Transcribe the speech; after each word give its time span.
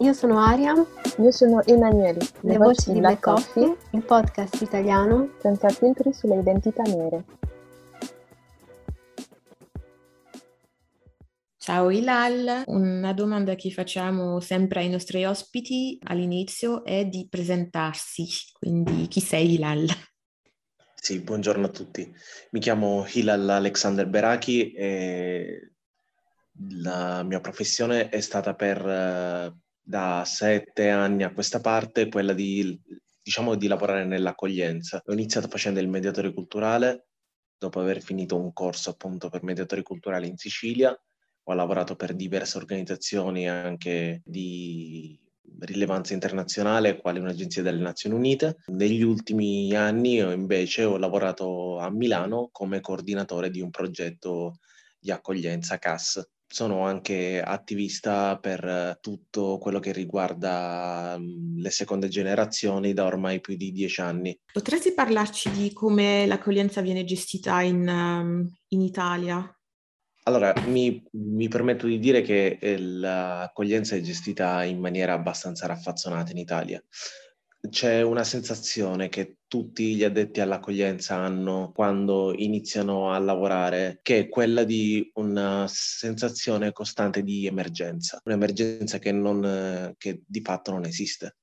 io 0.00 0.12
sono 0.12 0.38
Aria. 0.38 0.74
Io 1.18 1.30
sono 1.32 1.64
Emanuele. 1.64 2.20
Le, 2.40 2.52
Le 2.52 2.58
voci 2.58 2.92
di 2.92 3.00
Black 3.00 3.20
Coffee, 3.20 3.66
Coffee, 3.66 3.98
il 3.98 4.04
podcast 4.04 4.60
italiano 4.62 5.32
senza 5.40 5.68
filtri 5.70 6.12
sulle 6.12 6.38
identità 6.38 6.82
nere. 6.82 7.24
Ciao 11.56 11.90
Ilal, 11.90 12.62
una 12.66 13.12
domanda 13.12 13.54
che 13.54 13.70
facciamo 13.70 14.40
sempre 14.40 14.80
ai 14.80 14.88
nostri 14.88 15.24
ospiti 15.26 15.98
all'inizio 16.04 16.82
è 16.82 17.04
di 17.04 17.26
presentarsi, 17.28 18.26
quindi 18.52 19.06
chi 19.08 19.20
sei 19.20 19.54
Ilal? 19.54 19.86
Sì, 20.94 21.20
buongiorno 21.20 21.66
a 21.66 21.70
tutti. 21.70 22.10
Mi 22.52 22.60
chiamo 22.60 23.04
Hilal 23.06 23.48
Alexander 23.50 24.06
Beraki 24.06 24.72
e 24.72 25.72
la 26.82 27.22
mia 27.22 27.40
professione 27.40 28.08
è 28.08 28.20
stata 28.20 28.54
per 28.54 29.56
da 29.88 30.22
sette 30.26 30.90
anni 30.90 31.22
a 31.22 31.32
questa 31.32 31.60
parte 31.60 32.10
quella 32.10 32.34
di, 32.34 32.78
diciamo, 33.22 33.54
di 33.54 33.68
lavorare 33.68 34.04
nell'accoglienza. 34.04 35.00
Ho 35.06 35.14
iniziato 35.14 35.48
facendo 35.48 35.80
il 35.80 35.88
mediatore 35.88 36.34
culturale, 36.34 37.06
dopo 37.56 37.80
aver 37.80 38.02
finito 38.02 38.36
un 38.36 38.52
corso 38.52 38.90
appunto 38.90 39.30
per 39.30 39.42
mediatori 39.42 39.82
culturali 39.82 40.28
in 40.28 40.36
Sicilia. 40.36 40.94
Ho 41.44 41.54
lavorato 41.54 41.96
per 41.96 42.14
diverse 42.14 42.58
organizzazioni 42.58 43.48
anche 43.48 44.20
di 44.26 45.18
rilevanza 45.60 46.12
internazionale, 46.12 46.98
quali 47.00 47.18
un'agenzia 47.18 47.62
delle 47.62 47.80
Nazioni 47.80 48.14
Unite. 48.14 48.56
Negli 48.66 49.00
ultimi 49.00 49.74
anni 49.74 50.18
invece 50.18 50.84
ho 50.84 50.98
lavorato 50.98 51.78
a 51.78 51.90
Milano 51.90 52.50
come 52.52 52.82
coordinatore 52.82 53.48
di 53.48 53.62
un 53.62 53.70
progetto 53.70 54.58
di 54.98 55.10
accoglienza 55.10 55.78
CAS, 55.78 56.22
sono 56.48 56.84
anche 56.84 57.42
attivista 57.42 58.38
per 58.38 58.98
tutto 59.00 59.58
quello 59.58 59.78
che 59.78 59.92
riguarda 59.92 61.16
mm, 61.18 61.60
le 61.60 61.70
seconde 61.70 62.08
generazioni 62.08 62.94
da 62.94 63.04
ormai 63.04 63.40
più 63.40 63.56
di 63.56 63.70
dieci 63.70 64.00
anni. 64.00 64.38
Potresti 64.52 64.92
parlarci 64.92 65.50
di 65.50 65.72
come 65.72 66.26
l'accoglienza 66.26 66.80
viene 66.80 67.04
gestita 67.04 67.60
in, 67.60 67.86
um, 67.86 68.50
in 68.68 68.80
Italia? 68.80 69.52
Allora, 70.24 70.52
mi, 70.66 71.02
mi, 71.12 71.48
permetto 71.48 71.86
di 71.86 71.98
dire 71.98 72.20
che 72.20 72.58
eh, 72.60 72.78
l'accoglienza 72.78 73.96
è 73.96 74.00
gestita 74.00 74.62
in 74.64 74.78
maniera 74.78 75.14
abbastanza 75.14 75.66
raffazzonata 75.66 76.32
in 76.32 76.38
Italia 76.38 76.82
c'è 77.68 78.02
una 78.02 78.24
sensazione 78.24 79.08
che 79.08 79.38
tutti 79.48 79.94
gli 79.94 80.04
addetti 80.04 80.40
all'accoglienza 80.40 81.16
hanno 81.16 81.72
quando 81.74 82.32
iniziano 82.34 83.12
a 83.12 83.18
lavorare, 83.18 83.98
che 84.02 84.18
è 84.20 84.28
quella 84.28 84.64
di 84.64 85.10
una 85.14 85.66
sensazione 85.68 86.72
costante 86.72 87.22
di 87.22 87.46
emergenza, 87.46 88.20
un'emergenza 88.24 88.98
che, 88.98 89.12
non, 89.12 89.94
che 89.96 90.22
di 90.26 90.40
fatto 90.40 90.70
non 90.70 90.84
esiste 90.84 91.36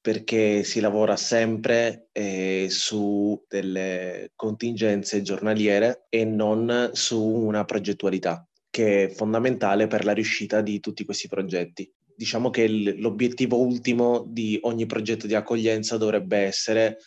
perché 0.00 0.64
si 0.64 0.80
lavora 0.80 1.14
sempre 1.16 2.08
eh, 2.12 2.68
su 2.70 3.44
delle 3.46 4.32
contingenze 4.34 5.20
giornaliere 5.20 6.06
e 6.08 6.24
non 6.24 6.90
su 6.94 7.22
una 7.22 7.66
progettualità 7.66 8.46
che 8.70 9.04
è 9.04 9.08
fondamentale 9.10 9.88
per 9.88 10.04
la 10.04 10.12
riuscita 10.12 10.62
di 10.62 10.80
tutti 10.80 11.04
questi 11.04 11.28
progetti 11.28 11.92
diciamo 12.20 12.50
che 12.50 12.68
l'obiettivo 12.68 13.56
ultimo 13.56 14.26
di 14.28 14.58
ogni 14.64 14.84
progetto 14.84 15.26
di 15.26 15.34
accoglienza 15.34 15.96
dovrebbe 15.96 16.36
essere 16.36 16.98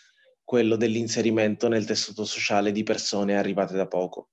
quello 0.44 0.75
dell'inserimento 0.75 1.68
nel 1.68 1.85
tessuto 1.85 2.25
sociale 2.25 2.72
di 2.72 2.81
persone 2.81 3.38
arrivate 3.38 3.75
da 3.75 3.85
poco. 3.85 4.29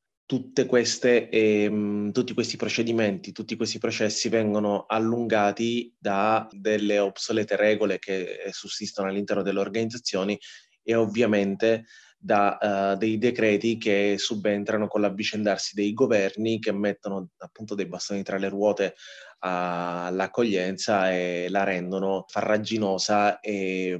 Queste, 0.66 1.28
ehm, 1.28 2.12
tutti 2.12 2.32
questi 2.32 2.56
procedimenti, 2.56 3.32
tutti 3.32 3.56
questi 3.56 3.76
processi 3.78 4.30
vengono 4.30 4.86
allungati 4.86 5.94
da 5.98 6.48
delle 6.50 6.98
obsolete 6.98 7.56
regole 7.56 7.98
che 7.98 8.48
sussistono 8.50 9.08
all'interno 9.08 9.42
delle 9.42 9.60
organizzazioni 9.60 10.38
e 10.82 10.94
ovviamente 10.94 11.84
da 12.22 12.58
uh, 12.92 12.98
dei 12.98 13.16
decreti 13.16 13.78
che 13.78 14.16
subentrano 14.18 14.88
con 14.88 15.00
l'avvicendarsi 15.00 15.74
dei 15.74 15.94
governi 15.94 16.58
che 16.58 16.70
mettono 16.70 17.30
appunto 17.38 17.74
dei 17.74 17.86
bastoni 17.86 18.22
tra 18.22 18.36
le 18.36 18.50
ruote 18.50 18.94
all'accoglienza 19.40 21.10
e 21.10 21.46
la 21.48 21.64
rendono 21.64 22.24
farraginosa 22.28 23.40
e 23.40 23.98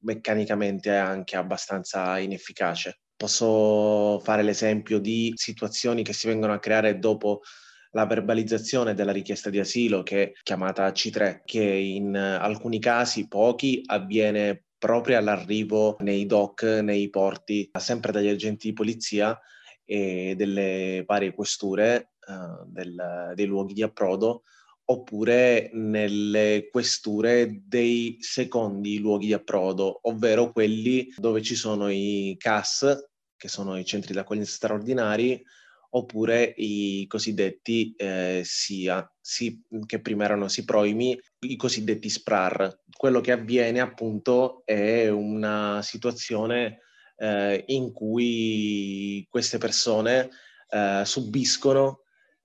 meccanicamente 0.00 0.94
anche 0.94 1.36
abbastanza 1.36 2.18
inefficace. 2.18 3.00
Posso 3.16 4.18
fare 4.20 4.42
l'esempio 4.42 4.98
di 4.98 5.32
situazioni 5.36 6.02
che 6.02 6.14
si 6.14 6.26
vengono 6.26 6.54
a 6.54 6.58
creare 6.58 6.98
dopo 6.98 7.42
la 7.92 8.06
verbalizzazione 8.06 8.94
della 8.94 9.12
richiesta 9.12 9.50
di 9.50 9.58
asilo, 9.58 10.02
che 10.02 10.22
è 10.22 10.32
chiamata 10.42 10.88
C3, 10.90 11.42
che 11.44 11.62
in 11.62 12.16
alcuni 12.16 12.78
casi, 12.78 13.28
pochi, 13.28 13.82
avviene 13.86 14.64
proprio 14.78 15.18
all'arrivo 15.18 15.96
nei 16.00 16.24
dock, 16.24 16.62
nei 16.62 17.10
porti, 17.10 17.68
sempre 17.78 18.12
dagli 18.12 18.28
agenti 18.28 18.68
di 18.68 18.72
polizia 18.72 19.38
e 19.84 20.34
delle 20.36 21.02
varie 21.06 21.34
questure 21.34 22.12
uh, 22.26 22.64
del, 22.66 23.32
dei 23.34 23.44
luoghi 23.44 23.74
di 23.74 23.82
approdo 23.82 24.44
oppure 24.90 25.70
nelle 25.72 26.68
questure 26.70 27.62
dei 27.64 28.16
secondi 28.18 28.98
luoghi 28.98 29.26
di 29.26 29.32
approdo, 29.32 30.00
ovvero 30.02 30.50
quelli 30.50 31.12
dove 31.16 31.42
ci 31.42 31.54
sono 31.54 31.88
i 31.88 32.34
CAS, 32.36 33.08
che 33.36 33.48
sono 33.48 33.78
i 33.78 33.84
centri 33.84 34.12
di 34.12 34.18
accoglienza 34.18 34.52
straordinari, 34.52 35.40
oppure 35.90 36.54
i 36.56 37.06
cosiddetti 37.06 37.94
eh, 37.96 38.42
SIA, 38.44 39.08
si, 39.20 39.62
che 39.86 40.00
prima 40.00 40.24
erano 40.24 40.48
SIPROIMI, 40.48 41.20
i 41.46 41.56
cosiddetti 41.56 42.08
SPRAR. 42.08 42.80
Quello 42.96 43.20
che 43.20 43.32
avviene 43.32 43.80
appunto 43.80 44.62
è 44.64 45.08
una 45.08 45.82
situazione 45.82 46.80
eh, 47.16 47.64
in 47.68 47.92
cui 47.92 49.24
queste 49.28 49.58
persone 49.58 50.30
eh, 50.68 51.02
subiscono 51.04 51.99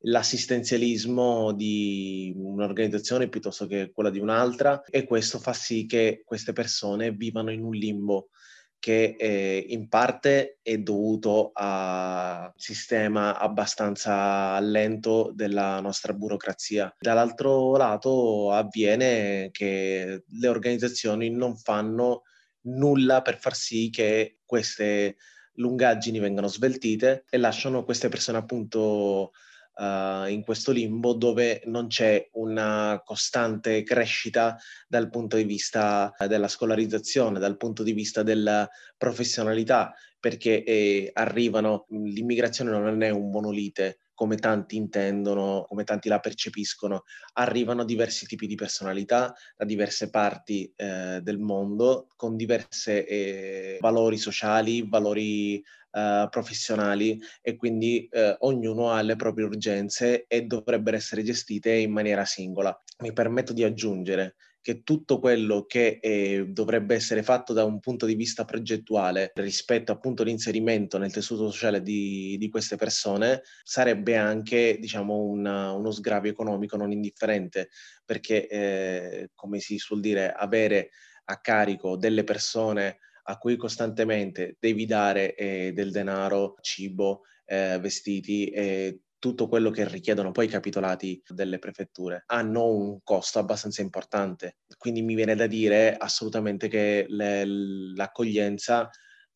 l'assistenzialismo 0.08 1.52
di 1.54 2.34
un'organizzazione 2.36 3.30
piuttosto 3.30 3.66
che 3.66 3.92
quella 3.92 4.10
di 4.10 4.20
un'altra 4.20 4.84
e 4.84 5.06
questo 5.06 5.40
fa 5.40 5.54
sì 5.54 5.86
che 5.86 6.22
queste 6.26 6.54
persone 6.54 7.12
vivano 7.12 7.52
in 7.52 7.64
un 7.64 7.74
limbo 7.74 8.30
che 8.78 9.16
eh, 9.18 9.66
in 9.70 9.88
parte 9.88 10.60
è 10.62 10.78
dovuto 10.78 11.50
a 11.54 12.52
un 12.54 12.60
sistema 12.60 13.40
abbastanza 13.40 14.60
lento 14.60 15.32
della 15.34 15.80
nostra 15.80 16.14
burocrazia. 16.14 16.94
Dall'altro 17.00 17.76
lato 17.78 18.52
avviene 18.52 19.50
che 19.52 20.24
le 20.28 20.48
organizzazioni 20.48 21.32
non 21.32 21.58
fanno 21.58 22.24
nulla 22.66 23.24
per 23.24 23.40
far 23.40 23.56
sì 23.56 23.90
che 23.90 24.38
queste 24.46 25.16
lungaggini 25.54 26.20
vengano 26.20 26.48
sveltite 26.48 27.26
e 27.28 27.38
lasciano 27.38 27.84
queste 27.86 28.10
persone 28.10 28.38
appunto 28.38 29.32
uh, 29.76 30.28
in 30.30 30.42
questo 30.44 30.72
limbo 30.72 31.14
dove 31.14 31.62
non 31.66 31.88
c'è 31.88 32.30
una 32.34 33.02
costante 33.04 33.84
crescita 33.84 34.58
dal 34.88 35.10
punto 35.10 35.38
di 35.38 35.44
vista 35.44 36.14
della 36.28 36.48
scolarizzazione, 36.48 37.40
dal 37.40 37.58
punto 37.58 37.84
di 37.84 37.94
vista 37.94 38.24
della 38.24 38.68
professionalità, 38.98 39.94
perché 40.20 40.64
eh, 40.64 41.10
arrivano, 41.14 41.86
l'immigrazione 41.90 42.72
non 42.72 43.02
è 43.04 43.10
un 43.10 43.30
monolite, 43.30 44.00
come 44.16 44.38
tanti 44.38 44.78
intendono, 44.78 45.66
come 45.68 45.84
tanti 45.84 46.10
la 46.10 46.20
percepiscono. 46.20 47.04
Arrivano 47.34 47.84
diversi 47.84 48.26
tipi 48.26 48.48
di 48.48 48.56
personalità 48.56 49.36
da 49.56 49.66
diverse 49.66 50.10
parti 50.10 50.74
eh, 50.76 51.20
del 51.22 51.38
mondo, 51.38 52.08
con 52.16 52.36
diversi 52.36 52.92
eh, 52.92 53.78
valori 53.82 54.18
sociali, 54.18 54.88
valori 54.88 55.62
eh, 55.96 56.28
professionali 56.30 57.18
e 57.42 57.56
quindi 57.56 58.06
eh, 58.12 58.36
ognuno 58.40 58.92
ha 58.92 59.02
le 59.02 59.16
proprie 59.16 59.46
urgenze 59.46 60.26
e 60.28 60.42
dovrebbero 60.42 60.98
essere 60.98 61.24
gestite 61.24 61.72
in 61.72 61.92
maniera 61.92 62.26
singola. 62.26 62.78
Mi 63.00 63.14
permetto 63.14 63.54
di 63.54 63.64
aggiungere 63.64 64.36
che 64.66 64.84
tutto 64.84 65.20
quello 65.20 65.66
che 65.66 66.00
eh, 66.02 66.48
dovrebbe 66.50 66.96
essere 66.96 67.24
fatto 67.24 67.54
da 67.54 67.64
un 67.64 67.80
punto 67.80 68.06
di 68.08 68.16
vista 68.16 68.44
progettuale 68.46 69.32
rispetto 69.36 69.92
appunto 69.94 70.24
all'inserimento 70.24 70.98
nel 70.98 71.14
tessuto 71.14 71.52
sociale 71.52 71.82
di, 71.82 72.36
di 72.38 72.50
queste 72.50 72.76
persone 72.76 73.44
sarebbe 73.64 74.18
anche 74.18 74.78
diciamo 74.80 75.18
una, 75.22 75.72
uno 75.72 75.92
sgravio 75.92 76.32
economico 76.32 76.78
non 76.78 76.92
indifferente 76.92 77.70
perché 78.04 78.48
eh, 78.48 79.30
come 79.36 79.60
si 79.60 79.78
suol 79.78 80.00
dire 80.00 80.32
avere 80.32 80.90
a 81.26 81.40
carico 81.40 81.96
delle 81.96 82.24
persone 82.24 82.98
a 83.28 83.38
cui 83.38 83.56
costantemente 83.56 84.58
devi 84.60 84.86
dare 84.86 85.36
eh, 85.36 85.72
del 85.74 85.92
denaro, 85.92 86.56
cibo, 86.62 87.22
eh, 87.46 87.78
vestiti 87.80 88.50
e 88.50 89.02
tutto 89.20 89.48
quello 89.48 89.72
che 89.72 89.88
richiedono 89.88 90.32
poi 90.32 90.46
i 90.46 90.50
capitolati 90.50 91.22
delle 91.28 91.58
prefetture 91.58 92.24
hanno 92.28 92.66
un 92.66 93.00
costo 93.04 93.40
abbastanza 93.40 93.82
importante. 93.82 94.58
Quindi 94.78 95.02
mi 95.02 95.16
viene 95.16 95.36
da 95.36 95.48
dire 95.48 95.96
assolutamente 95.96 96.68
che 96.68 97.06
le, 97.08 97.44
l'accoglienza 97.96 98.90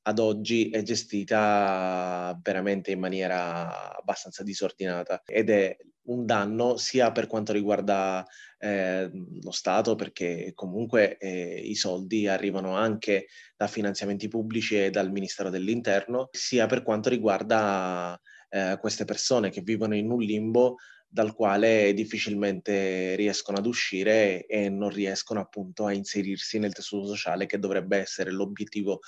ad 0.10 0.20
oggi 0.20 0.70
è 0.70 0.82
gestita 0.82 2.38
veramente 2.42 2.92
in 2.92 3.00
maniera 3.00 3.96
abbastanza 3.96 4.44
disordinata 4.44 5.22
ed 5.26 5.50
è 5.50 5.78
un 6.10 6.26
danno 6.26 6.76
sia 6.78 7.12
per 7.12 7.28
quanto 7.28 7.54
riguarda 7.54 8.26
eh, 8.58 9.10
lo 9.42 9.52
Stato, 9.52 9.94
perché 9.96 10.52
comunque 10.56 11.18
eh, 11.18 11.62
i 11.64 11.76
soldi 11.76 12.28
arrivano 12.28 12.76
anche 12.76 13.28
da 13.56 13.68
finanziamenti 13.68 14.28
pubblici 14.28 14.84
e 14.84 14.90
dal 14.90 15.12
Ministero 15.12 15.52
dell'Interno, 15.52 16.30
sia 16.32 16.66
per 16.66 16.82
quanto 16.82 17.10
riguarda 17.10 18.20
eh, 18.50 18.78
queste 18.82 19.06
persone 19.06 19.52
che 19.52 19.62
vivono 19.62 19.96
in 19.96 20.10
un 20.10 20.20
limbo 20.20 20.78
dal 21.12 21.34
quale 21.34 21.94
difficilmente 21.94 23.16
riescono 23.16 23.58
ad 23.58 23.66
uscire 23.66 24.46
e 24.46 24.70
non 24.70 24.90
riescono 24.90 25.40
appunto 25.40 25.86
a 25.86 25.94
inserirsi 25.94 26.60
nel 26.60 26.74
tessuto 26.74 27.08
sociale 27.08 27.48
che 27.48 27.58
dovrebbe 27.58 27.98
essere 27.98 28.32
l'obiettivo 28.32 29.00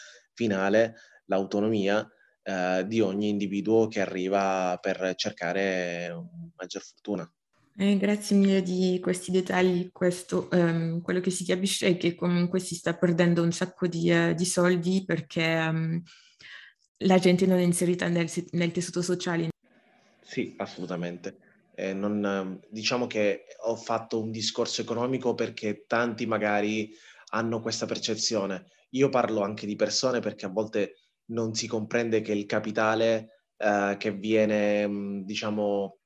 finale, 0.42 0.96
l'autonomia 1.26 2.08
eh, 2.42 2.84
di 2.88 3.00
ogni 3.00 3.30
individuo 3.30 3.88
che 3.88 4.02
arriva 4.02 4.80
per 4.82 5.14
cercare 5.16 6.12
maggior 6.56 6.82
fortuna. 6.82 7.32
Eh, 7.78 7.98
grazie 7.98 8.36
mille 8.36 8.62
di 8.64 9.00
questi 9.02 9.32
dettagli. 9.32 9.92
Questo, 9.92 10.50
um, 10.52 11.02
quello 11.02 11.20
che 11.20 11.30
si 11.30 11.46
capisce 11.46 11.88
è 11.88 11.98
che 11.98 12.16
comunque 12.16 12.60
si 12.60 12.76
sta 12.76 12.96
perdendo 12.96 13.44
un 13.44 13.52
sacco 13.52 13.88
di, 13.88 14.12
uh, 14.12 14.34
di 14.34 14.46
soldi 14.46 15.04
perché 15.06 15.68
um, 15.70 16.02
la 17.04 17.18
gente 17.20 17.46
non 17.46 17.60
è 17.60 17.64
inserita 17.64 18.08
nel, 18.08 18.30
nel 18.52 18.72
tessuto 18.72 19.02
sociale. 19.02 19.50
Sì, 20.22 20.54
assolutamente. 20.58 21.38
Eh, 21.76 21.94
non, 21.94 22.60
diciamo 22.70 23.08
che 23.08 23.46
ho 23.66 23.76
fatto 23.76 24.20
un 24.20 24.32
discorso 24.32 24.82
economico 24.82 25.34
perché 25.34 25.86
tanti 25.88 26.26
magari 26.26 26.92
hanno 27.34 27.62
questa 27.62 27.86
percezione. 27.86 28.66
Io 28.92 29.10
parlo 29.10 29.42
anche 29.42 29.66
di 29.66 29.76
persone 29.76 30.20
perché 30.20 30.46
a 30.46 30.50
volte 30.50 30.96
non 31.32 31.54
si 31.54 31.68
comprende 31.68 32.22
che 32.22 32.34
il 32.34 32.46
capitale 32.46 33.46
eh, 33.58 33.96
che 33.98 34.12
viene, 34.12 35.24
diciamo, 35.24 35.98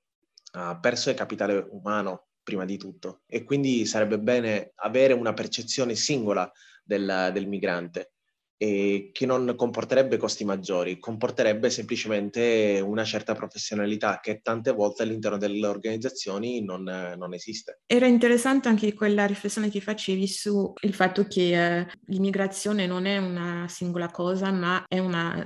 uh, 0.54 0.80
perso 0.80 1.10
è 1.10 1.14
capitale 1.14 1.68
umano 1.72 2.28
prima 2.44 2.66
di 2.66 2.78
tutto. 2.78 3.22
E 3.26 3.44
quindi 3.44 3.86
sarebbe 3.86 4.20
bene 4.20 4.74
avere 4.76 5.14
una 5.14 5.34
percezione 5.34 5.96
singola 5.96 6.52
del, 6.84 7.32
del 7.34 7.48
migrante 7.48 8.15
e 8.58 9.10
che 9.12 9.26
non 9.26 9.54
comporterebbe 9.56 10.18
costi 10.18 10.46
maggiori, 10.46 11.00
comporterebbe 11.00 11.70
semplicemente 11.70 12.82
una 12.84 13.04
certa 13.04 13.34
professionalità 13.34 14.20
che 14.22 14.40
tante 14.42 14.72
volte 14.72 15.04
all'interno 15.04 15.38
delle 15.38 15.68
organizzazioni 15.68 16.64
non, 16.64 16.84
non 16.84 17.34
esiste. 17.34 17.82
Era 17.86 18.08
interessante 18.08 18.68
anche 18.68 18.94
quella 18.94 19.26
riflessione 19.26 19.70
che 19.70 19.82
facevi 19.82 20.28
sul 20.28 20.74
fatto 20.92 21.28
che 21.28 21.80
eh, 21.80 21.88
l'immigrazione 22.06 22.88
non 22.88 23.06
è 23.06 23.18
una 23.18 23.68
singola 23.68 24.10
cosa, 24.10 24.52
ma 24.52 24.84
è 24.88 25.00
una 25.00 25.46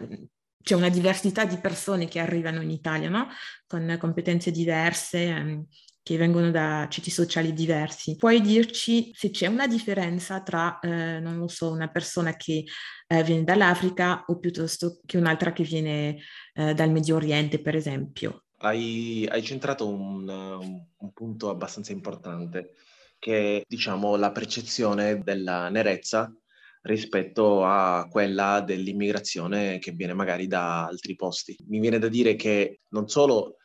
c'è 0.61 0.75
una 0.75 0.89
diversità 0.89 1.45
di 1.45 1.57
persone 1.57 2.07
che 2.07 2.19
arrivano 2.19 2.61
in 2.61 2.69
Italia, 2.69 3.09
no? 3.09 3.27
Con 3.65 3.95
competenze 3.99 4.51
diverse, 4.51 5.23
ehm, 5.23 5.65
che 6.09 6.17
vengono 6.17 6.49
da 6.49 6.87
ceti 6.89 7.11
sociali 7.11 7.53
diversi. 7.53 8.15
Puoi 8.15 8.41
dirci 8.41 9.11
se 9.13 9.29
c'è 9.29 9.45
una 9.45 9.67
differenza 9.67 10.41
tra, 10.41 10.79
eh, 10.79 11.19
non 11.19 11.37
lo 11.37 11.47
so, 11.47 11.69
una 11.69 11.89
persona 11.89 12.35
che 12.35 12.63
eh, 13.05 13.23
viene 13.23 13.43
dall'Africa 13.43 14.23
o 14.25 14.39
piuttosto 14.39 15.01
che 15.05 15.17
un'altra 15.17 15.53
che 15.53 15.61
viene 15.61 16.17
eh, 16.55 16.73
dal 16.73 16.89
Medio 16.89 17.15
Oriente, 17.15 17.61
per 17.61 17.75
esempio? 17.75 18.45
Hai, 18.57 19.27
hai 19.29 19.43
centrato 19.43 19.87
un, 19.87 20.27
un, 20.27 21.13
punto 21.13 21.51
abbastanza 21.51 21.91
importante, 21.91 22.73
che 23.19 23.57
è 23.57 23.61
diciamo 23.67 24.15
la 24.15 24.31
percezione 24.31 25.21
della 25.21 25.69
nerezza 25.69 26.33
rispetto 26.81 27.63
a 27.63 28.07
quella 28.09 28.61
dell'immigrazione 28.61 29.77
che 29.77 29.91
viene 29.91 30.13
magari 30.13 30.47
da 30.47 30.87
altri 30.87 31.15
posti. 31.15 31.55
Mi 31.67 31.79
viene 31.79 31.99
da 31.99 32.07
dire 32.07 32.35
che 32.35 32.79
non 32.89 33.07
solo 33.07 33.58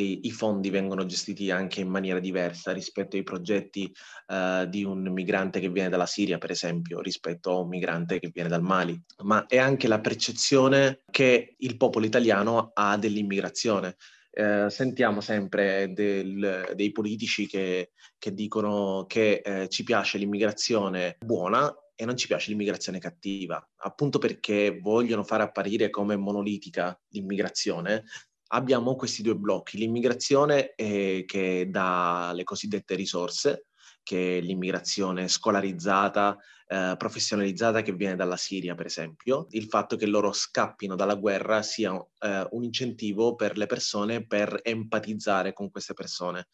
i 0.00 0.30
fondi 0.30 0.70
vengono 0.70 1.06
gestiti 1.06 1.50
anche 1.50 1.80
in 1.80 1.88
maniera 1.88 2.18
diversa 2.18 2.72
rispetto 2.72 3.16
ai 3.16 3.22
progetti 3.22 3.92
uh, 4.28 4.66
di 4.66 4.84
un 4.84 5.02
migrante 5.12 5.60
che 5.60 5.70
viene 5.70 5.88
dalla 5.88 6.06
Siria, 6.06 6.38
per 6.38 6.50
esempio, 6.50 7.00
rispetto 7.00 7.50
a 7.50 7.60
un 7.60 7.68
migrante 7.68 8.18
che 8.18 8.30
viene 8.32 8.48
dal 8.48 8.62
Mali, 8.62 9.00
ma 9.24 9.46
è 9.46 9.58
anche 9.58 9.88
la 9.88 10.00
percezione 10.00 11.02
che 11.10 11.54
il 11.58 11.76
popolo 11.76 12.06
italiano 12.06 12.70
ha 12.74 12.96
dell'immigrazione. 12.96 13.96
Uh, 14.30 14.68
sentiamo 14.68 15.20
sempre 15.20 15.92
del, 15.92 16.72
dei 16.74 16.92
politici 16.92 17.48
che, 17.48 17.90
che 18.18 18.34
dicono 18.34 19.04
che 19.08 19.42
uh, 19.44 19.66
ci 19.66 19.82
piace 19.82 20.18
l'immigrazione 20.18 21.16
buona 21.18 21.74
e 22.00 22.04
non 22.04 22.16
ci 22.16 22.28
piace 22.28 22.50
l'immigrazione 22.50 23.00
cattiva, 23.00 23.60
appunto 23.78 24.20
perché 24.20 24.78
vogliono 24.80 25.24
far 25.24 25.40
apparire 25.40 25.90
come 25.90 26.14
monolitica 26.14 26.96
l'immigrazione, 27.08 28.04
abbiamo 28.48 28.94
questi 28.96 29.22
due 29.22 29.34
blocchi, 29.34 29.78
l'immigrazione 29.78 30.74
eh, 30.74 31.24
che 31.26 31.68
dà 31.70 32.32
le 32.34 32.44
cosiddette 32.44 32.94
risorse, 32.94 33.66
che 34.02 34.38
è 34.38 34.40
l'immigrazione 34.40 35.28
scolarizzata, 35.28 36.36
eh, 36.66 36.94
professionalizzata 36.96 37.82
che 37.82 37.92
viene 37.92 38.16
dalla 38.16 38.36
Siria, 38.36 38.74
per 38.74 38.86
esempio. 38.86 39.46
Il 39.50 39.66
fatto 39.66 39.96
che 39.96 40.06
loro 40.06 40.32
scappino 40.32 40.96
dalla 40.96 41.14
guerra 41.14 41.62
sia 41.62 41.92
eh, 41.92 42.46
un 42.50 42.64
incentivo 42.64 43.34
per 43.34 43.58
le 43.58 43.66
persone 43.66 44.26
per 44.26 44.60
empatizzare 44.62 45.52
con 45.52 45.70
queste 45.70 45.92
persone. 45.92 46.48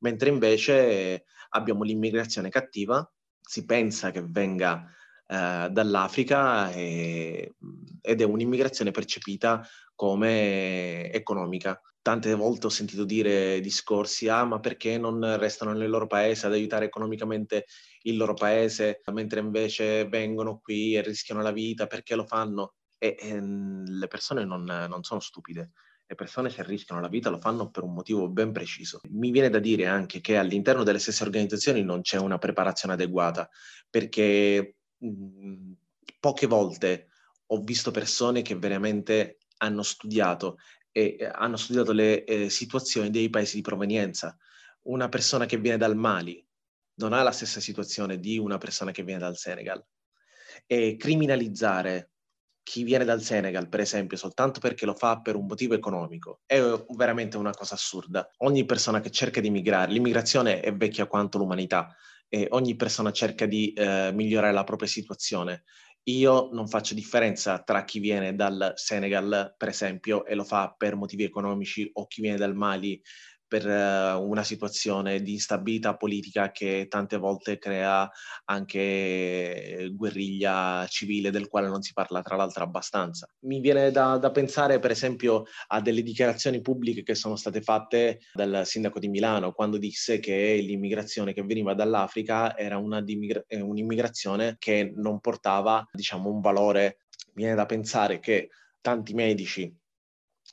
Mentre 0.00 0.28
invece 0.28 1.24
abbiamo 1.50 1.82
l'immigrazione 1.82 2.48
cattiva, 2.48 3.08
si 3.40 3.64
pensa 3.64 4.12
che 4.12 4.22
venga 4.24 4.84
eh, 5.30 5.68
dall'Africa 5.70 6.72
e, 6.72 7.54
ed 8.00 8.20
è 8.20 8.24
un'immigrazione 8.24 8.90
percepita 8.90 9.64
come 9.94 11.08
economica. 11.12 11.80
Tante 12.02 12.34
volte 12.34 12.66
ho 12.66 12.70
sentito 12.70 13.04
dire 13.04 13.60
discorsi, 13.60 14.26
ah 14.28 14.44
ma 14.44 14.58
perché 14.58 14.98
non 14.98 15.36
restano 15.38 15.72
nel 15.72 15.88
loro 15.88 16.08
paese 16.08 16.46
ad 16.46 16.52
aiutare 16.52 16.86
economicamente 16.86 17.66
il 18.02 18.16
loro 18.16 18.34
paese, 18.34 19.02
mentre 19.12 19.38
invece 19.38 20.08
vengono 20.08 20.58
qui 20.58 20.96
e 20.96 21.02
rischiano 21.02 21.42
la 21.42 21.52
vita, 21.52 21.86
perché 21.86 22.16
lo 22.16 22.24
fanno? 22.26 22.74
E, 22.98 23.16
e 23.20 23.40
le 23.40 24.08
persone 24.08 24.44
non, 24.44 24.64
non 24.64 25.02
sono 25.04 25.20
stupide 25.20 25.70
le 26.10 26.16
persone 26.16 26.50
se 26.50 26.64
rischiano 26.64 27.00
la 27.00 27.06
vita 27.06 27.30
lo 27.30 27.38
fanno 27.38 27.70
per 27.70 27.84
un 27.84 27.94
motivo 27.94 28.28
ben 28.28 28.50
preciso. 28.50 28.98
Mi 29.10 29.30
viene 29.30 29.48
da 29.48 29.60
dire 29.60 29.86
anche 29.86 30.20
che 30.20 30.36
all'interno 30.36 30.82
delle 30.82 30.98
stesse 30.98 31.22
organizzazioni 31.22 31.84
non 31.84 32.00
c'è 32.00 32.18
una 32.18 32.36
preparazione 32.36 32.94
adeguata, 32.94 33.48
perché 33.88 34.79
mhmm, 35.00 35.74
poche 36.18 36.46
volte 36.46 37.08
ho 37.46 37.60
visto 37.62 37.90
persone 37.90 38.42
che 38.42 38.56
veramente 38.56 39.38
hanno 39.58 39.82
studiato 39.82 40.58
e 40.92 41.16
hanno 41.32 41.56
studiato 41.56 41.92
le 41.92 42.24
eh, 42.24 42.48
situazioni 42.50 43.10
dei 43.10 43.30
paesi 43.30 43.56
di 43.56 43.62
provenienza. 43.62 44.36
Una 44.82 45.08
persona 45.08 45.46
che 45.46 45.58
viene 45.58 45.76
dal 45.76 45.96
Mali 45.96 46.44
non 46.94 47.12
ha 47.12 47.22
la 47.22 47.32
stessa 47.32 47.60
situazione 47.60 48.18
di 48.18 48.38
una 48.38 48.58
persona 48.58 48.90
che 48.90 49.02
viene 49.02 49.20
dal 49.20 49.36
Senegal. 49.36 49.84
E 50.66 50.96
criminalizzare 50.96 52.10
chi 52.62 52.84
viene 52.84 53.04
dal 53.04 53.22
Senegal, 53.22 53.68
per 53.68 53.80
esempio, 53.80 54.16
soltanto 54.16 54.60
perché 54.60 54.84
lo 54.86 54.94
fa 54.94 55.20
per 55.20 55.34
un 55.34 55.46
motivo 55.46 55.74
economico, 55.74 56.40
è 56.46 56.60
veramente 56.96 57.36
una 57.36 57.52
cosa 57.52 57.74
assurda. 57.74 58.28
Ogni 58.38 58.64
persona 58.64 59.00
che 59.00 59.10
cerca 59.10 59.40
di 59.40 59.50
migrare, 59.50 59.92
l'immigrazione 59.92 60.60
è 60.60 60.72
vecchia 60.74 61.06
quanto 61.06 61.38
l'umanità, 61.38 61.94
e 62.30 62.46
ogni 62.50 62.76
persona 62.76 63.10
cerca 63.10 63.44
di 63.44 63.72
eh, 63.72 64.10
migliorare 64.14 64.52
la 64.54 64.64
propria 64.64 64.88
situazione. 64.88 65.64
Io 66.04 66.48
non 66.52 66.66
faccio 66.66 66.94
differenza 66.94 67.62
tra 67.62 67.84
chi 67.84 67.98
viene 67.98 68.34
dal 68.34 68.72
Senegal, 68.76 69.54
per 69.58 69.68
esempio, 69.68 70.24
e 70.24 70.34
lo 70.34 70.44
fa 70.44 70.74
per 70.74 70.96
motivi 70.96 71.24
economici, 71.24 71.90
o 71.92 72.06
chi 72.06 72.22
viene 72.22 72.38
dal 72.38 72.54
Mali 72.54 72.98
per 73.50 73.66
eh, 73.66 74.12
una 74.12 74.44
situazione 74.44 75.20
di 75.22 75.32
instabilità 75.32 75.96
politica 75.96 76.52
che 76.52 76.86
tante 76.88 77.16
volte 77.16 77.58
crea 77.58 78.08
anche 78.44 79.90
guerriglia 79.92 80.86
civile 80.88 81.32
del 81.32 81.48
quale 81.48 81.66
non 81.66 81.82
si 81.82 81.92
parla 81.92 82.22
tra 82.22 82.36
l'altro 82.36 82.62
abbastanza. 82.62 83.28
Mi 83.40 83.58
viene 83.58 83.90
da, 83.90 84.18
da 84.18 84.30
pensare 84.30 84.78
per 84.78 84.92
esempio 84.92 85.46
a 85.66 85.80
delle 85.80 86.04
dichiarazioni 86.04 86.60
pubbliche 86.60 87.02
che 87.02 87.16
sono 87.16 87.34
state 87.34 87.60
fatte 87.60 88.20
dal 88.32 88.64
sindaco 88.64 89.00
di 89.00 89.08
Milano 89.08 89.50
quando 89.50 89.78
disse 89.78 90.20
che 90.20 90.60
l'immigrazione 90.62 91.32
che 91.32 91.42
veniva 91.42 91.74
dall'Africa 91.74 92.56
era 92.56 92.78
una 92.78 93.02
eh, 93.04 93.60
un'immigrazione 93.60 94.58
che 94.60 94.92
non 94.94 95.18
portava 95.18 95.84
diciamo 95.90 96.30
un 96.30 96.40
valore. 96.40 96.98
Mi 97.34 97.42
viene 97.42 97.56
da 97.56 97.66
pensare 97.66 98.20
che 98.20 98.50
tanti 98.80 99.12
medici 99.12 99.76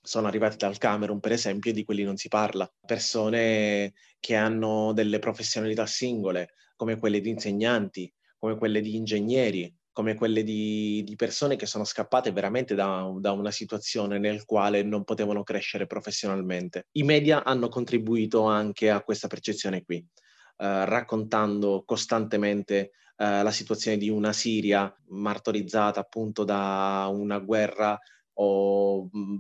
sono 0.07 0.27
arrivati 0.27 0.55
dal 0.55 0.77
Camerun, 0.77 1.19
per 1.19 1.33
esempio, 1.33 1.71
e 1.71 1.73
di 1.73 1.83
quelli 1.83 2.03
non 2.03 2.15
si 2.15 2.29
parla. 2.29 2.71
Persone 2.85 3.93
che 4.21 4.35
hanno 4.35 4.93
delle 4.93 5.19
professionalità 5.19 5.85
singole, 5.85 6.53
come 6.77 6.97
quelle 6.97 7.19
di 7.19 7.29
insegnanti, 7.29 8.11
come 8.37 8.57
quelle 8.57 8.79
di 8.79 8.95
ingegneri, 8.95 9.75
come 9.91 10.15
quelle 10.15 10.43
di, 10.43 11.03
di 11.03 11.15
persone 11.17 11.57
che 11.57 11.65
sono 11.65 11.83
scappate 11.83 12.31
veramente 12.31 12.73
da, 12.73 13.11
da, 13.19 13.33
una 13.33 13.51
situazione 13.51 14.17
nel 14.17 14.45
quale 14.45 14.81
non 14.81 15.03
potevano 15.03 15.43
crescere 15.43 15.87
professionalmente. 15.87 16.87
I 16.93 17.03
media 17.03 17.43
hanno 17.43 17.67
contribuito 17.67 18.43
anche 18.43 18.89
a 18.89 19.01
questa 19.01 19.27
percezione 19.27 19.83
qui, 19.83 19.97
eh, 19.97 20.85
raccontando 20.85 21.83
costantemente 21.85 22.91
eh, 23.17 23.43
la 23.43 23.51
situazione 23.51 23.97
di 23.97 24.07
una 24.07 24.31
Siria 24.31 24.95
martorizzata 25.07 25.99
appunto 25.99 26.45
da 26.45 27.09
una 27.11 27.39
guerra 27.39 27.99
o 28.39 29.09
mh, 29.11 29.37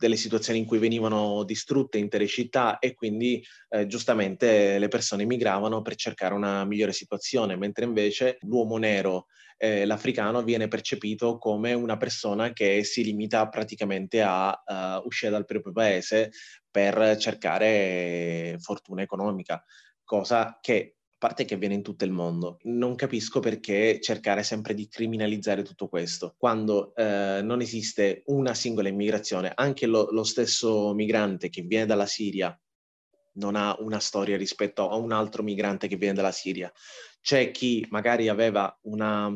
delle 0.00 0.16
situazioni 0.16 0.60
in 0.60 0.64
cui 0.64 0.78
venivano 0.78 1.44
distrutte 1.44 1.98
intere 1.98 2.26
città 2.26 2.78
e 2.78 2.94
quindi 2.94 3.44
eh, 3.68 3.86
giustamente 3.86 4.78
le 4.78 4.88
persone 4.88 5.26
migravano 5.26 5.82
per 5.82 5.94
cercare 5.94 6.32
una 6.32 6.64
migliore 6.64 6.94
situazione, 6.94 7.54
mentre 7.54 7.84
invece 7.84 8.38
l'uomo 8.40 8.78
nero, 8.78 9.26
eh, 9.58 9.84
l'africano, 9.84 10.42
viene 10.42 10.68
percepito 10.68 11.36
come 11.36 11.74
una 11.74 11.98
persona 11.98 12.54
che 12.54 12.82
si 12.82 13.04
limita 13.04 13.46
praticamente 13.50 14.22
a 14.22 14.50
uh, 14.50 15.06
uscire 15.06 15.30
dal 15.30 15.44
proprio 15.44 15.74
paese 15.74 16.30
per 16.70 17.18
cercare 17.18 18.56
fortuna 18.58 19.02
economica, 19.02 19.62
cosa 20.02 20.58
che 20.62 20.99
parte 21.20 21.44
che 21.44 21.52
avviene 21.52 21.74
in 21.74 21.82
tutto 21.82 22.06
il 22.06 22.12
mondo. 22.12 22.56
Non 22.62 22.94
capisco 22.94 23.40
perché 23.40 24.00
cercare 24.00 24.42
sempre 24.42 24.72
di 24.72 24.88
criminalizzare 24.88 25.62
tutto 25.62 25.86
questo, 25.86 26.34
quando 26.38 26.94
eh, 26.94 27.40
non 27.42 27.60
esiste 27.60 28.22
una 28.26 28.54
singola 28.54 28.88
immigrazione. 28.88 29.52
Anche 29.54 29.86
lo, 29.86 30.08
lo 30.10 30.24
stesso 30.24 30.94
migrante 30.94 31.50
che 31.50 31.60
viene 31.60 31.84
dalla 31.84 32.06
Siria 32.06 32.58
non 33.34 33.54
ha 33.54 33.76
una 33.80 34.00
storia 34.00 34.38
rispetto 34.38 34.88
a 34.88 34.96
un 34.96 35.12
altro 35.12 35.42
migrante 35.42 35.88
che 35.88 35.96
viene 35.96 36.14
dalla 36.14 36.32
Siria. 36.32 36.72
C'è 37.20 37.50
chi 37.50 37.86
magari 37.90 38.28
aveva 38.28 38.74
una... 38.84 39.30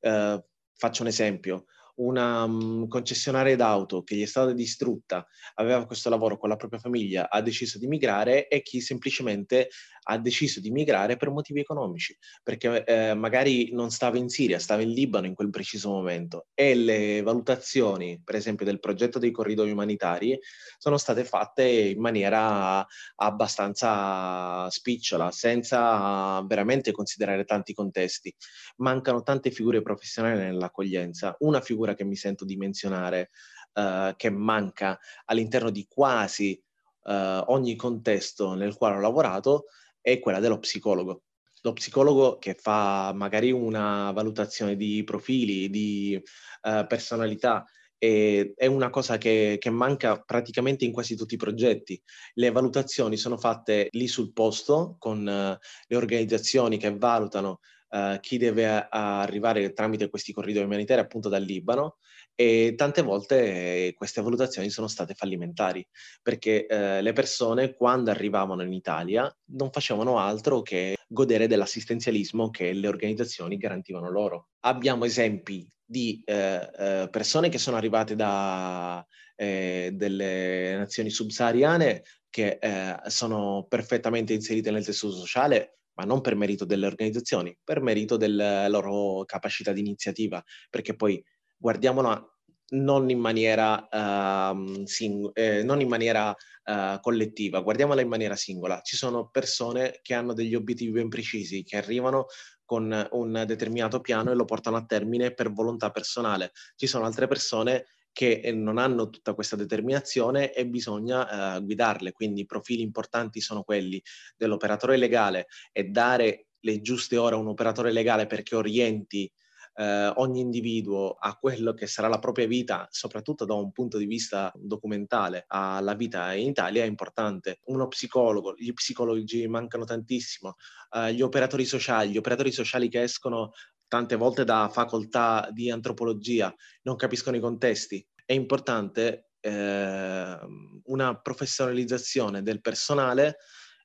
Eh, 0.00 0.44
faccio 0.74 1.02
un 1.02 1.08
esempio, 1.08 1.66
una 1.98 2.44
um, 2.44 2.86
concessionaria 2.86 3.56
d'auto 3.56 4.02
che 4.02 4.14
gli 4.16 4.22
è 4.22 4.26
stata 4.26 4.52
distrutta, 4.52 5.26
aveva 5.54 5.86
questo 5.86 6.08
lavoro 6.08 6.36
con 6.36 6.48
la 6.48 6.56
propria 6.56 6.80
famiglia, 6.80 7.28
ha 7.30 7.40
deciso 7.40 7.78
di 7.78 7.86
migrare 7.86 8.48
e 8.48 8.62
chi 8.62 8.80
semplicemente 8.80 9.68
ha 10.10 10.18
deciso 10.18 10.60
di 10.60 10.70
migrare 10.70 11.16
per 11.16 11.30
motivi 11.30 11.60
economici, 11.60 12.16
perché 12.42 12.84
eh, 12.84 13.14
magari 13.14 13.70
non 13.72 13.90
stava 13.90 14.16
in 14.16 14.28
Siria, 14.30 14.58
stava 14.58 14.80
in 14.80 14.90
Libano 14.90 15.26
in 15.26 15.34
quel 15.34 15.50
preciso 15.50 15.90
momento 15.90 16.46
e 16.54 16.74
le 16.74 17.20
valutazioni, 17.20 18.20
per 18.24 18.34
esempio, 18.34 18.64
del 18.64 18.80
progetto 18.80 19.18
dei 19.18 19.30
corridoi 19.30 19.70
umanitari 19.70 20.38
sono 20.78 20.96
state 20.96 21.24
fatte 21.24 21.68
in 21.68 22.00
maniera 22.00 22.86
abbastanza 23.16 24.68
spicciola, 24.70 25.30
senza 25.30 26.42
veramente 26.46 26.90
considerare 26.90 27.44
tanti 27.44 27.74
contesti. 27.74 28.34
Mancano 28.76 29.22
tante 29.22 29.50
figure 29.50 29.82
professionali 29.82 30.38
nell'accoglienza. 30.38 31.36
Una 31.40 31.60
figura 31.60 31.94
che 31.94 32.04
mi 32.04 32.16
sento 32.16 32.46
di 32.46 32.56
menzionare, 32.56 33.28
uh, 33.74 34.14
che 34.16 34.30
manca 34.30 34.98
all'interno 35.26 35.70
di 35.70 35.86
quasi 35.86 36.60
Uh, 37.08 37.42
ogni 37.46 37.74
contesto 37.74 38.52
nel 38.52 38.76
quale 38.76 38.96
ho 38.96 39.00
lavorato 39.00 39.66
è 40.12 40.18
quella 40.18 40.40
dello 40.40 40.58
psicologo. 40.58 41.22
Lo 41.62 41.72
psicologo 41.72 42.38
che 42.38 42.54
fa 42.54 43.12
magari 43.14 43.50
una 43.50 44.12
valutazione 44.12 44.76
di 44.76 45.02
profili, 45.04 45.68
di 45.70 46.20
uh, 46.62 46.86
personalità, 46.86 47.64
e, 47.98 48.52
è 48.56 48.66
una 48.66 48.90
cosa 48.90 49.18
che, 49.18 49.56
che, 49.58 49.70
manca 49.70 50.20
praticamente 50.20 50.84
in 50.84 50.92
quasi 50.92 51.16
tutti 51.16 51.34
i 51.34 51.38
progetti. 51.38 52.00
Le 52.34 52.50
valutazioni 52.50 53.16
sono 53.16 53.36
fatte 53.36 53.88
lì 53.90 54.06
sul 54.06 54.32
posto 54.32 54.96
con 54.98 55.18
uh, 55.18 55.56
le 55.86 55.96
organizzazioni 55.96 56.78
che 56.78 56.96
valutano 56.96 57.58
uh, 57.90 58.18
chi 58.20 58.38
deve 58.38 58.86
arrivare 58.88 59.72
tramite 59.72 60.08
questi 60.08 60.32
corridoi 60.32 60.64
umanitari 60.64 61.00
appunto 61.00 61.28
dal 61.28 61.42
Libano 61.42 61.96
e 62.40 62.74
tante 62.76 63.02
volte 63.02 63.86
eh, 63.88 63.94
queste 63.94 64.22
valutazioni 64.22 64.70
sono 64.70 64.86
state 64.86 65.14
fallimentari 65.14 65.84
perché 66.22 66.66
eh, 66.66 67.02
le 67.02 67.12
persone 67.12 67.74
quando 67.74 68.12
arrivavano 68.12 68.62
in 68.62 68.72
Italia 68.72 69.28
non 69.54 69.72
facevano 69.72 70.20
altro 70.20 70.62
che 70.62 70.94
godere 71.08 71.48
dell'assistenzialismo 71.48 72.50
che 72.50 72.72
le 72.72 72.86
organizzazioni 72.86 73.56
garantivano 73.56 74.08
loro. 74.08 74.50
Abbiamo 74.60 75.04
esempi 75.04 75.68
di 75.84 76.22
eh, 76.24 76.70
eh, 76.78 77.08
persone 77.10 77.48
che 77.48 77.58
sono 77.58 77.76
arrivate 77.76 78.14
da 78.14 79.04
eh, 79.34 79.90
delle 79.94 80.76
nazioni 80.76 81.10
subsahariane 81.10 82.04
che 82.30 82.58
eh, 82.60 83.00
sono 83.06 83.66
perfettamente 83.68 84.32
inserite 84.32 84.70
nel 84.70 84.84
tessuto 84.84 85.16
sociale, 85.16 85.78
ma 85.94 86.04
non 86.04 86.20
per 86.20 86.36
merito 86.36 86.64
delle 86.64 86.86
organizzazioni, 86.86 87.56
per 87.64 87.80
merito 87.80 88.16
della 88.16 88.68
loro 88.68 89.24
capacità 89.24 89.72
di 89.72 89.80
iniziativa, 89.80 90.40
perché 90.70 90.94
poi 90.94 91.20
guardiamola 91.58 92.24
non 92.70 93.08
in 93.08 93.18
maniera, 93.18 93.88
uh, 93.90 94.84
sing- 94.84 95.30
eh, 95.32 95.62
non 95.62 95.80
in 95.80 95.88
maniera 95.88 96.30
uh, 96.30 97.00
collettiva, 97.00 97.60
guardiamola 97.60 98.00
in 98.00 98.08
maniera 98.08 98.36
singola. 98.36 98.80
Ci 98.82 98.96
sono 98.96 99.28
persone 99.30 100.00
che 100.02 100.14
hanno 100.14 100.34
degli 100.34 100.54
obiettivi 100.54 100.92
ben 100.92 101.08
precisi, 101.08 101.62
che 101.62 101.76
arrivano 101.76 102.26
con 102.64 103.08
un 103.12 103.44
determinato 103.46 104.00
piano 104.00 104.30
e 104.30 104.34
lo 104.34 104.44
portano 104.44 104.76
a 104.76 104.84
termine 104.84 105.32
per 105.32 105.50
volontà 105.50 105.90
personale. 105.90 106.52
Ci 106.76 106.86
sono 106.86 107.06
altre 107.06 107.26
persone 107.26 107.86
che 108.12 108.40
eh, 108.42 108.52
non 108.52 108.78
hanno 108.78 109.08
tutta 109.08 109.32
questa 109.32 109.56
determinazione 109.56 110.52
e 110.52 110.66
bisogna 110.66 111.56
uh, 111.56 111.64
guidarle. 111.64 112.12
Quindi 112.12 112.42
i 112.42 112.46
profili 112.46 112.82
importanti 112.82 113.40
sono 113.40 113.62
quelli 113.62 114.02
dell'operatore 114.36 114.98
legale 114.98 115.46
e 115.72 115.84
dare 115.84 116.48
le 116.60 116.80
giuste 116.80 117.16
ore 117.16 117.36
a 117.36 117.38
un 117.38 117.48
operatore 117.48 117.92
legale 117.92 118.26
perché 118.26 118.56
orienti 118.56 119.30
eh, 119.78 120.12
ogni 120.16 120.40
individuo 120.40 121.12
a 121.12 121.36
quello 121.36 121.72
che 121.72 121.86
sarà 121.86 122.08
la 122.08 122.18
propria 122.18 122.48
vita, 122.48 122.88
soprattutto 122.90 123.44
da 123.44 123.54
un 123.54 123.70
punto 123.70 123.96
di 123.96 124.06
vista 124.06 124.52
documentale, 124.56 125.44
alla 125.46 125.94
vita 125.94 126.34
in 126.34 126.48
Italia 126.48 126.82
è 126.82 126.86
importante. 126.86 127.60
Uno 127.66 127.86
psicologo, 127.86 128.54
gli 128.56 128.72
psicologi 128.72 129.46
mancano 129.46 129.84
tantissimo, 129.84 130.56
eh, 130.96 131.14
gli 131.14 131.22
operatori 131.22 131.64
sociali, 131.64 132.10
gli 132.10 132.16
operatori 132.16 132.50
sociali 132.50 132.88
che 132.88 133.02
escono 133.02 133.52
tante 133.86 134.16
volte 134.16 134.44
da 134.44 134.68
facoltà 134.68 135.48
di 135.52 135.70
antropologia, 135.70 136.52
non 136.82 136.96
capiscono 136.96 137.36
i 137.36 137.40
contesti. 137.40 138.04
È 138.24 138.32
importante 138.32 139.30
eh, 139.40 140.38
una 140.86 141.20
professionalizzazione 141.20 142.42
del 142.42 142.60
personale 142.60 143.36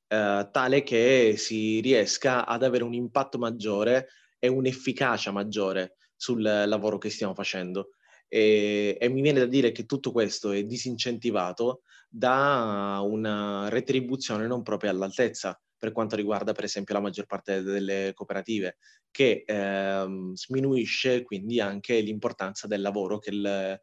eh, 0.07 0.49
tale 0.51 0.81
che 0.81 1.35
si 1.37 1.79
riesca 1.81 2.47
ad 2.47 2.63
avere 2.63 2.83
un 2.83 2.95
impatto 2.95 3.37
maggiore 3.37 4.07
e 4.43 4.49
un'efficacia 4.49 5.31
maggiore 5.31 5.95
sul 6.17 6.41
lavoro 6.41 6.97
che 6.97 7.09
stiamo 7.09 7.33
facendo. 7.33 7.91
E, 8.27 8.97
e, 8.99 9.07
mi 9.07 9.21
viene 9.21 9.39
da 9.39 9.45
dire 9.45 9.71
che 9.71 9.85
tutto 9.85 10.11
questo 10.11 10.51
è 10.51 10.65
disincentivato 10.65 11.83
da 12.09 12.99
una 13.05 13.69
retribuzione 13.69 14.45
non 14.45 14.61
proprio 14.61 14.89
all'altezza 14.89 15.57
per 15.77 15.93
quanto 15.93 16.17
riguarda 16.17 16.51
per 16.51 16.65
esempio 16.65 16.93
la 16.93 16.99
maggior 16.99 17.25
parte 17.25 17.61
delle 17.61 18.11
cooperative, 18.13 18.77
che 19.11 19.43
ehm, 19.45 20.33
sminuisce 20.33 21.23
quindi 21.23 21.61
anche 21.61 22.01
l'importanza 22.01 22.67
del 22.67 22.81
lavoro 22.81 23.19
che 23.19 23.29
il, 23.29 23.81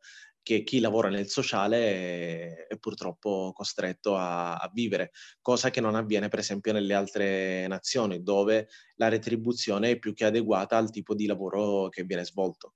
che 0.51 0.65
chi 0.65 0.81
lavora 0.81 1.09
nel 1.11 1.29
sociale 1.29 2.67
è, 2.67 2.77
purtroppo 2.79 3.53
costretto 3.55 4.17
a, 4.17 4.57
a, 4.57 4.69
vivere, 4.75 5.13
cosa 5.41 5.71
che 5.71 5.81
non 5.81 5.95
avviene 5.95 6.27
per 6.29 6.41
esempio 6.41 6.73
nelle 6.73 6.93
altre 6.93 7.69
nazioni 7.69 8.21
dove 8.25 8.69
la 8.97 9.07
retribuzione 9.07 9.91
è 9.91 9.99
più 10.01 10.13
che 10.13 10.25
adeguata 10.25 10.77
al 10.77 10.91
tipo 10.91 11.15
di 11.15 11.27
lavoro 11.27 11.89
che 11.89 12.03
viene 12.03 12.25
svolto. 12.25 12.75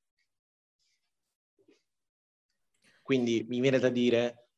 Quindi 3.02 3.44
mi 3.48 3.58
viene 3.58 3.80
da 3.80 3.88
dire 3.88 4.50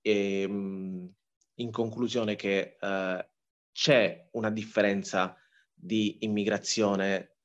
ehm, 0.00 1.08
in 1.54 1.70
conclusione 1.70 2.34
che 2.34 2.76
eh, 2.80 3.30
c'è 3.70 4.28
una 4.32 4.50
differenza 4.50 5.36
di 5.72 6.16
immigrazione 6.20 7.36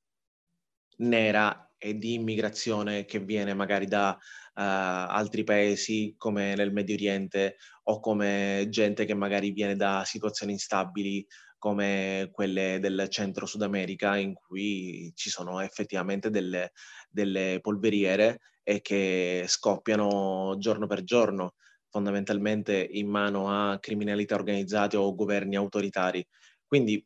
nera 0.97 1.70
e 1.83 1.97
di 1.97 2.13
immigrazione 2.13 3.05
che 3.05 3.19
viene 3.19 3.55
magari 3.55 3.87
da 3.87 4.11
uh, 4.11 4.19
altri 4.53 5.43
paesi 5.43 6.13
come 6.15 6.53
nel 6.53 6.71
Medio 6.71 6.93
Oriente 6.93 7.57
o 7.85 7.99
come 7.99 8.67
gente 8.69 9.05
che 9.05 9.15
magari 9.15 9.49
viene 9.49 9.75
da 9.75 10.03
situazioni 10.05 10.51
instabili 10.51 11.25
come 11.57 12.29
quelle 12.31 12.77
del 12.79 13.07
centro 13.09 13.47
Sud 13.47 13.63
America 13.63 14.15
in 14.15 14.35
cui 14.35 15.11
ci 15.15 15.31
sono 15.31 15.59
effettivamente 15.59 16.29
delle, 16.29 16.71
delle 17.09 17.57
polveriere 17.61 18.41
e 18.61 18.81
che 18.81 19.45
scoppiano 19.47 20.55
giorno 20.59 20.85
per 20.85 21.03
giorno 21.03 21.55
fondamentalmente 21.89 22.87
in 22.91 23.07
mano 23.09 23.49
a 23.49 23.79
criminalità 23.79 24.35
organizzate 24.35 24.97
o 24.97 25.15
governi 25.15 25.55
autoritari. 25.55 26.23
Quindi 26.65 27.03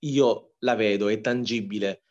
io 0.00 0.54
la 0.58 0.74
vedo, 0.74 1.08
è 1.08 1.20
tangibile 1.20 2.02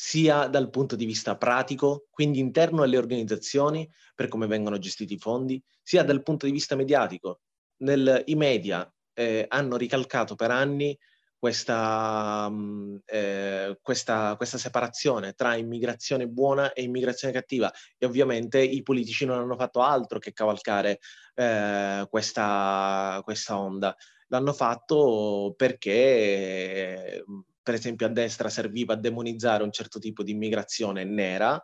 sia 0.00 0.46
dal 0.46 0.70
punto 0.70 0.94
di 0.94 1.04
vista 1.04 1.36
pratico, 1.36 2.06
quindi 2.08 2.38
interno 2.38 2.84
alle 2.84 2.96
organizzazioni, 2.96 3.90
per 4.14 4.28
come 4.28 4.46
vengono 4.46 4.78
gestiti 4.78 5.14
i 5.14 5.18
fondi, 5.18 5.60
sia 5.82 6.04
dal 6.04 6.22
punto 6.22 6.46
di 6.46 6.52
vista 6.52 6.76
mediatico. 6.76 7.40
Nel, 7.78 8.22
I 8.26 8.36
media 8.36 8.88
eh, 9.12 9.44
hanno 9.48 9.76
ricalcato 9.76 10.36
per 10.36 10.52
anni 10.52 10.96
questa, 11.36 12.48
mm, 12.48 12.96
eh, 13.06 13.76
questa, 13.82 14.36
questa, 14.36 14.56
separazione 14.56 15.32
tra 15.32 15.56
immigrazione 15.56 16.28
buona 16.28 16.72
e 16.74 16.82
immigrazione 16.82 17.34
cattiva 17.34 17.68
e 17.96 18.06
ovviamente 18.06 18.60
i 18.60 18.82
politici 18.82 19.24
non 19.24 19.40
hanno 19.40 19.56
fatto 19.56 19.80
altro 19.82 20.20
che 20.20 20.32
cavalcare 20.32 21.00
eh, 21.34 22.06
questa, 22.08 23.20
questa 23.24 23.58
onda. 23.58 23.96
L'hanno 24.28 24.52
fatto 24.52 25.54
perché, 25.56 27.24
per 27.68 27.76
esempio, 27.76 28.06
a 28.06 28.08
destra 28.08 28.48
serviva 28.48 28.94
a 28.94 28.96
demonizzare 28.96 29.62
un 29.62 29.70
certo 29.70 29.98
tipo 29.98 30.22
di 30.22 30.30
immigrazione 30.30 31.04
nera, 31.04 31.62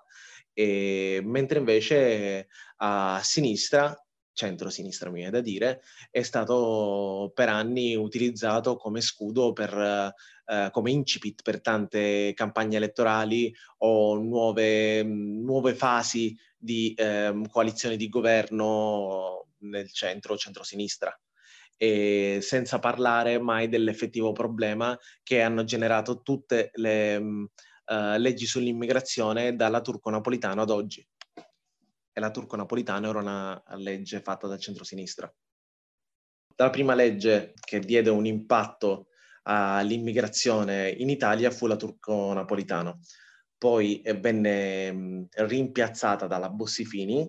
e, 0.53 1.23
mentre 1.25 1.61
invece 1.61 2.49
a 2.77 3.19
sinistra 3.23 3.99
centro-sinistra 4.35 5.09
mi 5.09 5.21
viene 5.21 5.31
da 5.31 5.41
dire, 5.41 5.81
è 6.11 6.21
stato 6.21 7.33
per 7.35 7.49
anni 7.49 7.97
utilizzato 7.97 8.77
come 8.77 9.01
scudo 9.01 9.55
per, 9.55 10.13
eh, 10.45 10.69
come 10.71 10.91
incipit 10.91 11.43
per 11.43 11.63
tante 11.63 12.35
campagne 12.35 12.77
elettorali 12.77 13.51
o 13.79 14.17
nuove, 14.17 15.03
nuove 15.05 15.75
fasi 15.75 16.37
di 16.55 16.93
eh, 16.93 17.33
coalizioni 17.51 17.97
di 17.97 18.11
governo 18.11 19.47
nel 19.61 19.91
centro 19.91 20.37
centro-sinistra. 20.37 21.19
E 21.77 22.39
senza 22.41 22.79
parlare 22.79 23.39
mai 23.39 23.69
dell'effettivo 23.69 24.33
problema 24.33 24.97
che 25.23 25.43
hanno 25.43 25.65
generato 25.65 26.23
tutte 26.23 26.71
le 26.75 27.17
uh, 27.17 28.17
leggi 28.17 28.47
sull'immigrazione 28.47 29.57
dalla 29.57 29.81
turco-napolitano 29.81 30.63
ad 30.63 30.71
oggi 30.71 31.07
e 32.17 32.21
la 32.21 32.31
turco-napolitana 32.31 33.09
era 33.09 33.19
una 33.19 33.63
legge 33.77 34.21
fatta 34.21 34.47
dal 34.47 34.61
centro-sinistra. 34.61 35.33
La 36.57 36.71
prima 36.71 36.95
legge 36.95 37.55
che 37.61 37.81
diede 37.81 38.09
un 38.11 38.25
impatto 38.25 39.09
all'immigrazione 39.43 40.91
in 40.91 41.11
Italia 41.11 41.51
fu 41.51 41.67
la 41.67 41.75
turco-napolitana, 41.75 42.97
poi 43.59 44.01
venne 44.21 45.27
rimpiazzata 45.29 46.29
dalla 46.29 46.51
Bossifini 46.51 47.29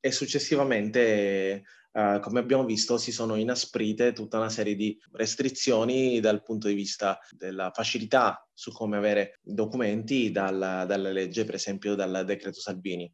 e 0.00 0.12
successivamente, 0.12 1.62
eh, 1.92 2.18
come 2.20 2.40
abbiamo 2.40 2.64
visto, 2.64 2.98
si 2.98 3.12
sono 3.12 3.36
inasprite 3.36 4.12
tutta 4.12 4.38
una 4.38 4.50
serie 4.50 4.74
di 4.74 4.98
restrizioni 5.12 6.20
dal 6.20 6.42
punto 6.42 6.68
di 6.68 6.74
vista 6.74 7.18
della 7.30 7.70
facilità 7.74 8.46
su 8.52 8.72
come 8.72 8.96
avere 8.96 9.38
documenti 9.42 10.30
dalla, 10.30 10.84
dalla 10.84 11.10
legge, 11.10 11.44
per 11.44 11.54
esempio 11.54 11.94
dal 11.94 12.24
decreto 12.24 12.60
Salvini. 12.60 13.12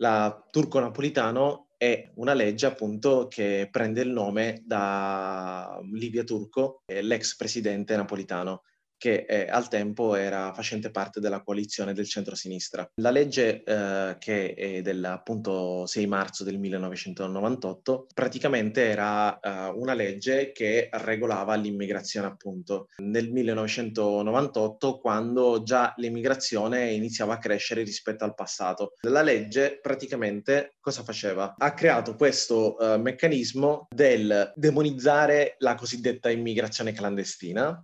La 0.00 0.46
turco-napolitano 0.50 1.68
è 1.76 2.10
una 2.16 2.34
legge 2.34 2.66
appunto 2.66 3.28
che 3.28 3.68
prende 3.70 4.00
il 4.02 4.10
nome 4.10 4.62
da 4.64 5.78
Livia 5.92 6.24
Turco, 6.24 6.82
l'ex 6.86 7.36
presidente 7.36 7.96
napolitano 7.96 8.62
che 8.98 9.24
eh, 9.28 9.48
al 9.48 9.68
tempo 9.68 10.14
era 10.16 10.52
facente 10.52 10.90
parte 10.90 11.20
della 11.20 11.42
coalizione 11.42 11.94
del 11.94 12.08
centro-sinistra. 12.08 12.88
La 12.96 13.10
legge 13.10 13.62
eh, 13.62 14.16
che 14.18 14.54
è 14.54 14.82
del 14.82 15.04
appunto 15.04 15.86
6 15.86 16.06
marzo 16.06 16.44
del 16.44 16.58
1998 16.58 18.08
praticamente 18.12 18.88
era 18.88 19.38
eh, 19.38 19.72
una 19.74 19.94
legge 19.94 20.52
che 20.52 20.88
regolava 20.90 21.54
l'immigrazione 21.54 22.26
appunto 22.26 22.88
nel 22.98 23.30
1998 23.30 24.98
quando 24.98 25.62
già 25.62 25.94
l'immigrazione 25.96 26.90
iniziava 26.90 27.34
a 27.34 27.38
crescere 27.38 27.84
rispetto 27.84 28.24
al 28.24 28.34
passato. 28.34 28.94
La 29.02 29.22
legge 29.22 29.78
praticamente 29.80 30.74
cosa 30.80 31.04
faceva? 31.04 31.54
Ha 31.56 31.72
creato 31.74 32.16
questo 32.16 32.78
eh, 32.78 32.98
meccanismo 32.98 33.86
del 33.94 34.52
demonizzare 34.56 35.54
la 35.58 35.76
cosiddetta 35.76 36.30
immigrazione 36.30 36.92
clandestina 36.92 37.80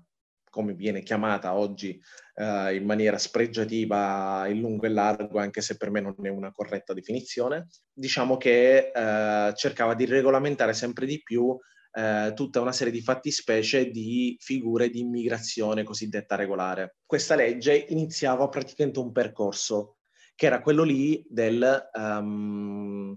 come 0.55 0.75
viene 0.75 1.03
chiamata 1.03 1.55
oggi 1.55 2.01
eh, 2.37 2.77
in 2.77 2.85
maniera 2.85 3.19
spregiativa 3.19 4.47
in 4.47 4.61
lungo 4.61 4.87
e 4.87 4.91
largo, 4.91 5.41
anche 5.41 5.61
se 5.61 5.77
per 5.77 5.91
me 5.91 6.01
non 6.01 6.15
è 6.23 6.29
una 6.29 6.53
corretta 6.53 6.95
definizione, 6.95 7.67
diciamo 7.93 8.37
che 8.37 8.93
eh, 8.95 9.53
cercava 9.57 9.95
di 9.95 10.05
regolamentare 10.05 10.73
sempre 10.73 11.07
di 11.07 11.21
più 11.25 11.59
eh, 11.91 12.31
tutta 12.37 12.61
una 12.61 12.71
serie 12.71 12.93
di 12.93 13.03
fattispecie 13.03 13.91
di 13.91 14.37
figure 14.39 14.91
di 14.91 15.01
immigrazione 15.01 15.83
cosiddetta 15.83 16.37
regolare. 16.37 16.99
Questa 17.05 17.35
legge 17.35 17.75
iniziava 17.89 18.49
praticamente 18.49 19.01
un 19.01 19.11
percorso 19.11 19.97
che 20.37 20.47
era 20.47 20.61
quello 20.61 20.85
lì 20.85 21.25
del 21.29 21.91
um, 21.95 23.13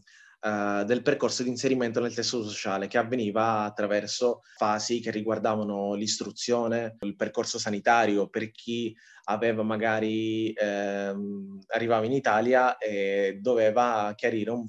uh, 0.48 0.84
del 0.86 1.02
percorso 1.02 1.44
di 1.44 1.50
inserimento 1.50 2.00
nel 2.00 2.14
tessuto 2.14 2.48
sociale 2.48 2.88
che 2.88 2.98
avveniva 2.98 3.64
attraverso 3.64 4.42
fasi 4.56 5.00
che 5.00 5.12
riguardavano 5.12 5.94
l'istruzione, 5.94 6.96
il 7.02 7.16
percorso 7.16 7.60
sanitario 7.60 8.30
per 8.30 8.52
chi 8.52 8.96
aveva 9.30 9.62
magari 9.64 10.54
ehm, 10.54 11.60
arrivava 11.68 12.06
in 12.06 12.14
Italia 12.14 12.78
e 12.78 13.40
doveva 13.42 14.14
chiarire 14.16 14.52
un, 14.52 14.66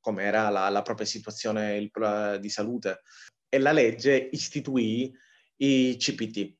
com'era 0.00 0.48
la, 0.48 0.68
la 0.68 0.82
propria 0.82 1.06
situazione 1.06 1.76
il, 1.76 2.38
di 2.40 2.48
salute. 2.48 3.02
E 3.48 3.58
la 3.58 3.72
legge 3.72 4.28
istituì 4.32 5.12
i 5.56 5.96
CPT, 5.98 6.56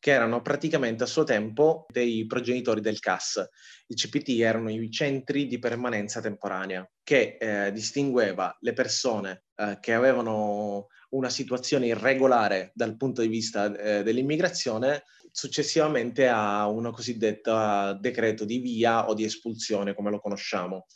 che 0.00 0.10
erano 0.12 0.40
praticamente 0.40 1.04
a 1.04 1.06
suo 1.06 1.24
tempo 1.24 1.86
dei 1.90 2.26
progenitori 2.26 2.80
del 2.80 2.98
CAS. 2.98 3.46
I 3.86 3.94
CPT 3.94 4.40
erano 4.40 4.70
i 4.70 4.90
centri 4.90 5.46
di 5.46 5.58
permanenza 5.58 6.20
temporanea, 6.20 6.88
che 7.04 7.36
eh, 7.38 7.70
distingueva 7.70 8.56
le 8.60 8.72
persone 8.72 9.44
eh, 9.56 9.76
che 9.78 9.92
avevano 9.92 10.86
una 11.10 11.28
situazione 11.28 11.88
irregolare 11.88 12.72
dal 12.74 12.96
punto 12.96 13.20
di 13.20 13.28
vista 13.28 13.76
eh, 13.76 14.02
dell'immigrazione 14.02 15.04
successivamente 15.30 16.28
a 16.28 16.66
una 16.66 16.90
cosiddetta 16.90 17.92
decreto 17.92 18.44
di 18.46 18.58
via 18.58 19.06
o 19.06 19.14
di 19.14 19.24
espulsione, 19.24 19.94
come 19.94 20.10
lo 20.10 20.18
conosciamo, 20.18 20.86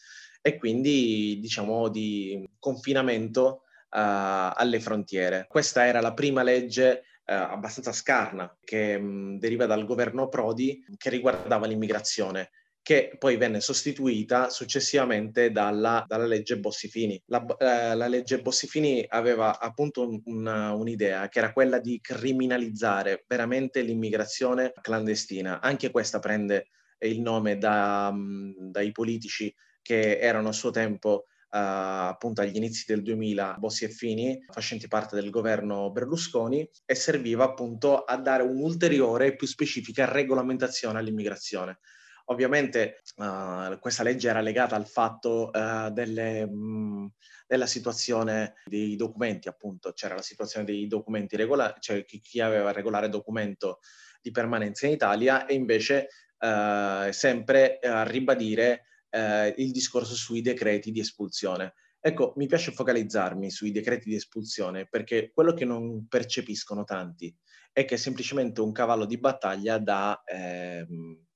e 0.40 0.56
quindi 0.56 1.38
diciamo 1.40 1.88
di 1.88 2.48
confinamento 2.58 3.64
uh, 3.94 4.50
alle 4.54 4.80
frontiere. 4.80 5.46
Questa 5.48 5.86
era 5.86 6.00
la 6.00 6.14
prima 6.14 6.42
legge 6.42 7.04
eh, 7.26 7.34
abbastanza 7.34 7.92
scarna 7.92 8.56
che 8.62 8.98
mh, 8.98 9.38
deriva 9.38 9.66
dal 9.66 9.84
governo 9.84 10.28
Prodi 10.28 10.84
che 10.96 11.10
riguardava 11.10 11.66
l'immigrazione 11.66 12.50
che 12.84 13.16
poi 13.18 13.38
venne 13.38 13.60
sostituita 13.60 14.50
successivamente 14.50 15.50
dalla, 15.50 16.04
dalla 16.06 16.26
legge 16.26 16.58
Bossifini. 16.58 17.18
La, 17.28 17.42
eh, 17.56 17.94
la, 17.94 18.08
legge 18.08 18.42
Bossifini 18.42 19.02
aveva 19.08 19.58
appunto 19.58 20.06
un, 20.06 20.20
una, 20.26 20.74
un'idea 20.74 21.28
che 21.28 21.38
era 21.38 21.54
quella 21.54 21.78
di 21.78 21.98
criminalizzare 22.02 23.24
veramente 23.26 23.80
l'immigrazione 23.80 24.74
clandestina. 24.82 25.62
Anche 25.62 25.90
questa 25.90 26.18
prende 26.18 26.68
il 26.98 27.22
nome 27.22 27.56
da, 27.56 28.12
mh, 28.12 28.70
dai 28.70 28.92
politici 28.92 29.52
che 29.80 30.18
erano 30.18 30.48
a 30.48 30.52
suo 30.52 30.68
tempo 30.70 31.24
appunto 31.56 32.40
agli 32.40 32.56
inizi 32.56 32.84
del 32.86 33.02
2000 33.02 33.56
Bossi 33.58 33.84
e 33.84 33.88
Fini, 33.88 34.44
facenti 34.50 34.88
parte 34.88 35.14
del 35.14 35.30
governo 35.30 35.90
Berlusconi, 35.92 36.68
e 36.84 36.94
serviva 36.94 37.44
appunto 37.44 38.02
a 38.02 38.16
dare 38.16 38.42
un'ulteriore 38.42 39.26
e 39.26 39.36
più 39.36 39.46
specifica 39.46 40.10
regolamentazione 40.10 40.98
all'immigrazione. 40.98 41.78
Ovviamente 42.26 43.02
uh, 43.16 43.78
questa 43.78 44.02
legge 44.02 44.28
era 44.28 44.40
legata 44.40 44.74
al 44.74 44.88
fatto 44.88 45.50
uh, 45.52 45.90
delle, 45.90 46.46
mh, 46.46 47.12
della 47.46 47.66
situazione 47.66 48.54
dei 48.64 48.96
documenti, 48.96 49.46
appunto, 49.46 49.92
c'era 49.92 50.14
la 50.14 50.22
situazione 50.22 50.64
dei 50.64 50.86
documenti 50.86 51.36
regolari, 51.36 51.74
cioè 51.80 52.04
chi, 52.04 52.20
chi 52.20 52.40
aveva 52.40 52.72
regolare 52.72 53.08
documento 53.08 53.80
di 54.20 54.30
permanenza 54.30 54.86
in 54.86 54.92
Italia 54.92 55.46
e 55.46 55.54
invece 55.54 56.08
sempre 56.44 57.78
a 57.78 58.02
ribadire 58.02 58.84
eh, 59.14 59.54
il 59.58 59.70
discorso 59.70 60.14
sui 60.14 60.40
decreti 60.40 60.90
di 60.90 60.98
espulsione. 60.98 61.74
Ecco, 62.00 62.34
mi 62.36 62.46
piace 62.46 62.72
focalizzarmi 62.72 63.50
sui 63.50 63.70
decreti 63.70 64.08
di 64.08 64.16
espulsione 64.16 64.86
perché 64.86 65.30
quello 65.32 65.54
che 65.54 65.64
non 65.64 66.06
percepiscono 66.08 66.84
tanti 66.84 67.34
è 67.72 67.84
che 67.84 67.94
è 67.94 67.98
semplicemente 67.98 68.60
un 68.60 68.72
cavallo 68.72 69.06
di 69.06 69.18
battaglia 69.18 69.78
da, 69.78 70.22
ehm, 70.26 71.26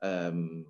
ehm, 0.00 0.64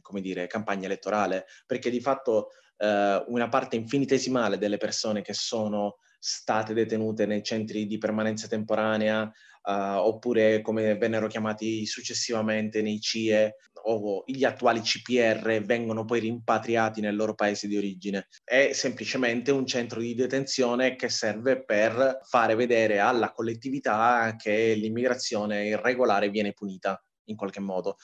come 0.00 0.20
dire, 0.20 0.46
campagna 0.46 0.86
elettorale, 0.86 1.46
perché 1.66 1.90
di 1.90 2.00
fatto 2.00 2.50
eh, 2.78 3.24
una 3.26 3.48
parte 3.48 3.76
infinitesimale 3.76 4.58
delle 4.58 4.78
persone 4.78 5.22
che 5.22 5.34
sono 5.34 5.98
state 6.24 6.72
detenute 6.72 7.26
nei 7.26 7.42
centri 7.42 7.84
di 7.84 7.98
permanenza 7.98 8.46
temporanea 8.46 9.22
uh, 9.24 9.72
oppure 9.72 10.60
come 10.60 10.96
vennero 10.96 11.26
chiamati 11.26 11.84
successivamente 11.84 12.80
nei 12.80 13.00
CIE 13.00 13.56
o 13.84 14.22
gli 14.24 14.44
attuali 14.44 14.80
CPR 14.80 15.62
vengono 15.64 16.04
poi 16.04 16.20
rimpatriati 16.20 17.00
nel 17.00 17.16
loro 17.16 17.34
paese 17.34 17.66
di 17.66 17.76
origine. 17.76 18.28
È 18.44 18.70
semplicemente 18.72 19.50
un 19.50 19.66
centro 19.66 19.98
di 19.98 20.14
detenzione 20.14 20.94
che 20.94 21.08
serve 21.08 21.64
per 21.64 22.20
fare 22.22 22.54
vedere 22.54 23.00
alla 23.00 23.32
collettività 23.32 24.36
che 24.38 24.74
l'immigrazione 24.74 25.66
irregolare 25.66 26.30
viene 26.30 26.52
punita 26.52 27.04
in 27.24 27.34
qualche 27.34 27.58
modo. 27.58 27.96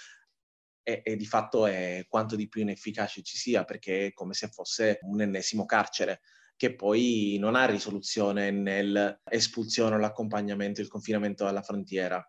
E, 0.83 1.02
e, 1.04 1.14
di 1.14 1.26
fatto 1.26 1.66
è 1.66 2.04
quanto 2.09 2.35
di 2.35 2.48
più 2.48 2.62
inefficace 2.62 3.22
ci 3.22 3.37
sia 3.37 3.62
perché 3.64 4.07
è 4.07 4.12
come 4.12 4.33
se 4.33 4.48
fosse 4.48 4.98
un 5.02 5.20
ennesimo 5.20 5.64
carcere 5.66 6.22
che 6.59 6.75
poi 6.75 7.37
non 7.38 7.55
ha 7.55 7.66
risoluzione 7.66 8.51
nell'espulsione 8.51 9.97
l'accompagnamento, 9.97 10.81
il 10.81 10.88
confinamento 10.88 11.47
alla 11.47 11.62
frontiera. 11.62 12.21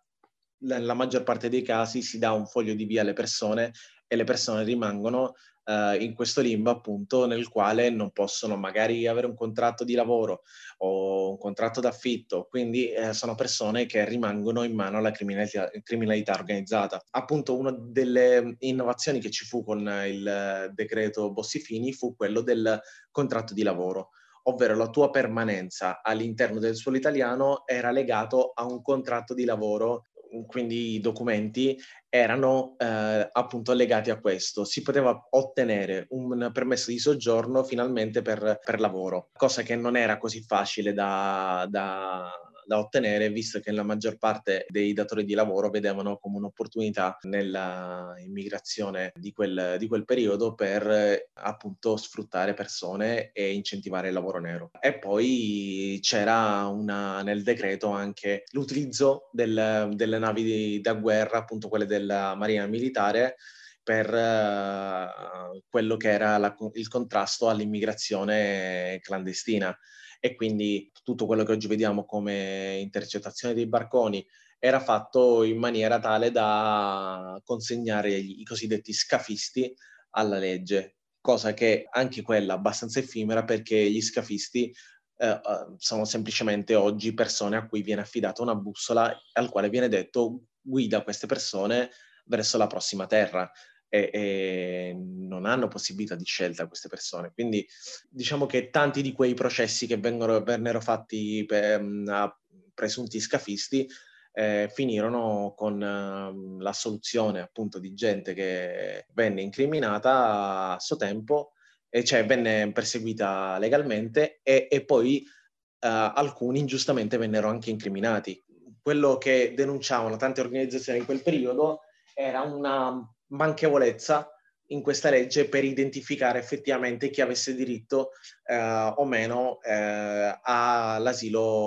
Nella 0.60 0.94
maggior 0.94 1.24
parte 1.24 1.50
dei 1.50 1.64
casi 1.64 2.04
si 2.04 2.20
dà 2.20 2.32
un 2.32 2.46
foglio 2.46 2.76
di 2.76 2.86
via 2.86 3.02
alle 3.02 3.14
persone 3.14 3.72
e 4.06 4.16
le 4.16 4.26
persone 4.26 4.64
rimangono 4.64 5.34
uh, 5.66 6.00
in 6.00 6.14
questo 6.14 6.42
limbo 6.42 6.70
appunto 6.70 7.26
nel 7.26 7.48
quale 7.48 7.90
non 7.90 8.12
possono 8.12 8.56
magari 8.56 9.08
avere 9.08 9.26
un 9.26 9.34
contratto 9.34 9.84
di 9.84 9.96
lavoro 9.96 10.44
o 10.78 11.32
un 11.32 11.38
contratto 11.40 11.80
d'affitto, 11.80 12.46
quindi 12.52 12.92
eh, 12.92 13.14
sono 13.14 13.34
persone 13.34 13.88
che 13.88 14.06
rimangono 14.06 14.62
in 14.62 14.76
mano 14.76 14.98
alla 14.98 15.10
criminalità, 15.10 15.72
criminalità 15.82 16.34
organizzata. 16.34 17.04
Appunto 17.10 17.58
una 17.58 17.76
delle 17.76 18.58
innovazioni 18.60 19.20
che 19.20 19.32
ci 19.32 19.44
fu 19.46 19.64
con 19.64 19.80
il 20.06 20.72
decreto 20.76 21.32
Bossifini 21.32 21.94
fu 21.94 22.16
quello 22.16 22.42
del 22.42 22.80
contratto 23.10 23.56
di 23.56 23.64
lavoro 23.64 24.10
ovvero 24.50 24.76
la 24.76 24.90
tua 24.90 25.10
permanenza 25.10 26.02
all'interno 26.02 26.60
del 26.60 26.76
suolo 26.76 26.98
italiano 26.98 27.64
era 27.66 27.92
legato 27.92 28.52
a 28.54 28.66
un 28.66 28.82
contratto 28.82 29.34
di 29.34 29.46
lavoro 29.46 30.04
quindi 30.46 30.94
i 30.94 31.00
documenti 31.00 31.78
erano 32.08 32.76
eh, 32.78 33.30
appunto 33.32 33.74
legati 33.74 34.10
a 34.10 34.20
questo. 34.20 34.64
Si 34.64 34.82
poteva 34.82 35.28
ottenere 35.32 36.06
un 36.10 36.50
permesso 36.54 36.92
di 36.92 37.00
soggiorno 37.00 37.64
finalmente 37.64 38.22
per, 38.22 38.60
per 38.64 38.80
lavoro, 38.80 39.30
cosa 39.34 39.64
che 39.64 39.76
non 39.76 39.96
era 39.96 40.18
così 40.18 40.44
facile 40.44 40.94
da, 40.94 41.66
da 41.70 42.32
da 42.70 42.78
ottenere, 42.78 43.32
visto 43.32 43.60
che 43.60 43.72
la 43.72 43.82
maggior 43.82 44.20
parte 44.20 44.68
dei 44.70 44.94
datori 44.94 45.26
di 45.26 45.34
lavoro 45.34 45.72
vedevano 45.72 46.18
come 46.18 46.38
un'opportunità 46.38 47.18
nella 47.24 48.14
immigrazione 48.20 49.12
di 49.16 49.32
quel, 49.32 49.78
di 49.80 49.88
quel 49.88 50.06
periodo 50.06 50.54
per 50.54 51.32
appunto 51.34 51.98
sfruttare 51.98 52.54
persone 52.54 53.32
e 53.32 53.54
incentivare 53.54 54.10
il 54.10 54.14
lavoro 54.14 54.40
nero. 54.40 54.70
E 54.80 55.00
poi 55.00 55.98
c'era 56.04 56.68
una, 56.68 57.24
nel 57.24 57.42
decreto 57.42 57.90
anche 57.90 58.44
l'utilizzo 58.52 59.30
del, 59.32 59.90
delle 59.94 60.20
navi 60.20 60.44
di, 60.44 60.80
da 60.80 60.94
guerra, 60.94 61.40
appunto 61.40 61.70
quelle 61.70 61.88
della 61.88 62.36
Marina 62.36 62.68
Militare, 62.68 63.38
per 63.82 64.14
uh, 64.14 65.60
quello 65.68 65.98
che 65.98 66.12
era 66.12 66.38
la, 66.38 66.56
il 66.74 66.88
contrasto 66.88 67.50
all'immigrazione 67.50 69.00
clandestina 69.02 69.76
e 70.20 70.36
quindi 70.36 70.92
tutto 71.04 71.26
quello 71.26 71.44
che 71.44 71.54
oggi 71.54 71.68
vediamo 71.68 72.06
come 72.06 72.78
intercettazione 72.80 73.54
dei 73.54 73.68
barconi 73.68 74.26
era 74.60 74.80
fatto 74.82 75.44
in 75.44 75.58
maniera 75.58 76.00
tale 76.00 76.32
da 76.32 77.42
consegnare 77.46 78.12
i 78.12 78.44
cosiddetti 78.44 78.92
scafisti 78.92 79.74
alla 80.12 80.38
legge, 80.38 80.98
cosa 81.22 81.54
che 81.54 81.88
anche 81.90 82.22
quella 82.22 82.56
abbastanza 82.56 83.00
effimera 83.00 83.46
perché 83.46 83.90
gli 83.90 84.02
scafisti 84.02 84.74
eh, 85.18 85.28
eh 85.28 85.42
sono 85.78 86.04
semplicemente 86.06 86.76
oggi 86.76 87.14
persone 87.14 87.56
a 87.56 87.66
cui 87.68 87.82
viene 87.82 88.02
affidata 88.02 88.42
una 88.42 88.56
bussola 88.56 89.18
al 89.34 89.50
quale 89.50 89.70
viene 89.70 89.88
detto 89.88 90.44
guida 90.62 91.04
queste 91.04 91.28
persone 91.28 91.90
verso 92.26 92.58
la 92.58 92.68
prossima 92.68 93.06
terra 93.06 93.50
e, 93.90 94.10
e, 94.14 94.94
non 94.96 95.46
hanno 95.46 95.68
possibilità 95.68 96.16
di 96.16 96.24
scelta 96.24 96.68
queste 96.68 96.88
persone. 96.88 97.32
Quindi 97.34 97.68
diciamo 98.10 98.46
che 98.46 98.70
tanti 98.70 99.02
di 99.02 99.12
quei 99.12 99.34
processi 99.34 99.88
che 99.88 99.98
vengono, 99.98 100.42
vennero 100.42 100.80
fatti 100.80 101.44
per, 101.46 101.82
a 102.08 102.40
presunti 102.74 103.20
scafisti 103.20 103.88
eh, 104.32 104.70
finirono 104.74 105.54
con 105.56 105.82
eh, 105.82 106.62
l'assoluzione 106.64 107.42
appunto 107.42 107.80
di 107.80 107.94
gente 107.94 108.34
che 108.34 109.08
venne 109.14 109.42
incriminata 109.42 110.76
a 110.76 110.80
suo 110.80 110.96
tempo, 110.96 111.52
e 111.90 112.04
cioè 112.04 112.26
venne 112.26 112.72
perseguita 112.72 113.58
legalmente 113.58 114.40
e, 114.44 114.68
e 114.70 114.86
poi 114.86 115.22
eh, 115.22 115.88
alcuni 115.88 116.60
ingiustamente 116.60 117.18
vennero 117.18 117.50
anche 117.50 117.70
incriminati. 117.70 118.42
Quello 118.82 119.18
che 119.18 119.54
denunciavano 119.56 120.16
tante 120.16 120.42
organizzazioni 120.42 121.00
in 121.00 121.06
quel 121.06 121.22
periodo 121.22 121.82
era 122.14 122.42
una 122.42 123.04
manchevolezza 123.30 124.32
in 124.72 124.82
questa 124.82 125.10
legge 125.10 125.48
per 125.48 125.64
identificare 125.64 126.40
effettivamente 126.40 127.10
chi 127.10 127.22
avesse 127.22 127.56
diritto 127.56 128.12
eh, 128.46 128.56
o 128.96 129.06
meno 129.06 129.62
eh, 129.62 130.40
all'asilo 130.42 131.60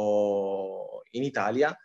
in 1.12 1.24
Italia. 1.24 1.76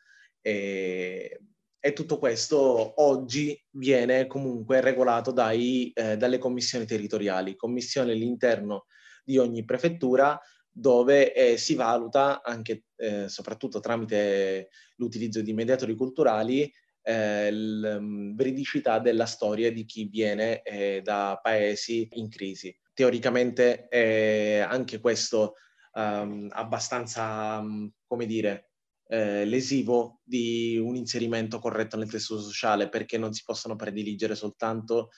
E, 0.42 1.40
e, 1.80 1.94
tutto 1.94 2.18
questo 2.20 3.02
oggi 3.04 3.60
viene 3.72 4.28
comunque 4.28 4.82
regolato 4.82 5.32
dai, 5.32 5.92
eh, 5.94 6.18
dalle 6.18 6.38
commissioni 6.38 6.86
territoriali, 6.86 7.56
commissioni 7.56 8.12
all'interno 8.12 8.86
di 9.24 9.38
ogni 9.38 9.66
prefettura 9.66 10.40
dove 10.70 11.34
eh, 11.34 11.58
si 11.58 11.74
valuta 11.74 12.44
anche 12.44 12.84
eh, 12.98 13.28
soprattutto 13.28 13.80
tramite 13.80 14.70
l'utilizzo 14.98 15.42
di 15.42 15.54
mediatori 15.54 15.96
culturali 15.96 16.72
eh, 17.08 17.50
mm, 17.52 18.36
veridicità 18.36 19.00
della 19.00 19.26
storia 19.26 19.72
di 19.72 19.86
chi 19.86 20.06
viene 20.06 20.62
eh, 20.62 21.02
da 21.02 21.40
paesi 21.42 22.08
in 22.14 22.28
crisi. 22.30 22.78
Teoricamente 22.94 23.88
è 23.88 24.58
anche 24.60 25.00
questo 25.00 25.54
um, 25.94 26.50
abbastanza, 26.52 27.60
um, 27.60 27.90
come 28.06 28.26
dire, 28.26 28.72
eh, 29.08 29.46
lesivo 29.46 30.20
di 30.24 30.78
un 30.78 30.98
inserimento 30.98 31.60
corretto 31.60 31.96
nel 31.96 32.10
tessuto 32.10 32.42
sociale 32.42 32.90
perché 32.90 33.18
non 33.18 33.32
si 33.32 33.44
possono 33.46 33.78
prediligere 33.78 34.36
soltanto 34.36 35.12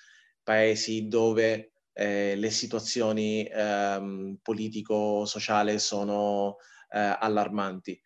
paesi 0.43 1.07
dove 1.07 1.71
eh, 1.93 2.35
le 2.35 2.49
situazioni 2.51 3.49
ehm, 3.51 4.37
politico-sociali 4.43 5.79
sono 5.79 6.57
eh, 6.91 7.17
allarmanti 7.19 7.99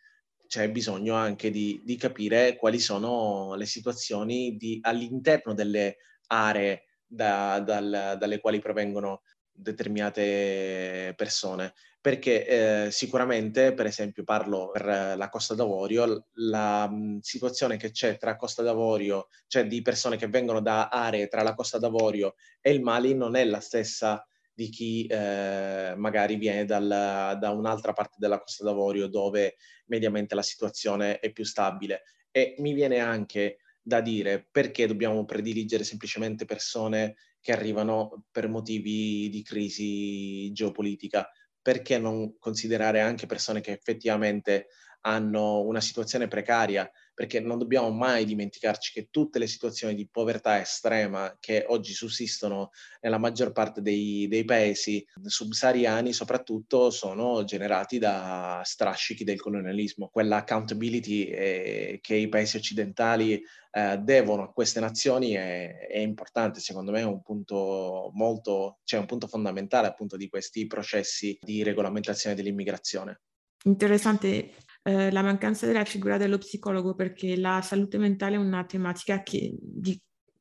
c'è 0.54 0.70
bisogno 0.70 1.16
anche 1.16 1.50
di, 1.50 1.82
di, 1.84 1.96
capire 1.96 2.56
quali 2.56 2.78
sono 2.78 3.56
le 3.56 3.66
situazioni 3.66 4.56
di, 4.56 4.78
all'interno 4.84 5.56
delle 5.56 5.98
aree 6.28 6.84
da, 7.08 7.60
dal, 7.60 8.18
dalle 8.20 8.40
quali 8.40 8.60
provengono 8.60 9.24
determinate 9.52 11.16
persone. 11.18 11.74
Perché 12.00 12.86
eh, 12.86 12.92
sicuramente, 12.92 13.74
per 13.74 13.88
esempio, 13.88 14.24
parlo 14.24 14.70
per 14.70 14.86
la 15.18 15.30
Costa 15.30 15.56
d'Avorio, 15.56 16.28
la 16.34 16.88
mh, 16.88 17.22
situazione 17.22 17.78
che 17.78 17.90
c'è 17.90 18.20
tra 18.20 18.36
Costa 18.36 18.62
d'Avorio, 18.62 19.30
cioè 19.48 19.66
di 19.66 19.82
persone 19.82 20.18
che 20.18 20.28
vengono 20.28 20.62
da 20.62 20.90
aree 20.90 21.30
tra 21.30 21.42
la 21.42 21.56
Costa 21.56 21.80
d'Avorio 21.80 22.36
e 22.62 22.72
il 22.72 22.82
Mali, 22.82 23.16
non 23.16 23.36
è 23.36 23.44
la 23.44 23.60
stessa 23.60 24.24
di 24.54 24.70
chi 24.70 25.06
eh, 25.08 25.94
magari 25.98 26.36
viene 26.36 26.66
dal, 26.66 27.38
da 27.40 27.50
un'altra 27.50 27.94
parte 27.94 28.18
della 28.20 28.40
Costa 28.40 28.64
d'Avorio 28.64 29.08
dove 29.08 29.56
mediamente 29.88 30.36
la 30.36 30.44
situazione 30.44 31.20
è 31.20 31.32
più 31.32 31.44
stabile. 31.44 32.04
E 32.32 32.56
mi 32.60 32.74
viene 32.74 33.00
anche 33.00 33.58
da 33.82 34.00
dire 34.00 34.48
perché 34.50 34.88
dobbiamo 34.88 35.26
prediligere 35.26 35.84
semplicemente 35.84 36.46
persone 36.46 37.16
che 37.42 37.52
arrivano 37.52 38.26
per 38.32 38.48
motivi 38.48 39.30
di 39.30 39.44
crisi 39.44 40.52
geopolitica, 40.54 41.30
perché 41.62 41.98
non 41.98 42.38
considerare 42.40 43.02
anche 43.02 43.26
persone 43.26 43.60
che 43.60 43.72
effettivamente 43.72 44.68
hanno 45.02 45.62
una 45.62 45.82
situazione 45.82 46.28
precaria, 46.28 46.90
perché 47.14 47.40
non 47.40 47.58
dobbiamo 47.58 47.92
mai 47.92 48.26
dimenticarci 48.26 48.92
che 48.92 49.08
tutte 49.12 49.40
le 49.40 49.48
situazioni 49.48 49.94
di 49.94 50.08
povertà 50.08 50.60
estrema 50.60 51.38
che 51.40 51.66
oggi 51.68 51.94
sussistono 51.94 52.72
nella 53.02 53.18
maggior 53.18 53.52
parte 53.52 53.82
dei, 53.82 54.28
dei 54.28 54.46
paesi 54.46 55.06
subsahariani 55.24 56.12
soprattutto 56.12 56.90
sono 56.90 57.44
generati 57.44 58.00
da 58.00 58.62
strascichi 58.64 59.24
del 59.24 59.40
colonialismo. 59.40 60.10
Quella 60.12 60.38
accountability 60.38 61.24
eh, 61.26 62.00
che 62.02 62.16
i 62.16 62.30
paesi 62.30 62.58
occidentali 62.58 63.42
eh, 63.72 63.98
devono 63.98 64.44
a 64.44 64.52
queste 64.52 64.80
nazioni 64.80 65.34
è, 65.34 65.88
è, 65.88 66.00
importante, 66.00 66.60
secondo 66.60 66.92
me 66.92 67.02
è 67.02 67.06
un 67.06 67.22
punto 67.22 68.12
molto, 68.14 68.80
cioè 68.84 69.00
un 69.00 69.06
punto 69.06 69.28
fondamentale 69.28 69.88
appunto 69.88 70.18
di 70.18 70.30
questi 70.30 70.68
processi 70.68 71.38
di 71.42 71.64
regolamentazione 71.64 72.36
dell'immigrazione. 72.36 73.22
Interessante 73.66 74.52
eh, 74.84 75.12
la 75.12 75.22
mancanza 75.22 75.66
della 75.66 75.86
figura 75.86 76.18
dello 76.18 76.38
psicologo 76.38 76.94
perché 76.94 77.38
la 77.38 77.62
salute 77.62 77.98
mentale 77.98 78.36
è 78.36 78.40
una 78.40 78.66
tematica 78.66 79.24
che, 79.24 79.56
di, 79.60 80.00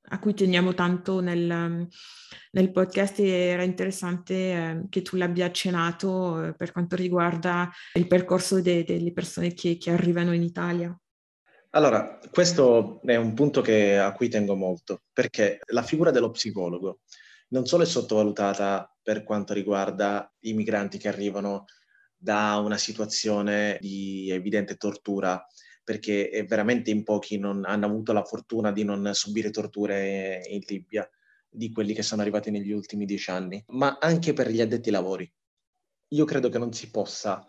a 0.09 0.19
cui 0.19 0.35
teniamo 0.35 0.75
tanto 0.75 1.21
nel, 1.21 1.89
nel 2.51 2.71
podcast 2.73 3.21
era 3.21 3.63
interessante 3.63 4.35
eh, 4.35 4.85
che 4.89 5.03
tu 5.03 5.17
l'abbia 5.17 5.47
accennato 5.47 6.45
eh, 6.45 6.55
per 6.55 6.73
quanto 6.73 6.97
riguarda 6.97 7.71
il 7.95 8.07
percorso 8.07 8.61
de- 8.61 8.85
delle 8.85 9.13
persone 9.13 9.55
che, 9.55 9.77
che 9.77 9.91
arrivano 9.91 10.33
in 10.33 10.43
Italia. 10.43 10.97
Allora, 11.75 12.19
questo 12.31 13.01
è 13.03 13.17
un 13.17 13.33
punto 13.33 13.63
che, 13.63 13.97
a 13.97 14.13
cui 14.13 14.29
tengo 14.29 14.55
molto, 14.55 15.05
perché 15.11 15.61
la 15.69 15.83
figura 15.83 16.11
dello 16.11 16.31
psicologo 16.31 17.01
non 17.49 17.65
solo 17.65 17.85
è 17.85 17.87
sottovalutata 17.87 18.95
per 19.03 19.23
quanto 19.25 19.55
riguarda 19.55 20.31
i 20.41 20.53
migranti 20.53 20.99
che 20.99 21.09
arrivano 21.09 21.65
da 22.23 22.59
una 22.59 22.79
situazione 22.79 23.79
di 23.81 24.31
evidente 24.31 24.77
tortura, 24.77 25.45
perché 25.83 26.47
veramente 26.49 26.93
in 26.93 27.03
pochi 27.03 27.37
non, 27.37 27.65
hanno 27.65 27.87
avuto 27.87 28.13
la 28.13 28.23
fortuna 28.23 28.71
di 28.71 28.85
non 28.85 29.11
subire 29.13 29.51
torture 29.51 30.41
in 30.49 30.61
Libia, 30.65 31.09
di 31.49 31.73
quelli 31.73 31.93
che 31.93 32.05
sono 32.05 32.23
arrivati 32.23 32.53
negli 32.53 32.71
ultimi 32.71 33.07
dieci 33.07 33.31
anni, 33.31 33.63
ma 33.71 33.99
anche 34.01 34.33
per 34.35 34.51
gli 34.51 34.61
addetti 34.61 34.91
ai 34.91 34.95
lavori. 34.95 35.33
Io 36.11 36.25
credo 36.25 36.49
che 36.49 36.59
non 36.59 36.73
si 36.73 36.91
possa 36.91 37.45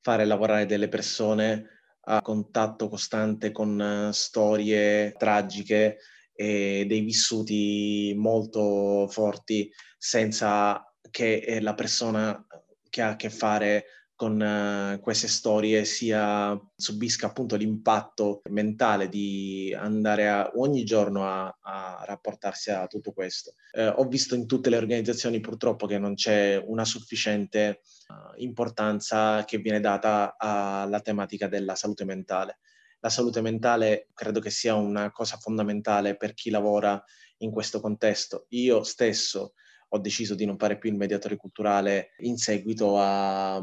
fare 0.00 0.24
lavorare 0.24 0.66
delle 0.66 0.88
persone 0.88 1.68
a 2.08 2.20
contatto 2.20 2.88
costante 2.88 3.52
con 3.52 3.78
uh, 3.78 4.10
storie 4.10 5.12
tragiche 5.16 5.98
e 6.32 6.84
dei 6.86 7.00
vissuti 7.00 8.12
molto 8.16 9.06
forti 9.08 9.70
senza 9.96 10.84
che 11.10 11.36
eh, 11.36 11.60
la 11.60 11.74
persona 11.74 12.44
che 12.90 13.02
ha 13.02 13.10
a 13.10 13.16
che 13.16 13.30
fare 13.30 13.84
con 14.16 14.40
uh, 14.40 14.98
queste 15.00 15.28
storie 15.28 15.84
sia 15.84 16.58
subisca 16.74 17.26
appunto 17.26 17.54
l'impatto 17.54 18.40
mentale 18.48 19.10
di 19.10 19.76
andare 19.78 20.28
a, 20.28 20.50
ogni 20.54 20.84
giorno 20.84 21.26
a, 21.26 21.54
a 21.60 22.02
rapportarsi 22.06 22.70
a 22.70 22.86
tutto 22.86 23.12
questo. 23.12 23.52
Eh, 23.72 23.86
ho 23.86 24.08
visto 24.08 24.34
in 24.34 24.46
tutte 24.46 24.70
le 24.70 24.78
organizzazioni 24.78 25.40
purtroppo 25.40 25.86
che 25.86 25.98
non 25.98 26.14
c'è 26.14 26.60
una 26.66 26.86
sufficiente 26.86 27.82
uh, 28.08 28.40
importanza 28.40 29.44
che 29.44 29.58
viene 29.58 29.80
data 29.80 30.36
alla 30.38 31.00
tematica 31.00 31.46
della 31.46 31.74
salute 31.74 32.06
mentale. 32.06 32.58
La 33.00 33.10
salute 33.10 33.42
mentale 33.42 34.08
credo 34.14 34.40
che 34.40 34.50
sia 34.50 34.74
una 34.74 35.12
cosa 35.12 35.36
fondamentale 35.36 36.16
per 36.16 36.32
chi 36.32 36.48
lavora 36.48 37.00
in 37.38 37.50
questo 37.50 37.80
contesto. 37.80 38.46
Io 38.48 38.82
stesso 38.82 39.52
ho 39.90 39.98
deciso 39.98 40.34
di 40.34 40.46
non 40.46 40.56
fare 40.56 40.78
più 40.78 40.90
il 40.90 40.96
mediatore 40.96 41.36
culturale 41.36 42.14
in 42.20 42.38
seguito 42.38 42.98
a, 42.98 43.62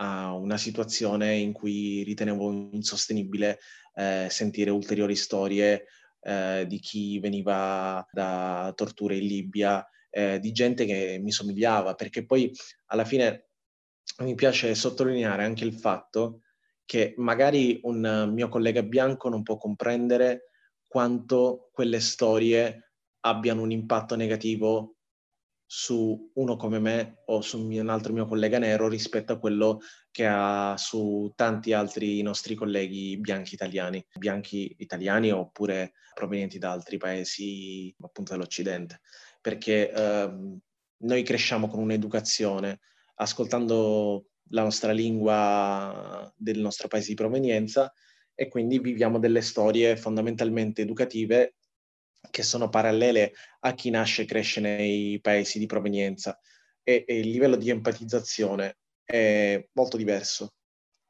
a 0.00 0.34
una 0.34 0.56
situazione 0.56 1.36
in 1.36 1.52
cui 1.52 2.02
ritenevo 2.04 2.70
insostenibile 2.72 3.58
eh, 3.94 4.28
sentire 4.30 4.70
ulteriori 4.70 5.14
storie 5.14 5.86
eh, 6.22 6.64
di 6.66 6.78
chi 6.78 7.18
veniva 7.18 8.06
da 8.10 8.72
torture 8.74 9.16
in 9.16 9.26
Libia, 9.26 9.86
eh, 10.08 10.38
di 10.40 10.52
gente 10.52 10.86
che 10.86 11.18
mi 11.22 11.30
somigliava, 11.30 11.94
perché 11.94 12.24
poi 12.24 12.50
alla 12.86 13.04
fine 13.04 13.48
mi 14.20 14.34
piace 14.34 14.74
sottolineare 14.74 15.44
anche 15.44 15.64
il 15.64 15.74
fatto 15.74 16.42
che 16.84 17.14
magari 17.18 17.78
un 17.84 18.30
mio 18.32 18.48
collega 18.48 18.82
bianco 18.82 19.28
non 19.28 19.42
può 19.42 19.56
comprendere 19.56 20.50
quanto 20.86 21.70
quelle 21.72 22.00
storie 22.00 22.94
abbiano 23.20 23.62
un 23.62 23.70
impatto 23.70 24.16
negativo 24.16 24.96
su 25.72 26.32
uno 26.34 26.56
come 26.56 26.80
me 26.80 27.18
o 27.26 27.42
su 27.42 27.64
un 27.64 27.88
altro 27.90 28.12
mio 28.12 28.26
collega 28.26 28.58
nero 28.58 28.88
rispetto 28.88 29.34
a 29.34 29.38
quello 29.38 29.78
che 30.10 30.26
ha 30.26 30.74
su 30.76 31.32
tanti 31.36 31.72
altri 31.72 32.20
nostri 32.22 32.56
colleghi 32.56 33.16
bianchi 33.20 33.54
italiani, 33.54 34.04
bianchi 34.18 34.74
italiani 34.78 35.30
oppure 35.30 35.92
provenienti 36.12 36.58
da 36.58 36.72
altri 36.72 36.96
paesi 36.96 37.94
appunto 38.00 38.32
dell'Occidente. 38.32 39.00
Perché 39.40 39.92
eh, 39.92 40.32
noi 40.96 41.22
cresciamo 41.22 41.68
con 41.68 41.78
un'educazione, 41.78 42.80
ascoltando 43.14 44.24
la 44.48 44.64
nostra 44.64 44.90
lingua 44.90 46.34
del 46.36 46.58
nostro 46.58 46.88
paese 46.88 47.10
di 47.10 47.14
provenienza 47.14 47.92
e 48.34 48.48
quindi 48.48 48.80
viviamo 48.80 49.20
delle 49.20 49.40
storie 49.40 49.96
fondamentalmente 49.96 50.82
educative 50.82 51.54
che 52.30 52.42
sono 52.42 52.68
parallele 52.68 53.32
a 53.60 53.74
chi 53.74 53.90
nasce 53.90 54.22
e 54.22 54.26
cresce 54.26 54.60
nei 54.60 55.20
paesi 55.20 55.58
di 55.58 55.66
provenienza 55.66 56.38
e, 56.82 57.04
e, 57.06 57.18
il 57.18 57.30
livello 57.30 57.56
di 57.56 57.70
empatizzazione 57.70 58.78
è 59.04 59.64
molto 59.72 59.96
diverso 59.96 60.54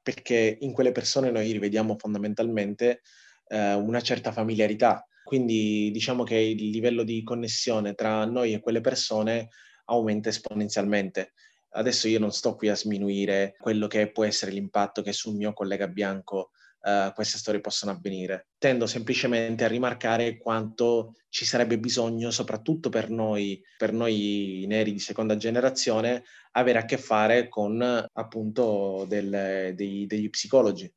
perché 0.02 0.56
in 0.60 0.72
quelle 0.72 0.92
persone 0.92 1.30
noi 1.30 1.52
rivediamo 1.52 1.96
fondamentalmente 1.98 3.02
eh, 3.48 3.74
una 3.74 4.00
certa 4.00 4.32
familiarità. 4.32 5.06
Quindi 5.22 5.90
diciamo 5.92 6.24
che 6.24 6.36
il 6.36 6.70
livello 6.70 7.04
di 7.04 7.22
connessione 7.22 7.94
tra 7.94 8.24
noi 8.24 8.54
e 8.54 8.60
quelle 8.60 8.80
persone 8.80 9.50
aumenta 9.86 10.30
esponenzialmente. 10.30 11.34
Adesso 11.72 12.08
io 12.08 12.18
non 12.18 12.32
sto 12.32 12.56
qui 12.56 12.68
a 12.68 12.74
sminuire 12.74 13.54
quello 13.58 13.86
che 13.86 14.10
può 14.10 14.24
essere 14.24 14.50
l'impatto 14.50 15.02
che 15.02 15.12
sul 15.12 15.36
mio 15.36 15.52
collega 15.52 15.86
bianco 15.86 16.50
uh, 16.82 17.12
queste 17.12 17.38
storie 17.38 17.60
possono 17.60 17.92
avvenire. 17.92 18.48
Tendo 18.58 18.86
semplicemente 18.86 19.64
a 19.64 19.68
rimarcare 19.68 20.38
quanto 20.38 21.14
ci 21.28 21.44
sarebbe 21.44 21.78
bisogno, 21.78 22.30
soprattutto 22.30 22.88
per 22.88 23.10
noi, 23.10 23.62
per 23.76 23.92
noi 23.92 24.64
neri 24.66 24.92
di 24.92 24.98
seconda 24.98 25.36
generazione, 25.36 26.24
avere 26.52 26.78
a 26.78 26.84
che 26.84 26.98
fare 26.98 27.48
con 27.48 27.82
appunto 28.12 29.04
del, 29.08 29.72
dei, 29.74 30.06
degli 30.06 30.30
psicologi. 30.30 30.92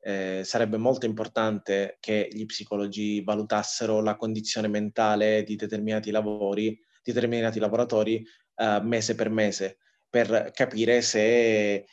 Eh, 0.00 0.42
sarebbe 0.44 0.76
molto 0.76 1.06
importante 1.06 1.96
che 2.00 2.28
gli 2.30 2.46
psicologi 2.46 3.22
valutassero 3.22 4.00
la 4.00 4.16
condizione 4.16 4.68
mentale 4.68 5.42
di 5.42 5.56
determinati 5.56 6.10
lavori, 6.10 6.78
determinati 7.02 7.58
lavoratori 7.58 8.24
uh, 8.56 8.80
mese 8.86 9.14
per 9.14 9.28
mese, 9.30 9.78
per 10.08 10.50
capire 10.54 11.02
se 11.02 11.84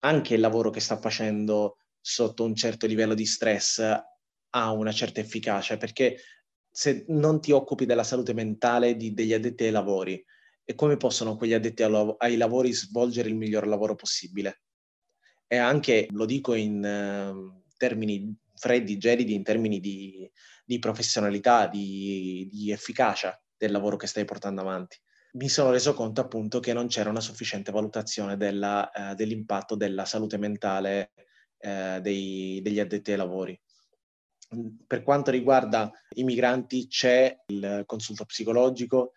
anche 0.00 0.34
il 0.34 0.40
lavoro 0.40 0.70
che 0.70 0.80
sta 0.80 0.98
facendo 0.98 1.78
sotto 2.06 2.44
un 2.44 2.54
certo 2.54 2.86
livello 2.86 3.14
di 3.14 3.24
stress 3.24 3.78
ha 3.78 4.70
una 4.72 4.92
certa 4.92 5.20
efficacia, 5.20 5.78
perché 5.78 6.18
se 6.70 7.06
non 7.08 7.40
ti 7.40 7.50
occupi 7.50 7.86
della 7.86 8.04
salute 8.04 8.34
mentale 8.34 8.94
di, 8.94 9.14
degli 9.14 9.32
addetti 9.32 9.64
ai 9.64 9.70
lavori, 9.70 10.22
e 10.66 10.74
come 10.74 10.98
possono 10.98 11.34
quegli 11.36 11.54
addetti 11.54 11.82
ai 11.82 12.36
lavori 12.36 12.72
svolgere 12.74 13.30
il 13.30 13.36
miglior 13.36 13.66
lavoro 13.66 13.94
possibile? 13.94 14.64
E 15.46 15.56
anche, 15.56 16.06
lo 16.10 16.26
dico 16.26 16.52
in 16.52 16.84
uh, 16.84 17.62
termini 17.78 18.36
freddi, 18.54 18.98
gelidi, 18.98 19.32
in 19.32 19.42
termini 19.42 19.80
di, 19.80 20.30
di 20.62 20.78
professionalità, 20.78 21.68
di, 21.68 22.48
di, 22.52 22.70
efficacia 22.70 23.42
del 23.56 23.72
lavoro 23.72 23.96
che 23.96 24.06
stai 24.06 24.26
portando 24.26 24.60
avanti. 24.60 24.98
Mi 25.32 25.48
sono 25.48 25.70
reso 25.70 25.94
conto 25.94 26.20
appunto 26.20 26.60
che 26.60 26.74
non 26.74 26.86
c'era 26.86 27.08
una 27.08 27.20
sufficiente 27.20 27.72
valutazione 27.72 28.36
della, 28.36 28.90
uh, 28.94 29.14
dell'impatto 29.14 29.74
della 29.74 30.04
salute 30.04 30.36
mentale 30.36 31.12
eh, 31.64 32.00
dei, 32.02 32.60
degli 32.62 32.78
addetti 32.78 33.12
ai 33.12 33.16
lavori. 33.16 33.58
Per 34.86 35.02
quanto 35.02 35.30
riguarda 35.30 35.90
i 36.16 36.24
migranti 36.24 36.86
c'è 36.86 37.34
il 37.46 37.82
consulto 37.86 38.26
psicologico. 38.26 39.12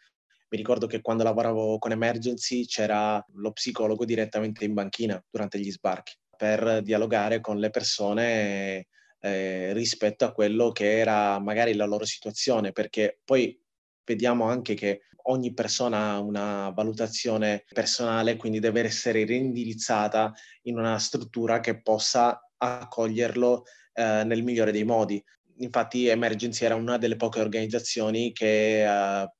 Mi 0.49 0.57
ricordo 0.57 0.87
che 0.87 1.01
quando 1.01 1.23
lavoravo 1.23 1.77
con 1.77 1.91
Emergency 1.91 2.65
c'era 2.65 3.23
lo 3.33 3.51
psicologo 3.51 4.05
direttamente 4.05 4.63
in 4.63 4.73
banchina 4.73 5.21
durante 5.29 5.59
gli 5.59 5.69
sbarchi 5.69 6.15
per 6.37 6.81
dialogare 6.81 7.41
con 7.41 7.57
le 7.57 7.69
persone 7.69 8.87
eh, 9.19 9.73
rispetto 9.73 10.23
a 10.23 10.31
quello 10.31 10.71
che 10.71 10.99
era 10.99 11.37
magari 11.39 11.73
la 11.73 11.85
loro 11.85 12.05
situazione, 12.05 12.71
perché 12.71 13.19
poi 13.25 13.59
vediamo 14.05 14.45
anche 14.45 14.73
che 14.73 15.01
ogni 15.29 15.53
persona 15.53 16.11
ha 16.11 16.19
una 16.19 16.69
valutazione 16.69 17.63
personale, 17.73 18.35
quindi 18.35 18.59
deve 18.59 18.83
essere 18.83 19.25
reindirizzata 19.25 20.33
in 20.63 20.77
una 20.77 20.97
struttura 20.99 21.59
che 21.59 21.81
possa 21.81 22.39
accoglierlo 22.57 23.63
eh, 23.93 24.23
nel 24.25 24.43
migliore 24.43 24.71
dei 24.71 24.83
modi. 24.83 25.23
Infatti 25.59 26.07
Emergency 26.07 26.65
era 26.65 26.75
una 26.75 26.97
delle 26.97 27.15
poche 27.15 27.39
organizzazioni 27.39 28.31
che 28.31 28.83
eh, 28.83 29.31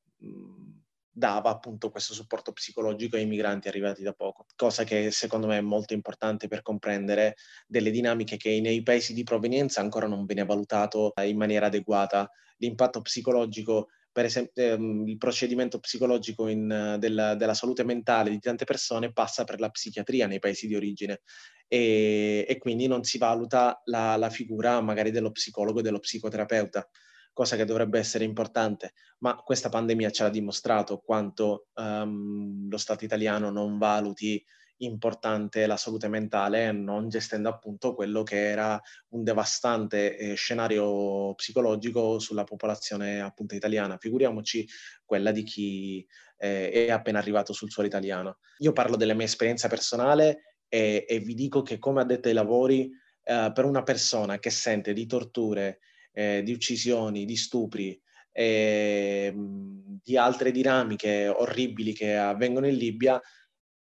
dava 1.17 1.49
appunto 1.49 1.89
questo 1.89 2.13
supporto 2.13 2.51
psicologico 2.51 3.15
ai 3.15 3.25
migranti 3.25 3.67
arrivati 3.67 4.03
da 4.03 4.13
poco, 4.13 4.45
cosa 4.55 4.83
che 4.83 5.09
secondo 5.09 5.47
me 5.47 5.57
è 5.57 5.61
molto 5.61 5.93
importante 5.93 6.47
per 6.47 6.61
comprendere 6.61 7.35
delle 7.65 7.89
dinamiche 7.89 8.37
che 8.37 8.59
nei 8.61 8.83
paesi 8.83 9.15
di 9.15 9.23
provenienza 9.23 9.81
ancora 9.81 10.05
non 10.05 10.25
viene 10.25 10.45
valutato 10.45 11.13
in 11.23 11.37
maniera 11.37 11.67
adeguata. 11.67 12.29
L'impatto 12.57 13.01
psicologico 13.01 13.89
per 14.17 14.25
esempio 14.25 14.63
ehm, 14.63 15.07
il 15.07 15.17
procedimento 15.19 15.77
psicologico 15.77 16.47
in, 16.47 16.95
della, 16.97 17.35
della, 17.35 17.53
salute 17.53 17.83
mentale 17.83 18.31
di 18.31 18.39
tante 18.39 18.65
persone 18.65 19.13
passa 19.13 19.43
per 19.43 19.59
la 19.59 19.69
psichiatria 19.69 20.25
nei 20.25 20.39
paesi 20.39 20.65
di 20.65 20.75
origine. 20.75 21.21
E, 21.67 22.43
e 22.49 22.57
quindi 22.57 22.87
non 22.87 23.03
si 23.03 23.19
valuta 23.19 23.79
la, 23.85 24.15
la 24.15 24.31
figura 24.31 24.81
magari 24.81 25.11
dello 25.11 25.29
psicologo 25.29 25.81
e 25.81 25.81
dello 25.83 25.99
psicoterapeuta 25.99 26.89
cosa 27.31 27.55
che 27.55 27.65
dovrebbe 27.65 27.99
essere 27.99 28.23
importante, 28.23 28.93
ma 29.19 29.35
questa 29.35 29.69
pandemia 29.69 30.09
ci 30.09 30.23
ha 30.23 30.29
dimostrato 30.29 30.97
quanto 30.97 31.67
um, 31.75 32.67
lo 32.67 32.77
Stato 32.77 33.05
italiano 33.05 33.51
non 33.51 33.77
valuti 33.77 34.43
importante 34.79 35.65
la 35.65 35.77
salute 35.77 36.07
mentale, 36.07 36.71
non 36.71 37.09
gestendo 37.09 37.49
appunto 37.49 37.93
quello 37.93 38.23
che 38.23 38.49
era 38.49 38.79
un 39.09 39.23
devastante 39.23 40.17
eh, 40.17 40.33
scenario 40.35 41.33
psicologico 41.35 42.19
sulla 42.19 42.43
popolazione 42.43 43.21
appunto 43.21 43.55
italiana. 43.55 43.97
Figuriamoci 43.97 44.67
quella 45.03 45.31
di 45.31 45.43
chi 45.43 46.05
eh, 46.37 46.71
è 46.71 46.91
appena 46.91 47.19
arrivato 47.19 47.53
sul 47.53 47.71
suolo 47.71 47.87
italiano. 47.87 48.39
Io 48.59 48.73
parlo 48.73 48.95
della 48.95 49.13
mia 49.13 49.25
esperienza 49.25 49.67
personale 49.67 50.57
e, 50.67 51.05
e 51.07 51.19
vi 51.19 51.33
dico 51.33 51.61
che 51.61 51.79
come 51.79 52.01
addetto 52.01 52.27
ai 52.27 52.33
lavori, 52.33 52.91
eh, 53.23 53.51
per 53.53 53.65
una 53.65 53.83
persona 53.83 54.39
che 54.39 54.49
sente 54.49 54.93
di 54.93 55.05
torture, 55.05 55.79
eh, 56.11 56.43
di 56.43 56.51
uccisioni, 56.51 57.25
di 57.25 57.35
stupri, 57.35 57.99
e 58.37 59.33
di 59.35 60.15
altre 60.15 60.51
dinamiche 60.51 61.27
orribili 61.27 61.91
che 61.91 62.15
avvengono 62.15 62.67
in 62.67 62.75
Libia, 62.75 63.19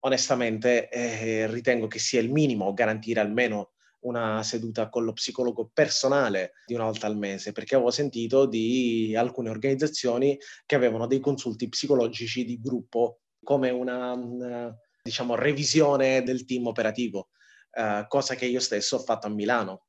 onestamente 0.01 0.89
eh, 0.89 1.47
ritengo 1.49 1.87
che 1.87 1.99
sia 1.99 2.21
il 2.21 2.31
minimo 2.31 2.73
garantire 2.73 3.21
almeno 3.21 3.73
una 4.01 4.43
seduta 4.43 4.89
con 4.89 5.05
lo 5.05 5.13
psicologo 5.13 5.71
personale 5.73 6.53
di 6.65 6.75
una 6.75 6.85
volta 6.85 7.07
al 7.07 7.17
mese, 7.17 7.53
perché 7.53 7.75
avevo 7.75 7.91
sentito 7.91 8.47
di 8.47 9.15
alcune 9.17 9.51
organizzazioni 9.51 10.39
che 10.65 10.75
avevano 10.75 11.07
dei 11.07 11.21
consulti 11.21 11.69
psicologici 11.69 12.45
di 12.45 12.61
gruppo 12.61 13.21
come 13.43 13.71
una, 13.71 14.13
una 14.13 14.77
diciamo, 15.03 15.35
revisione 15.35 16.23
del 16.23 16.45
team 16.45 16.67
operativo, 16.67 17.31
eh, 17.73 18.05
cosa 18.09 18.35
che 18.35 18.47
io 18.47 18.61
stesso 18.61 18.97
ho 18.97 19.01
fatto 19.01 19.27
a 19.27 19.31
Milano. 19.31 19.87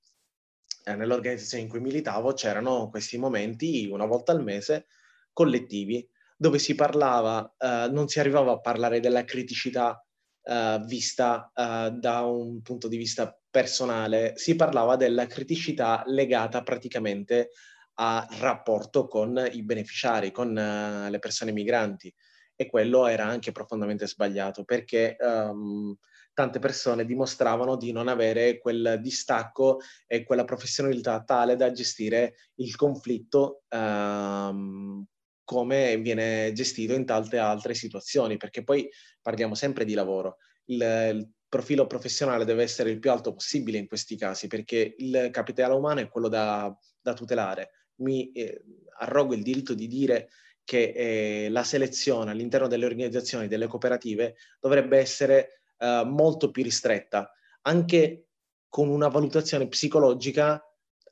Eh, 0.84 0.96
nell'organizzazione 0.96 1.64
in 1.64 1.70
cui 1.70 1.80
militavo 1.80 2.34
c'erano 2.34 2.90
questi 2.90 3.18
momenti 3.18 3.88
una 3.92 4.06
volta 4.06 4.32
al 4.32 4.44
mese 4.44 4.88
collettivi 5.34 6.08
dove 6.38 6.60
si 6.60 6.76
parlava, 6.76 7.56
eh, 7.58 7.90
non 7.92 8.08
si 8.08 8.20
arrivava 8.20 8.54
a 8.54 8.60
parlare 8.60 9.00
della 9.00 9.26
criticità 9.26 10.02
eh, 10.44 10.82
vista 10.86 11.52
eh, 11.54 11.92
da 11.92 12.22
un 12.22 12.62
punto 12.62 12.88
di 12.88 12.96
vista 12.96 13.38
personale, 13.50 14.34
si 14.36 14.56
parlava 14.56 14.96
della 14.96 15.26
criticità 15.26 16.04
legata 16.06 16.62
praticamente 16.62 17.50
al 17.96 18.28
rapporto 18.40 19.08
con 19.08 19.44
i 19.52 19.64
beneficiari, 19.64 20.32
con 20.32 20.50
uh, 20.50 21.10
le 21.10 21.20
persone 21.20 21.52
migranti. 21.52 22.14
E 22.56 22.68
quello 22.68 23.08
era 23.08 23.26
anche 23.26 23.52
profondamente 23.52 24.08
sbagliato 24.08 24.64
perché 24.64 25.16
um, 25.20 25.96
tante 26.34 26.60
persone 26.60 27.06
dimostravano 27.06 27.76
di 27.76 27.92
non 27.92 28.08
avere 28.08 28.60
quel 28.60 29.00
distacco 29.02 29.80
e 30.06 30.24
quella 30.24 30.44
professionalità 30.44 31.24
tale 31.24 31.56
da 31.56 31.72
gestire 31.72 32.36
il 32.56 32.76
conflitto 32.76 33.64
um, 33.70 35.04
come 35.48 35.96
viene 36.00 36.52
gestito 36.52 36.94
in 36.94 37.06
tante 37.06 37.38
altre 37.38 37.74
situazioni, 37.74 38.36
perché 38.36 38.66
poi 38.66 38.90
parliamo 39.22 39.56
sempre 39.56 39.86
di 39.86 39.94
lavoro. 39.94 40.40
Il, 40.66 40.82
il, 40.82 41.32
profilo 41.48 41.88
professionale 41.88 42.44
deve 42.44 42.64
essere 42.64 42.90
il 42.90 43.00
più 43.00 43.10
alto 43.10 43.32
possibile 43.32 43.78
in 43.78 43.88
questi 43.88 44.18
casi, 44.18 44.48
perché 44.48 44.96
il 44.98 45.30
capitale 45.32 45.74
umano 45.74 46.02
è 46.02 46.10
quello 46.10 46.28
da, 46.28 46.78
da 47.00 47.14
tutelare. 47.14 47.86
Mi 48.02 48.30
eh, 48.34 48.62
arrogo 48.98 49.34
il 49.34 49.42
diritto 49.42 49.74
di 49.74 49.88
dire 49.88 50.28
che 50.66 50.92
eh, 50.94 51.50
la 51.50 51.64
selezione 51.64 52.32
all'interno 52.32 52.68
delle 52.68 52.86
organizzazioni, 52.86 53.48
delle 53.48 53.68
cooperative, 53.68 54.36
dovrebbe 54.60 54.98
essere 54.98 55.62
eh, 55.78 56.04
molto 56.06 56.52
più 56.52 56.62
ristretta, 56.62 57.32
anche 57.62 58.26
con 58.68 58.90
una 58.90 59.08
valutazione 59.08 59.70
psicologica 59.70 60.62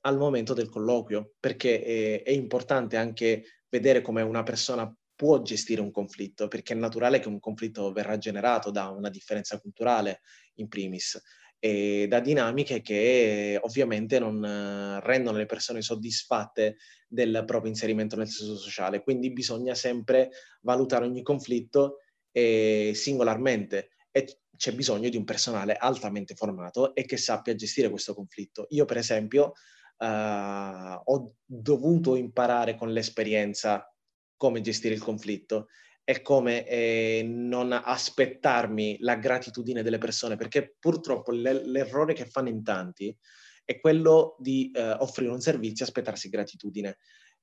al 0.02 0.18
momento 0.18 0.54
del 0.54 0.68
colloquio, 0.68 1.36
perché 1.40 1.82
è, 1.82 2.24
è 2.24 2.32
importante 2.32 2.98
anche 2.98 3.46
vedere 3.70 4.02
come 4.02 4.22
una 4.22 4.44
persona 4.44 4.94
può 5.16 5.42
gestire 5.42 5.82
un 5.82 5.92
conflitto, 5.92 6.48
perché 6.48 6.74
è 6.74 6.78
naturale 6.78 7.20
che 7.20 7.28
un 7.28 7.40
conflitto 7.40 7.92
verrà 7.92 8.18
generato 8.18 8.70
da 8.70 8.90
una 8.90 9.10
differenza 9.10 9.60
culturale 9.60 10.22
in 10.56 10.68
primis 10.68 11.22
e 11.58 12.06
da 12.08 12.20
dinamiche 12.20 12.82
che 12.82 13.58
ovviamente 13.62 14.20
non 14.20 14.44
eh, 14.44 15.00
rendono 15.00 15.38
le 15.38 15.46
persone 15.46 15.82
soddisfatte 15.82 16.78
del 17.08 17.44
proprio 17.46 17.72
inserimento 17.72 18.16
nel 18.16 18.28
senso 18.28 18.58
sociale. 18.58 19.02
Quindi 19.02 19.32
bisogna 19.32 19.74
sempre 19.74 20.30
valutare 20.62 21.06
ogni 21.06 21.24
conflitto 21.24 22.00
eh, 22.32 22.92
singolarmente 22.94 23.92
e 24.12 24.42
c'è 24.56 24.74
bisogno 24.74 25.10
di 25.10 25.18
un 25.18 25.24
personale 25.24 25.76
altamente 25.76 26.36
formato 26.36 26.94
e 26.94 27.06
che 27.06 27.18
sappia 27.18 27.56
gestire 27.56 27.90
questo 27.90 28.14
conflitto. 28.14 28.68
Io, 28.70 28.86
per 28.86 28.98
esempio, 28.98 29.54
uh, 29.98 31.02
ho 31.04 31.36
dovuto 31.46 32.16
imparare 32.16 32.76
con 32.76 32.92
l'esperienza 32.92 33.92
come 34.38 34.62
gestire 34.62 34.94
il 34.94 35.02
conflitto 35.02 35.68
e 36.04 36.22
come 36.22 36.68
eh, 36.68 37.24
non 37.26 37.72
aspettarmi 37.72 38.98
la 39.00 39.16
gratitudine 39.16 39.82
delle 39.82 39.98
persone, 39.98 40.36
perché 40.36 40.76
purtroppo 40.80 41.32
l'errore 41.32 42.14
che 42.14 42.26
fanno 42.26 42.50
in 42.50 42.64
tanti 42.64 43.16
è 43.64 43.80
quello 43.80 44.36
di 44.40 44.70
eh, 44.72 44.92
offrire 44.92 45.32
un 45.32 45.42
servizio 45.42 45.84
e 45.84 45.88
aspettarsi 45.88 46.30
gratitudine. 46.30 46.98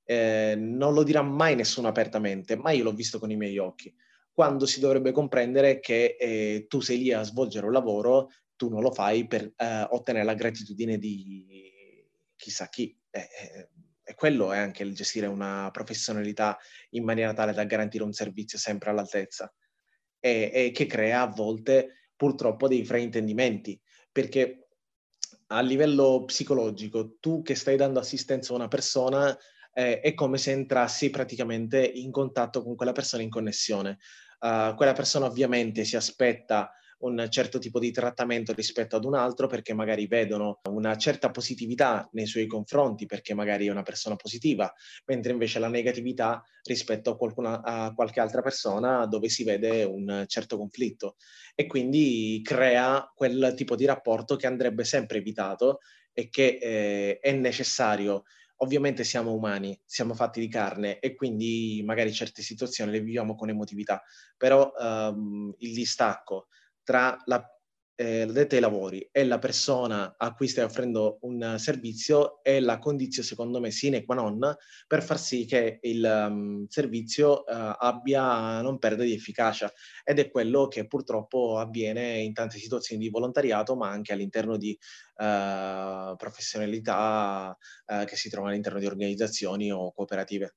Eh, 0.05 0.55
non 0.57 0.93
lo 0.93 1.03
dirà 1.03 1.21
mai 1.21 1.55
nessuno 1.55 1.87
apertamente, 1.89 2.55
ma 2.55 2.71
io 2.71 2.83
l'ho 2.83 2.93
visto 2.93 3.19
con 3.19 3.31
i 3.31 3.35
miei 3.35 3.57
occhi 3.57 3.93
quando 4.33 4.65
si 4.65 4.79
dovrebbe 4.79 5.11
comprendere 5.11 5.79
che 5.79 6.15
eh, 6.19 6.65
tu 6.67 6.81
sei 6.81 6.97
lì 6.97 7.13
a 7.13 7.21
svolgere 7.21 7.67
un 7.67 7.71
lavoro, 7.71 8.29
tu 8.55 8.67
non 8.67 8.81
lo 8.81 8.91
fai 8.91 9.27
per 9.27 9.53
eh, 9.55 9.87
ottenere 9.91 10.25
la 10.25 10.33
gratitudine 10.33 10.97
di 10.97 11.71
chissà 12.35 12.67
chi. 12.67 12.97
Eh, 13.09 13.69
e 14.05 14.15
quello 14.15 14.51
è 14.51 14.57
anche 14.57 14.83
il 14.83 14.93
gestire 14.93 15.27
una 15.27 15.69
professionalità 15.71 16.57
in 16.89 17.03
maniera 17.03 17.33
tale 17.33 17.53
da 17.53 17.63
garantire 17.63 18.03
un 18.03 18.11
servizio 18.11 18.57
sempre 18.57 18.89
all'altezza 18.89 19.53
e, 20.19 20.51
e 20.53 20.71
che 20.71 20.85
crea 20.85 21.21
a 21.21 21.27
volte 21.27 22.09
purtroppo 22.15 22.67
dei 22.67 22.83
fraintendimenti, 22.83 23.79
perché 24.11 24.67
a 25.47 25.61
livello 25.61 26.23
psicologico 26.25 27.17
tu 27.19 27.41
che 27.41 27.55
stai 27.55 27.77
dando 27.77 27.99
assistenza 27.99 28.51
a 28.51 28.55
una 28.55 28.67
persona 28.67 29.37
eh, 29.73 29.99
è 30.01 30.13
come 30.13 30.37
se 30.37 30.51
entrassi 30.51 31.09
praticamente 31.09 31.83
in 31.83 32.11
contatto 32.11 32.63
con 32.63 32.75
quella 32.75 32.91
persona 32.91 33.23
in 33.23 33.29
connessione 33.29 33.99
uh, 34.43 34.75
quella 34.75 34.93
persona 34.93 35.25
ovviamente 35.25 35.83
si 35.85 35.95
aspetta 35.95 36.71
un 37.03 37.27
certo 37.29 37.59
tipo 37.59 37.79
di 37.79 37.91
trattamento 37.91 38.53
rispetto 38.53 38.95
ad 38.95 39.05
un 39.05 39.15
altro 39.15 39.47
perché 39.47 39.73
magari 39.73 40.07
vedono 40.07 40.59
una 40.69 40.95
certa 40.97 41.31
positività 41.31 42.07
nei 42.13 42.25
suoi 42.25 42.47
confronti 42.47 43.05
perché 43.05 43.33
magari 43.33 43.67
è 43.67 43.71
una 43.71 43.83
persona 43.83 44.15
positiva, 44.15 44.71
mentre 45.05 45.31
invece 45.31 45.59
la 45.59 45.67
negatività 45.67 46.43
rispetto 46.63 47.11
a, 47.11 47.17
qualcuna, 47.17 47.61
a 47.61 47.93
qualche 47.93 48.19
altra 48.19 48.41
persona 48.41 49.05
dove 49.05 49.29
si 49.29 49.43
vede 49.43 49.83
un 49.83 50.23
certo 50.27 50.57
conflitto. 50.57 51.15
E 51.55 51.67
quindi 51.67 52.41
crea 52.43 53.11
quel 53.13 53.53
tipo 53.55 53.75
di 53.75 53.85
rapporto 53.85 54.35
che 54.35 54.47
andrebbe 54.47 54.83
sempre 54.83 55.17
evitato 55.17 55.79
e 56.13 56.29
che 56.29 56.57
eh, 56.61 57.19
è 57.19 57.31
necessario. 57.33 58.23
Ovviamente 58.57 59.03
siamo 59.03 59.33
umani, 59.33 59.77
siamo 59.83 60.13
fatti 60.13 60.39
di 60.39 60.47
carne 60.47 60.99
e 60.99 61.15
quindi 61.15 61.81
magari 61.83 62.13
certe 62.13 62.41
situazioni 62.41 62.91
le 62.91 63.01
viviamo 63.01 63.35
con 63.35 63.49
emotività, 63.49 64.01
però 64.37 64.71
ehm, 64.79 65.55
il 65.57 65.73
distacco 65.73 66.47
tra 66.83 67.17
la 67.25 67.45
eh, 67.95 68.25
l'addetta 68.25 68.55
ai 68.55 68.61
lavori 68.61 69.07
e 69.11 69.23
la 69.23 69.37
persona 69.39 70.15
a 70.17 70.33
cui 70.33 70.47
stai 70.47 70.63
offrendo 70.63 71.19
un 71.21 71.55
servizio 71.57 72.43
è 72.43 72.59
la 72.59 72.79
condizione, 72.79 73.27
secondo 73.27 73.59
me, 73.59 73.71
sine 73.71 74.03
qua 74.03 74.15
non 74.15 74.55
per 74.87 75.03
far 75.03 75.19
sì 75.19 75.45
che 75.45 75.79
il 75.81 76.03
um, 76.03 76.65
servizio 76.67 77.43
uh, 77.43 77.75
abbia, 77.77 78.61
non 78.61 78.79
perda 78.79 79.03
di 79.03 79.13
efficacia. 79.13 79.71
Ed 80.03 80.19
è 80.19 80.29
quello 80.29 80.67
che 80.67 80.87
purtroppo 80.87 81.57
avviene 81.59 82.19
in 82.19 82.33
tante 82.33 82.57
situazioni 82.57 83.01
di 83.01 83.09
volontariato, 83.09 83.75
ma 83.75 83.89
anche 83.89 84.13
all'interno 84.13 84.57
di 84.57 84.77
uh, 85.17 86.15
professionalità 86.15 87.55
uh, 87.85 88.05
che 88.05 88.15
si 88.15 88.29
trovano 88.29 88.51
all'interno 88.51 88.79
di 88.79 88.85
organizzazioni 88.85 89.71
o 89.71 89.91
cooperative. 89.93 90.55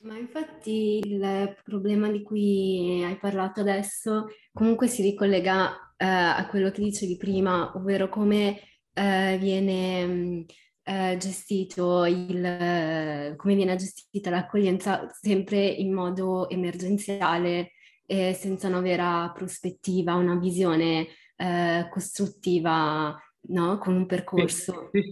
Ma 0.00 0.16
infatti 0.16 1.00
il 1.04 1.56
problema 1.64 2.08
di 2.10 2.22
cui 2.22 3.02
hai 3.04 3.16
parlato 3.16 3.60
adesso 3.60 4.26
comunque 4.52 4.86
si 4.86 5.02
ricollega 5.02 5.94
eh, 5.96 6.04
a 6.06 6.46
quello 6.48 6.70
che 6.70 6.82
dicevi 6.82 7.16
prima, 7.16 7.72
ovvero 7.74 8.08
come 8.08 8.60
eh, 8.92 9.36
viene 9.40 10.06
mm, 10.06 10.40
eh, 10.84 11.16
gestito 11.18 12.04
il, 12.04 13.34
come 13.36 13.54
viene 13.54 13.76
gestita 13.76 14.30
l'accoglienza 14.30 15.08
sempre 15.10 15.66
in 15.66 15.92
modo 15.92 16.48
emergenziale 16.48 17.72
e 18.06 18.34
senza 18.34 18.68
una 18.68 18.80
vera 18.80 19.30
prospettiva, 19.34 20.14
una 20.14 20.36
visione 20.36 21.08
eh, 21.36 21.88
costruttiva, 21.90 23.20
no? 23.48 23.78
Con 23.78 23.96
un 23.96 24.06
percorso. 24.06 24.90
Sì, 24.92 25.02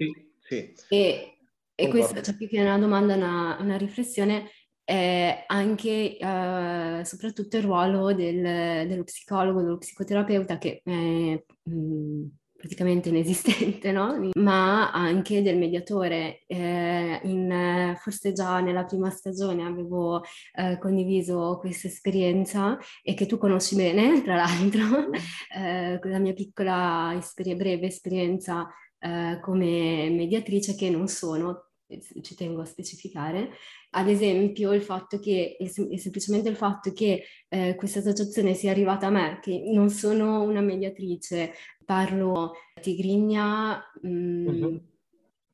sì, 0.40 0.72
sì. 0.74 0.94
E, 0.94 1.38
e 1.74 1.88
questa, 1.88 2.22
cioè, 2.22 2.36
più 2.36 2.48
che 2.48 2.60
una 2.60 2.78
domanda, 2.78 3.14
una, 3.14 3.58
una 3.60 3.76
riflessione, 3.76 4.48
eh, 4.88 5.44
anche 5.48 6.16
eh, 6.16 7.02
soprattutto 7.04 7.56
il 7.56 7.64
ruolo 7.64 8.14
del, 8.14 8.86
dello 8.86 9.02
psicologo, 9.02 9.60
dello 9.60 9.78
psicoterapeuta 9.78 10.58
che 10.58 10.80
eh, 10.84 11.44
mh, 11.64 12.24
praticamente 12.56 13.08
inesistente, 13.08 13.90
no? 13.90 14.30
ma 14.38 14.92
anche 14.92 15.42
del 15.42 15.58
mediatore. 15.58 16.44
Eh, 16.46 17.20
in, 17.24 17.94
forse 17.98 18.32
già 18.32 18.60
nella 18.60 18.84
prima 18.84 19.10
stagione 19.10 19.64
avevo 19.64 20.22
eh, 20.54 20.78
condiviso 20.78 21.58
questa 21.58 21.88
esperienza 21.88 22.78
e 23.02 23.14
che 23.14 23.26
tu 23.26 23.38
conosci 23.38 23.74
bene, 23.74 24.22
tra 24.22 24.36
l'altro, 24.36 25.10
eh, 25.56 25.98
la 26.00 26.18
mia 26.18 26.32
piccola 26.32 27.12
esperi- 27.18 27.56
breve 27.56 27.86
esperienza 27.86 28.68
eh, 29.00 29.40
come 29.42 30.10
mediatrice 30.10 30.76
che 30.76 30.90
non 30.90 31.08
sono 31.08 31.62
ci 32.22 32.34
tengo 32.34 32.62
a 32.62 32.64
specificare, 32.64 33.50
ad 33.96 34.08
esempio 34.08 34.72
il 34.74 34.82
fatto 34.82 35.18
che, 35.18 35.56
è 35.58 35.66
semplicemente 35.66 36.50
il 36.50 36.56
fatto 36.56 36.92
che 36.92 37.24
eh, 37.48 37.74
questa 37.76 38.00
associazione 38.00 38.52
sia 38.52 38.70
arrivata 38.70 39.06
a 39.06 39.10
me, 39.10 39.38
che 39.40 39.62
non 39.72 39.88
sono 39.88 40.42
una 40.42 40.60
mediatrice, 40.60 41.52
parlo 41.84 42.52
tigrinia 42.80 43.82
mh, 44.02 44.08
mm, 44.08 44.76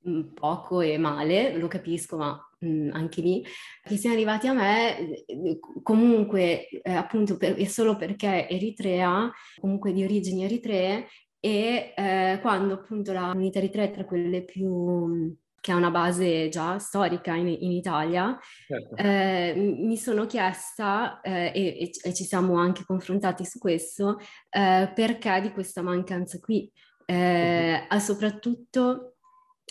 uh-huh. 0.02 0.32
poco 0.34 0.80
e 0.80 0.98
male, 0.98 1.56
lo 1.56 1.68
capisco, 1.68 2.16
ma 2.16 2.36
mh, 2.58 2.66
mm, 2.66 2.90
anche 2.92 3.20
lì, 3.20 3.44
che 3.84 3.96
siano 3.96 4.16
arrivati 4.16 4.48
a 4.48 4.54
me 4.54 5.24
eh, 5.24 5.58
comunque 5.82 6.68
eh, 6.68 6.92
appunto 6.92 7.36
per, 7.36 7.54
è 7.54 7.64
solo 7.66 7.96
perché 7.96 8.48
Eritrea, 8.48 9.30
comunque 9.60 9.92
di 9.92 10.02
origini 10.02 10.44
eritree, 10.44 11.06
e 11.38 11.92
eh, 11.96 12.38
quando 12.40 12.74
appunto 12.74 13.12
la 13.12 13.30
comunità 13.32 13.58
eritrea 13.58 13.84
è 13.86 13.90
tra 13.92 14.04
quelle 14.04 14.44
più 14.44 15.36
che 15.62 15.70
ha 15.70 15.76
una 15.76 15.92
base 15.92 16.48
già 16.48 16.80
storica 16.80 17.34
in, 17.34 17.46
in 17.46 17.70
Italia, 17.70 18.36
certo. 18.66 18.96
eh, 18.96 19.54
mi 19.56 19.96
sono 19.96 20.26
chiesta, 20.26 21.20
eh, 21.20 21.52
e, 21.54 21.90
e, 22.02 22.12
ci 22.12 22.24
siamo 22.24 22.58
anche 22.58 22.82
confrontati 22.84 23.44
su 23.44 23.60
questo, 23.60 24.18
eh, 24.50 24.90
perché 24.92 25.40
di 25.40 25.52
questa 25.52 25.80
mancanza 25.80 26.40
qui, 26.40 26.68
uh-huh. 27.06 27.98
soprattutto 28.00 29.14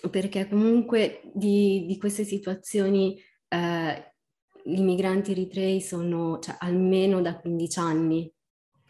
perché 0.10 0.48
comunque 0.48 1.22
di, 1.34 1.86
di 1.86 1.98
queste 1.98 2.24
situazioni 2.24 3.22
eh, 3.50 4.14
gli 4.64 4.82
migranti 4.82 5.32
eritrei 5.32 5.82
sono 5.82 6.39
cioè, 6.39 6.56
almeno 6.60 7.22
da 7.22 7.38
15 7.38 7.80
anni, 7.80 8.34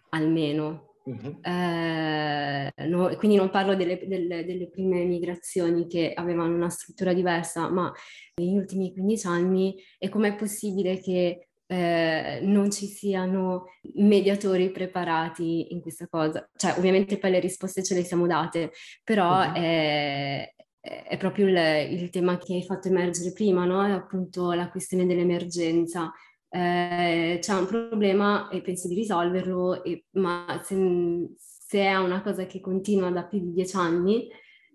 almeno, 0.09 0.90
Uh-huh. 1.03 1.39
Eh, 1.41 2.71
no, 2.87 3.15
quindi 3.17 3.37
non 3.37 3.49
parlo 3.49 3.75
delle, 3.75 3.99
delle, 4.05 4.45
delle, 4.45 4.69
prime 4.69 5.03
migrazioni 5.03 5.87
che 5.87 6.13
avevano 6.13 6.53
una 6.53 6.69
struttura 6.69 7.13
diversa, 7.13 7.69
ma 7.69 7.91
negli 8.35 8.55
ultimi 8.55 8.93
15 8.93 9.27
anni 9.27 9.75
e 9.97 10.09
com'è 10.09 10.35
possibile 10.35 10.99
che 10.99 11.47
eh, 11.65 12.39
non 12.43 12.69
ci 12.69 12.85
siano 12.85 13.65
mediatori 13.95 14.69
preparati 14.71 15.73
in 15.73 15.81
questa 15.81 16.07
cosa? 16.07 16.47
Cioè, 16.55 16.75
ovviamente 16.77 17.17
poi 17.17 17.31
le 17.31 17.39
risposte 17.39 17.81
ce 17.83 17.95
le 17.95 18.03
siamo 18.03 18.27
date, 18.27 18.71
però 19.03 19.39
uh-huh. 19.39 19.53
è, 19.53 20.53
è, 20.79 21.17
proprio 21.17 21.47
il, 21.47 21.99
il, 21.99 22.09
tema 22.09 22.37
che 22.37 22.53
hai 22.53 22.63
fatto 22.63 22.89
emergere 22.89 23.31
prima, 23.31 23.65
no? 23.65 23.83
È 23.85 23.91
appunto 23.91 24.51
la 24.51 24.69
questione 24.69 25.05
dell'emergenza 25.05 26.11
eh, 26.53 27.37
c'è 27.39 27.53
un 27.53 27.65
problema 27.65 28.49
e 28.49 28.61
penso 28.61 28.89
di 28.89 28.95
risolverlo, 28.95 29.83
e, 29.85 30.03
ma 30.11 30.61
se, 30.65 31.29
se, 31.37 31.79
è 31.79 31.95
una 31.95 32.21
cosa 32.21 32.45
che 32.45 32.59
continua 32.59 33.09
da 33.09 33.23
più 33.23 33.39
di 33.39 33.53
dieci 33.53 33.77
anni, 33.77 34.27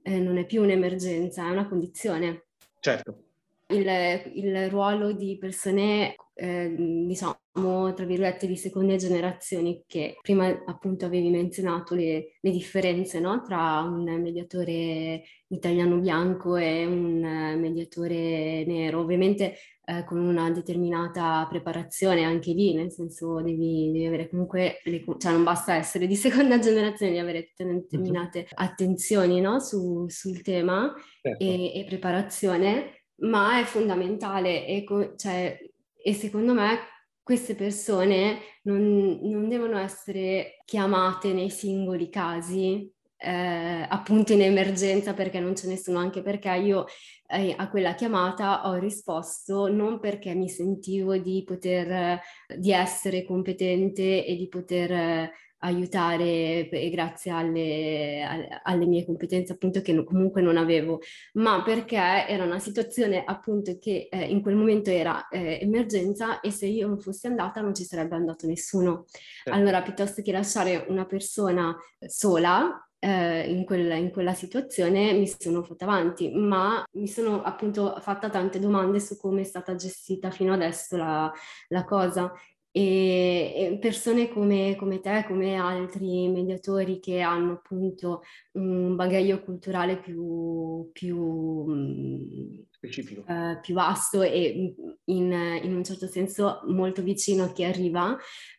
eh, 0.03 0.19
non 0.19 0.39
è 0.39 0.47
più 0.47 0.63
un'emergenza, 0.63 1.47
è 1.47 1.51
una 1.51 1.69
condizione. 1.69 2.47
Certo. 2.81 3.25
Il, 3.69 3.87
il 4.35 4.71
ruolo 4.71 5.13
di 5.13 5.37
persone, 5.37 6.15
eh, 6.33 6.75
diciamo, 6.79 7.93
tra 7.93 8.07
virgolette, 8.07 8.47
di 8.47 8.57
seconde 8.57 8.97
generazioni, 8.97 9.85
che 9.87 10.17
prima 10.23 10.47
appunto 10.65 11.05
avevi 11.05 11.29
menzionato 11.29 11.95
le, 11.95 12.39
le 12.41 12.51
differenze 12.51 13.21
no? 13.21 13.43
tra 13.43 13.81
un 13.81 14.05
mediatore 14.23 15.25
italiano 15.49 15.99
bianco 15.99 16.57
e 16.57 16.87
un 16.87 17.21
mediatore 17.59 18.65
nero. 18.65 19.01
Ovviamente 19.01 19.57
eh, 19.89 20.05
con 20.05 20.19
una 20.19 20.51
determinata 20.51 21.47
preparazione 21.49 22.25
anche 22.25 22.53
lì, 22.53 22.75
nel 22.75 22.91
senso 22.91 23.41
devi, 23.41 23.93
devi 23.93 24.07
avere 24.07 24.29
comunque, 24.29 24.81
le, 24.83 25.05
cioè 25.17 25.31
non 25.31 25.45
basta 25.45 25.75
essere 25.75 26.09
di 26.09 26.17
seconda 26.17 26.59
generazione, 26.59 27.13
devi 27.13 27.23
avere 27.23 27.53
determinate 27.57 28.41
uh-huh. 28.41 28.65
attenzioni 28.65 29.41
no? 29.41 29.61
Su, 29.61 30.07
sul 30.09 30.43
tema 30.43 30.93
certo. 31.23 31.43
e, 31.43 31.79
e, 31.79 31.85
preparazione, 31.85 33.05
ma 33.21 33.61
è 33.61 33.65
fondamentale 33.65 34.67
e, 34.67 34.85
cioè, 35.17 35.57
e 35.95 36.15
secondo 36.15 36.53
me 36.53 36.79
queste 37.23 37.55
persone 37.55 38.39
non, 38.63 39.21
non, 39.23 39.49
devono 39.49 39.79
essere 39.79 40.63
chiamate 40.65 41.33
nei 41.33 41.51
singoli 41.51 42.09
casi 42.09 42.93
eh, 43.19 43.87
appunto 43.89 44.33
in 44.33 44.43
emergenza 44.43 45.15
perché 45.15 45.41
non 45.41 45.57
ce 45.57 45.69
ne 45.69 45.77
sono, 45.77 45.99
anche 45.99 46.23
perché 46.23 46.51
io 46.51 46.87
eh, 47.29 47.55
a 47.57 47.69
quella 47.69 47.95
chiamata 47.95 48.69
ho 48.69 48.75
risposto 48.75 49.69
non 49.69 49.99
perché 49.99 50.35
mi 50.35 50.49
sentivo 50.49 51.17
di 51.17 51.43
poter, 51.45 52.21
di 52.57 52.73
essere 52.73 53.25
competente 53.25 54.25
e 54.25 54.37
di 54.37 54.49
poter 54.49 54.93
eh, 54.93 55.33
aiutare 55.61 56.69
grazie 56.93 57.31
alle, 57.31 58.61
alle, 58.63 58.87
mie 58.87 59.05
competenze 59.05 59.55
appunto 59.55 59.81
che 59.81 60.05
comunque 60.05 60.43
non 60.43 60.57
avevo, 60.57 61.01
ma 61.35 61.63
perché 61.63 61.97
era 61.97 62.45
una 62.45 62.59
situazione 62.59 63.25
appunto 63.25 63.79
che 63.79 64.09
eh, 64.11 64.25
in 64.25 64.43
quel 64.43 64.55
momento 64.55 64.91
era 64.91 65.27
eh, 65.29 65.59
emergenza 65.63 66.41
e 66.41 66.51
se 66.51 66.67
io 66.67 66.87
non 66.87 67.01
fossi 67.01 67.27
andata 67.27 67.61
non 67.63 67.75
ci 67.75 67.85
sarebbe 67.85 68.15
andato 68.15 68.47
nessuno. 68.47 69.07
Certo. 69.09 69.59
Allora 69.59 69.83
piuttosto 69.83 70.23
che 70.23 70.31
lasciare 70.33 70.85
una 70.89 71.07
persona 71.07 71.75
sola 72.07 72.86
eh, 73.07 73.49
in, 73.53 73.65
quella, 73.65 73.95
in, 73.95 74.11
quella, 74.11 74.35
situazione 74.35 75.13
mi 75.13 75.29
sono 75.29 75.63
fatta 75.63 75.85
avanti, 75.85 76.33
ma 76.33 76.85
mi 76.95 77.07
sono 77.07 77.41
appunto 77.43 77.97
fatta 78.01 78.29
tante 78.29 78.59
domande 78.59 78.99
su 78.99 79.17
come 79.17 79.43
è 79.43 79.45
stata 79.45 79.77
gestita 79.77 80.33
fino 80.33 80.53
adesso 80.53 80.97
la, 80.97 81.33
la 81.69 81.85
cosa. 81.85 82.33
E, 82.73 83.53
e 83.55 83.79
persone 83.79 84.29
come, 84.29 84.75
come, 84.77 85.01
te, 85.01 85.25
come 85.27 85.55
altri 85.55 86.29
mediatori 86.29 86.99
che 86.99 87.21
hanno 87.21 87.53
appunto 87.53 88.23
un 88.53 88.97
bagaglio 88.97 89.41
culturale 89.41 89.99
più, 89.99 90.91
più 90.93 92.67
specifico, 92.69 93.25
eh, 93.29 93.59
più 93.63 93.73
vasto 93.73 94.21
e 94.21 94.75
in, 95.05 95.33
in, 95.63 95.75
un 95.75 95.85
certo 95.85 96.07
senso 96.07 96.61
molto 96.67 97.03
vicino 97.03 97.45
a 97.45 97.53
chi 97.53 97.65
arriva, 97.65 98.15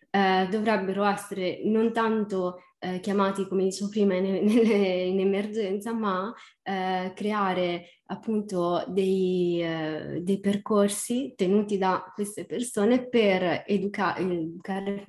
eh, 0.10 0.48
dovrebbero 0.50 1.04
essere 1.04 1.62
non 1.66 1.92
tanto 1.94 2.62
eh, 2.80 3.00
chiamati, 3.00 3.48
come 3.48 3.64
dicevo 3.64 3.90
prima, 3.90 4.16
in, 4.16 4.26
in 4.48 5.20
emergenza, 5.20 5.94
ma 5.94 6.34
eh, 6.62 7.12
creare 7.16 8.02
appunto 8.06 8.86
dei, 8.88 9.62
eh, 9.62 10.20
dei, 10.22 10.40
percorsi 10.40 11.34
tenuti 11.36 11.78
da 11.78 12.12
queste 12.14 12.46
persone 12.46 13.08
per 13.08 13.64
educa- 13.66 14.16
educare 14.18 15.04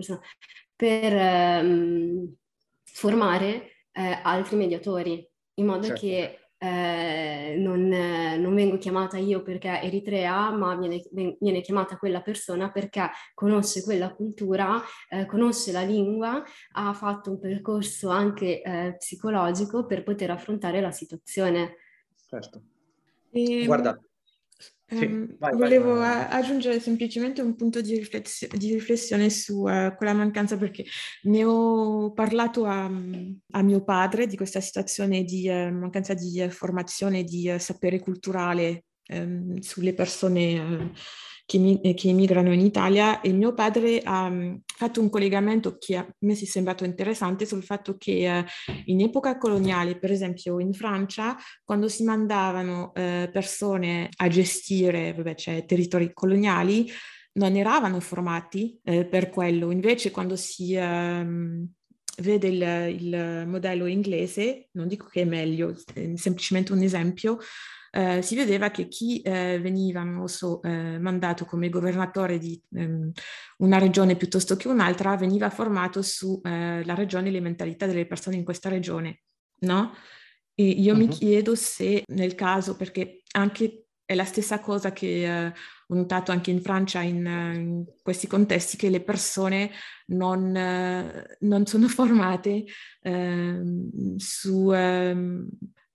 per 0.74 1.12
ehm, 1.12 2.34
formare 2.84 3.72
eh, 3.92 4.20
altri 4.22 4.56
mediatori, 4.56 5.28
in 5.54 5.66
modo 5.66 5.86
certo. 5.86 6.00
che 6.00 6.47
eh, 6.58 7.54
non, 7.58 7.86
non, 7.86 8.54
vengo 8.54 8.78
chiamata 8.78 9.16
io 9.16 9.42
perché 9.42 9.80
eritrea, 9.80 10.50
ma 10.50 10.74
viene, 10.76 11.02
viene, 11.38 11.60
chiamata 11.60 11.96
quella 11.96 12.20
persona 12.20 12.70
perché 12.70 13.08
conosce 13.34 13.82
quella 13.82 14.12
cultura, 14.12 14.82
eh, 15.08 15.24
conosce 15.26 15.70
la 15.70 15.82
lingua, 15.82 16.42
ha 16.72 16.92
fatto 16.92 17.30
un 17.30 17.38
percorso 17.38 18.08
anche 18.08 18.60
eh, 18.60 18.96
psicologico 18.98 19.86
per 19.86 20.02
poter 20.02 20.30
affrontare 20.30 20.80
la 20.80 20.90
situazione. 20.90 21.76
Certo. 22.28 22.62
E... 23.30 23.64
Guarda, 23.64 23.98
sì, 24.90 25.04
um, 25.04 25.36
vai, 25.38 25.54
volevo 25.54 25.94
vai, 25.94 26.26
vai. 26.26 26.40
aggiungere 26.40 26.80
semplicemente 26.80 27.42
un 27.42 27.54
punto 27.54 27.80
di, 27.82 27.96
riflessio- 27.96 28.48
di 28.48 28.72
riflessione 28.72 29.28
su 29.28 29.60
uh, 29.60 29.94
quella 29.94 30.14
mancanza 30.14 30.56
perché 30.56 30.84
ne 31.24 31.44
ho 31.44 32.12
parlato 32.12 32.64
a, 32.64 32.84
a, 32.84 33.62
mio 33.62 33.84
padre 33.84 34.26
di 34.26 34.36
questa 34.36 34.60
situazione 34.60 35.24
di 35.24 35.48
uh, 35.48 35.70
mancanza 35.70 36.14
di 36.14 36.40
uh, 36.40 36.48
formazione, 36.48 37.22
di 37.22 37.54
sapere 37.58 38.00
culturale 38.00 38.84
um, 39.12 39.58
sulle 39.58 39.92
persone 39.92 40.92
che, 41.48 41.56
mi, 41.56 41.80
che 41.94 42.10
emigrano 42.10 42.52
in 42.52 42.60
Italia 42.60 43.22
e 43.22 43.32
mio 43.32 43.54
padre 43.54 44.02
ha 44.04 44.26
um, 44.26 44.60
fatto 44.66 45.00
un 45.00 45.08
collegamento 45.08 45.78
che 45.78 45.96
a 45.96 46.06
me 46.18 46.34
si 46.34 46.44
è 46.44 46.46
sembrato 46.46 46.84
interessante 46.84 47.46
sul 47.46 47.62
fatto 47.62 47.96
che 47.96 48.28
uh, 48.28 48.70
in 48.84 49.00
epoca 49.00 49.38
coloniale, 49.38 49.98
per 49.98 50.10
esempio 50.10 50.60
in 50.60 50.74
Francia, 50.74 51.38
quando 51.64 51.88
si 51.88 52.04
mandavano 52.04 52.92
uh, 52.94 53.30
persone 53.32 54.10
a 54.14 54.28
gestire 54.28 55.14
vabbè, 55.14 55.34
cioè, 55.36 55.64
territori 55.64 56.12
coloniali, 56.12 56.86
non 57.38 57.56
eravano 57.56 57.98
formati 58.00 58.78
eh, 58.84 59.06
per 59.06 59.30
quello. 59.30 59.70
Invece 59.70 60.10
quando 60.10 60.36
si 60.36 60.74
um, 60.74 61.66
vede 62.18 62.48
il, 62.48 63.00
il, 63.00 63.44
modello 63.46 63.86
inglese, 63.86 64.68
non 64.72 64.86
dico 64.86 65.06
che 65.06 65.22
è 65.22 65.24
meglio, 65.24 65.74
è 65.94 66.10
semplicemente 66.16 66.72
un 66.72 66.82
esempio, 66.82 67.38
eh, 67.90 68.22
si 68.22 68.34
vedeva 68.36 68.70
che 68.70 68.88
chi 68.88 69.20
eh, 69.20 69.58
veniva 69.60 70.04
so, 70.26 70.62
eh, 70.62 70.98
mandato 70.98 71.44
come 71.44 71.68
governatore 71.68 72.38
di 72.38 72.60
ehm, 72.74 73.10
una 73.58 73.78
regione 73.78 74.16
piuttosto 74.16 74.56
che 74.56 74.68
un'altra 74.68 75.16
veniva 75.16 75.50
formato 75.50 76.02
sulla 76.02 76.82
eh, 76.82 76.94
regione 76.94 77.28
e 77.28 77.32
le 77.32 77.40
mentalità 77.40 77.86
delle 77.86 78.06
persone 78.06 78.36
in 78.36 78.44
questa 78.44 78.68
regione. 78.68 79.20
no? 79.60 79.92
E 80.54 80.64
io 80.64 80.92
Mhm. 80.94 80.98
mi 81.00 81.08
chiedo 81.08 81.54
se 81.54 82.02
nel 82.08 82.34
caso, 82.34 82.76
perché 82.76 83.22
anche 83.32 83.84
è 84.04 84.14
la 84.14 84.24
stessa 84.24 84.58
cosa 84.60 84.92
che 84.92 85.46
eh, 85.46 85.52
ho 85.88 85.94
notato 85.94 86.32
anche 86.32 86.50
in 86.50 86.62
Francia 86.62 87.00
in, 87.02 87.26
eh, 87.26 87.54
in 87.56 87.84
questi 88.02 88.26
contesti, 88.26 88.76
che 88.76 88.88
le 88.88 89.02
persone 89.02 89.70
non, 90.06 90.56
eh, 90.56 91.36
non 91.40 91.66
sono 91.66 91.86
formate 91.88 92.64
ehm, 93.02 94.16
su, 94.16 94.72
ehm, 94.72 95.48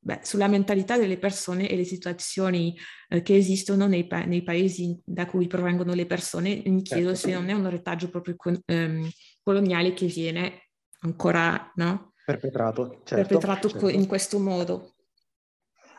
beh, 0.03 0.19
sulla 0.23 0.47
mentalità 0.47 0.97
delle 0.97 1.17
persone 1.17 1.69
e 1.69 1.75
le 1.75 1.85
situazioni 1.85 2.77
eh, 3.09 3.21
che 3.21 3.35
esistono 3.35 3.87
nei, 3.87 4.05
pa- 4.05 4.25
nei 4.25 4.43
paesi 4.43 4.99
da 5.03 5.25
cui 5.25 5.47
provengono 5.47 5.93
le 5.93 6.05
persone. 6.05 6.61
Mi 6.65 6.81
chiedo 6.81 7.15
Certo. 7.15 7.27
se 7.27 7.33
non 7.33 7.49
è 7.49 7.53
un 7.53 7.69
retaggio 7.69 8.09
proprio 8.09 8.35
con- 8.35 8.59
ehm, 8.65 9.09
coloniale 9.41 9.93
che 9.93 10.07
viene 10.07 10.69
ancora, 10.99 11.71
no? 11.75 12.13
Perpetrato, 12.25 13.01
certo. 13.03 13.15
perpetrato 13.15 13.67
co- 13.69 13.79
certo. 13.79 13.89
in 13.89 14.07
questo 14.07 14.39
modo. 14.39 14.93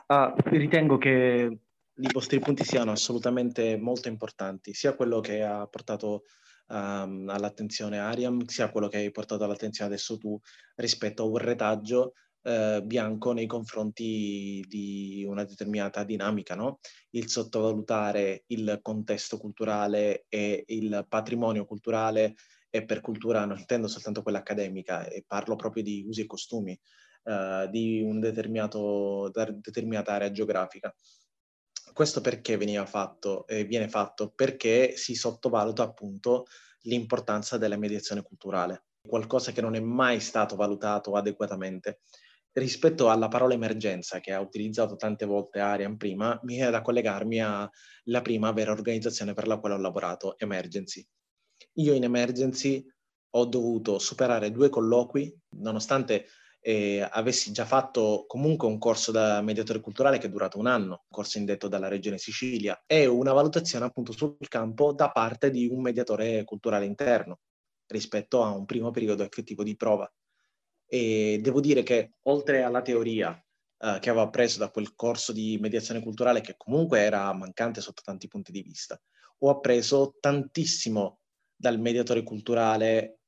Ah, 0.06 0.34
ritengo 0.44 0.98
che 0.98 1.58
i 1.96 2.08
vostri 2.12 2.38
punti 2.40 2.64
siano 2.64 2.90
assolutamente 2.90 3.76
molto 3.78 4.08
importanti, 4.08 4.74
sia 4.74 4.94
quello 4.94 5.20
che 5.20 5.42
ha 5.42 5.66
portato 5.66 6.24
ehm, 6.68 7.28
all'attenzione 7.28 7.98
Ariam, 7.98 8.44
sia 8.46 8.70
quello 8.70 8.88
che 8.88 8.98
hai 8.98 9.10
portato 9.10 9.44
all'attenzione 9.44 9.90
adesso 9.90 10.18
tu 10.18 10.38
rispetto 10.76 11.22
a 11.22 11.26
un 11.26 11.38
retaggio 11.38 12.12
eh, 12.44 12.82
bianco 12.84 13.32
nei 13.32 13.46
confronti 13.46 14.64
di 14.68 15.24
una 15.26 15.44
determinata 15.44 16.04
dinamica, 16.04 16.54
no? 16.54 16.78
Il 17.10 17.28
sottovalutare 17.28 18.44
il 18.48 18.78
contesto 18.82 19.38
culturale 19.38 20.26
e 20.28 20.64
il 20.68 21.06
patrimonio 21.08 21.64
culturale 21.64 22.34
e 22.70 22.84
per 22.84 23.00
cultura 23.00 23.44
non 23.44 23.58
intendo 23.58 23.88
soltanto 23.88 24.22
quella 24.22 24.38
accademica, 24.38 25.06
e 25.06 25.24
parlo 25.26 25.56
proprio 25.56 25.82
di 25.82 26.04
usi 26.06 26.22
e 26.22 26.26
costumi 26.26 26.78
eh, 27.24 27.68
di 27.70 28.02
un 28.02 28.20
determinato, 28.20 29.30
da- 29.32 29.50
determinata 29.50 30.12
area 30.12 30.30
geografica. 30.30 30.94
Questo 31.92 32.20
perché 32.20 32.56
veniva 32.56 32.84
fatto, 32.86 33.46
eh, 33.46 33.64
viene 33.64 33.88
fatto? 33.88 34.32
Perché 34.34 34.96
si 34.96 35.14
sottovaluta 35.14 35.84
appunto 35.84 36.46
l'importanza 36.82 37.56
della 37.56 37.76
mediazione 37.76 38.22
culturale, 38.22 38.86
qualcosa 39.06 39.52
che 39.52 39.60
non 39.60 39.76
è 39.76 39.80
mai 39.80 40.18
stato 40.18 40.56
valutato 40.56 41.12
adeguatamente. 41.12 42.00
Rispetto 42.56 43.10
alla 43.10 43.26
parola 43.26 43.54
emergenza 43.54 44.20
che 44.20 44.32
ha 44.32 44.38
utilizzato 44.38 44.94
tante 44.94 45.26
volte 45.26 45.58
Arian 45.58 45.96
prima, 45.96 46.38
mi 46.44 46.54
viene 46.54 46.70
da 46.70 46.82
collegarmi 46.82 47.40
alla 47.40 48.22
prima 48.22 48.52
vera 48.52 48.70
organizzazione 48.70 49.34
per 49.34 49.48
la 49.48 49.58
quale 49.58 49.74
ho 49.74 49.78
lavorato, 49.78 50.38
Emergency. 50.38 51.04
Io 51.78 51.94
in 51.94 52.04
Emergency 52.04 52.86
ho 53.30 53.44
dovuto 53.46 53.98
superare 53.98 54.52
due 54.52 54.68
colloqui, 54.68 55.36
nonostante 55.56 56.26
eh, 56.60 57.04
avessi 57.10 57.50
già 57.50 57.64
fatto 57.64 58.24
comunque 58.28 58.68
un 58.68 58.78
corso 58.78 59.10
da 59.10 59.42
mediatore 59.42 59.80
culturale 59.80 60.18
che 60.18 60.28
è 60.28 60.30
durato 60.30 60.56
un 60.56 60.68
anno, 60.68 60.92
un 60.92 61.10
corso 61.10 61.38
indetto 61.38 61.66
dalla 61.66 61.88
Regione 61.88 62.18
Sicilia, 62.18 62.84
e 62.86 63.06
una 63.06 63.32
valutazione 63.32 63.86
appunto 63.86 64.12
sul 64.12 64.36
campo 64.48 64.92
da 64.92 65.10
parte 65.10 65.50
di 65.50 65.66
un 65.66 65.82
mediatore 65.82 66.44
culturale 66.44 66.84
interno 66.84 67.40
rispetto 67.88 68.44
a 68.44 68.50
un 68.50 68.64
primo 68.64 68.92
periodo 68.92 69.24
effettivo 69.24 69.64
di 69.64 69.74
prova. 69.74 70.08
E 70.86 71.38
devo 71.42 71.60
dire 71.60 71.82
che 71.82 72.14
oltre 72.22 72.62
alla 72.62 72.82
teoria 72.82 73.32
eh, 73.78 73.98
che 74.00 74.10
avevo 74.10 74.24
appreso 74.24 74.58
da 74.58 74.70
quel 74.70 74.94
corso 74.94 75.32
di 75.32 75.58
mediazione 75.60 76.00
culturale, 76.00 76.40
che 76.40 76.54
comunque 76.56 77.00
era 77.00 77.32
mancante 77.32 77.80
sotto 77.80 78.02
tanti 78.04 78.28
punti 78.28 78.52
di 78.52 78.62
vista, 78.62 79.00
ho 79.38 79.50
appreso 79.50 80.16
tantissimo 80.20 81.20
dal 81.56 81.78
mediatore 81.78 82.22
culturale 82.22 83.18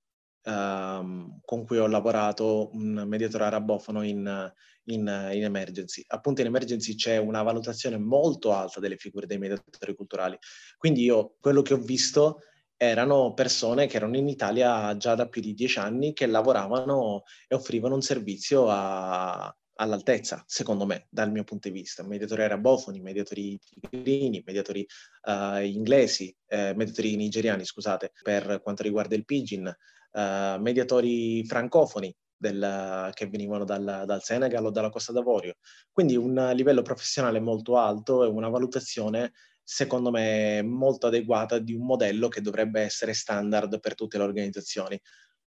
ehm, 0.43 1.41
con 1.45 1.65
cui 1.65 1.79
ho 1.79 1.87
lavorato, 1.87 2.71
un 2.73 3.05
mediatore 3.07 3.45
arabofono 3.45 4.03
in, 4.03 4.53
in, 4.85 5.31
in 5.33 5.45
emergency. 5.45 6.03
Appunto 6.07 6.41
in 6.41 6.47
emergency 6.47 6.95
c'è 6.95 7.19
una 7.19 7.43
valutazione 7.43 7.99
molto 7.99 8.53
alta 8.53 8.81
delle 8.81 8.97
figure 8.97 9.27
dei 9.27 9.39
mediatori 9.39 9.95
culturali. 9.95 10.39
Quindi 10.77 11.03
io 11.03 11.37
quello 11.41 11.63
che 11.63 11.75
ho 11.75 11.79
visto 11.79 12.41
erano 12.77 13.33
persone 13.35 13.87
che 13.87 13.97
erano 13.97 14.17
in 14.17 14.29
Italia 14.29 14.97
già 14.97 15.15
da 15.15 15.29
più 15.29 15.41
di 15.41 15.55
dieci 15.55 15.79
anni 15.79 16.13
che 16.13 16.27
lavoravano 16.27 17.23
e 17.49 17.55
offrivano 17.55 17.95
un 17.95 18.03
servizio 18.03 18.69
a, 18.69 19.55
all'altezza, 19.77 20.43
secondo 20.47 20.87
me, 20.87 21.07
dal 21.11 21.31
mio 21.31 21.45
punto 21.45 21.69
di 21.69 21.75
vista. 21.75 22.03
Mediatori 22.03 22.43
arabofoni, 22.43 23.01
mediatori 23.01 23.59
tigrini, 23.59 24.43
mediatori 24.45 24.87
uh, 25.23 25.63
inglesi, 25.63 26.35
eh, 26.47 26.75
mediatori 26.75 27.17
nigeriani, 27.17 27.65
scusate, 27.65 28.13
per 28.23 28.61
quanto 28.63 28.83
riguarda 28.83 29.15
il 29.15 29.25
pidgin, 29.25 29.67
uh, 29.67 30.61
mediatori 30.61 31.45
francofoni 31.45 32.15
del, 32.37 33.11
che 33.15 33.27
venivano 33.29 33.65
dal, 33.65 34.03
dal, 34.05 34.23
Senegal 34.23 34.67
o 34.67 34.71
dalla 34.71 34.91
Costa 34.91 35.13
d'Avorio. 35.13 35.55
Quindi 35.91 36.17
un 36.17 36.53
livello 36.55 36.83
professionale 36.83 37.41
molto 37.41 37.77
alto 37.77 38.25
e 38.25 38.29
una 38.29 38.49
valutazione 38.49 39.33
secondo 39.69 40.13
me 40.13 40.63
molto 40.63 41.09
adeguata 41.09 41.59
di 41.59 41.73
un 41.73 41.85
modello 41.85 42.29
che 42.29 42.41
dovrebbe 42.41 42.83
essere 42.83 43.13
standard 43.13 43.81
per 43.81 43.97
tutte 43.97 44.17
le 44.17 44.23
organizzazioni, 44.23 44.99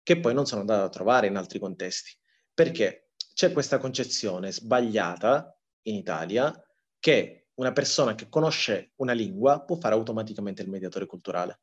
che 0.01 0.21
poi 0.21 0.33
non 0.33 0.47
sono 0.47 0.61
andato 0.61 0.85
a 0.85 0.89
trovare 0.89 1.27
in 1.27 1.35
altri 1.35 1.59
contesti. 1.59 2.17
Perché 2.55 3.11
c'è 3.35 3.51
questa 3.51 3.79
concezione 3.79 4.53
sbagliata 4.53 5.59
in 5.83 5.97
Italia 5.97 6.55
che 7.01 7.49
una 7.55 7.73
persona 7.73 8.15
che 8.15 8.29
conosce 8.29 8.93
una 8.97 9.13
lingua 9.13 9.65
può 9.65 9.75
fare 9.75 9.97
automaticamente 9.97 10.63
il 10.63 10.71
mediatore 10.71 11.07
culturale. 11.07 11.63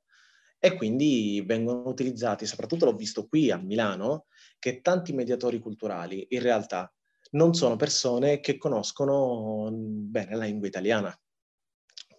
E 0.59 0.75
quindi 0.75 1.41
vengono 1.45 1.87
utilizzati, 1.87 2.45
soprattutto 2.45 2.83
l'ho 2.83 2.95
visto 2.95 3.25
qui 3.25 3.51
a 3.51 3.57
Milano, 3.57 4.25
che 4.59 4.81
tanti 4.81 5.13
mediatori 5.13 5.59
culturali 5.59 6.27
in 6.31 6.41
realtà 6.41 6.93
non 7.31 7.53
sono 7.53 7.77
persone 7.77 8.41
che 8.41 8.57
conoscono 8.57 9.69
bene 9.71 10.35
la 10.35 10.43
lingua 10.43 10.67
italiana 10.67 11.17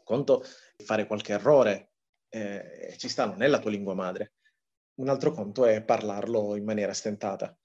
conto 0.04 0.44
fare 0.84 1.06
qualche 1.06 1.32
errore, 1.32 1.90
eh, 2.28 2.94
ci 2.96 3.08
sta, 3.08 3.26
non 3.26 3.42
è 3.42 3.48
la 3.48 3.58
tua 3.58 3.70
lingua 3.70 3.94
madre. 3.94 4.34
Un 5.00 5.08
altro 5.08 5.32
conto 5.32 5.64
è 5.64 5.82
parlarlo 5.82 6.54
in 6.54 6.64
maniera 6.64 6.92
stentata. 6.92 7.56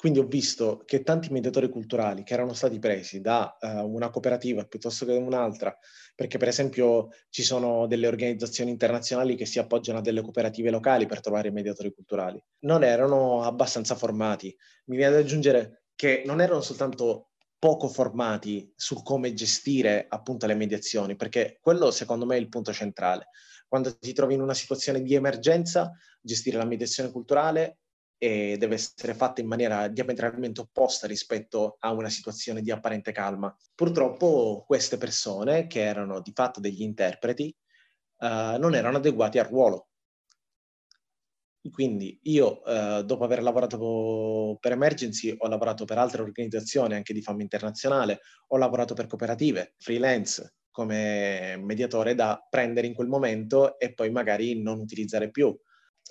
Quindi 0.00 0.18
ho 0.18 0.26
visto 0.26 0.82
che 0.86 1.02
tanti 1.02 1.30
mediatori 1.30 1.68
culturali 1.68 2.22
che 2.22 2.32
erano 2.32 2.54
stati 2.54 2.78
presi 2.78 3.20
da 3.20 3.54
uh, 3.60 3.86
una 3.86 4.08
cooperativa 4.08 4.64
piuttosto 4.64 5.04
che 5.04 5.12
da 5.12 5.18
un'altra, 5.18 5.76
perché 6.14 6.38
per 6.38 6.48
esempio 6.48 7.08
ci 7.28 7.42
sono 7.42 7.86
delle 7.86 8.06
organizzazioni 8.06 8.70
internazionali 8.70 9.36
che 9.36 9.44
si 9.44 9.58
appoggiano 9.58 9.98
a 9.98 10.00
delle 10.00 10.22
cooperative 10.22 10.70
locali 10.70 11.04
per 11.04 11.20
trovare 11.20 11.48
i 11.48 11.52
mediatori 11.52 11.92
culturali, 11.92 12.42
non 12.60 12.82
erano 12.82 13.42
abbastanza 13.42 13.94
formati. 13.94 14.56
Mi 14.86 14.96
viene 14.96 15.12
da 15.12 15.18
aggiungere 15.18 15.82
che 15.94 16.22
non 16.24 16.40
erano 16.40 16.62
soltanto 16.62 17.29
poco 17.60 17.88
formati 17.88 18.72
su 18.74 19.02
come 19.02 19.34
gestire 19.34 20.06
appunto 20.08 20.46
le 20.46 20.54
mediazioni, 20.54 21.14
perché 21.14 21.58
quello 21.60 21.90
secondo 21.90 22.24
me 22.24 22.36
è 22.36 22.40
il 22.40 22.48
punto 22.48 22.72
centrale. 22.72 23.28
Quando 23.68 23.96
ti 23.96 24.14
trovi 24.14 24.34
in 24.34 24.40
una 24.40 24.54
situazione 24.54 25.02
di 25.02 25.14
emergenza, 25.14 25.92
gestire 26.20 26.56
la 26.56 26.64
mediazione 26.64 27.12
culturale 27.12 27.80
eh, 28.16 28.56
deve 28.58 28.74
essere 28.74 29.14
fatta 29.14 29.42
in 29.42 29.46
maniera 29.46 29.88
diametralmente 29.88 30.62
opposta 30.62 31.06
rispetto 31.06 31.76
a 31.80 31.92
una 31.92 32.08
situazione 32.08 32.62
di 32.62 32.70
apparente 32.70 33.12
calma. 33.12 33.54
Purtroppo 33.74 34.64
queste 34.66 34.96
persone, 34.96 35.66
che 35.66 35.82
erano 35.82 36.20
di 36.20 36.32
fatto 36.34 36.60
degli 36.60 36.82
interpreti, 36.82 37.54
eh, 38.18 38.56
non 38.58 38.74
erano 38.74 38.96
adeguati 38.96 39.38
al 39.38 39.46
ruolo. 39.46 39.89
Quindi 41.68 42.18
io, 42.22 42.64
eh, 42.64 43.04
dopo 43.04 43.24
aver 43.24 43.42
lavorato 43.42 44.56
per 44.60 44.72
Emergency, 44.72 45.34
ho 45.36 45.48
lavorato 45.48 45.84
per 45.84 45.98
altre 45.98 46.22
organizzazioni 46.22 46.94
anche 46.94 47.12
di 47.12 47.20
fama 47.20 47.42
internazionale, 47.42 48.20
ho 48.48 48.56
lavorato 48.56 48.94
per 48.94 49.06
cooperative, 49.06 49.74
freelance, 49.76 50.54
come 50.70 51.60
mediatore 51.62 52.14
da 52.14 52.46
prendere 52.48 52.86
in 52.86 52.94
quel 52.94 53.08
momento 53.08 53.78
e 53.78 53.92
poi 53.92 54.10
magari 54.10 54.62
non 54.62 54.80
utilizzare 54.80 55.30
più. 55.30 55.54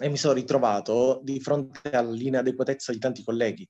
E 0.02 0.10
mi 0.10 0.18
sono 0.18 0.34
ritrovato 0.34 1.20
di 1.24 1.40
fronte 1.40 1.90
all'inadeguatezza 1.90 2.92
di 2.92 3.00
tanti 3.00 3.24
colleghi, 3.24 3.68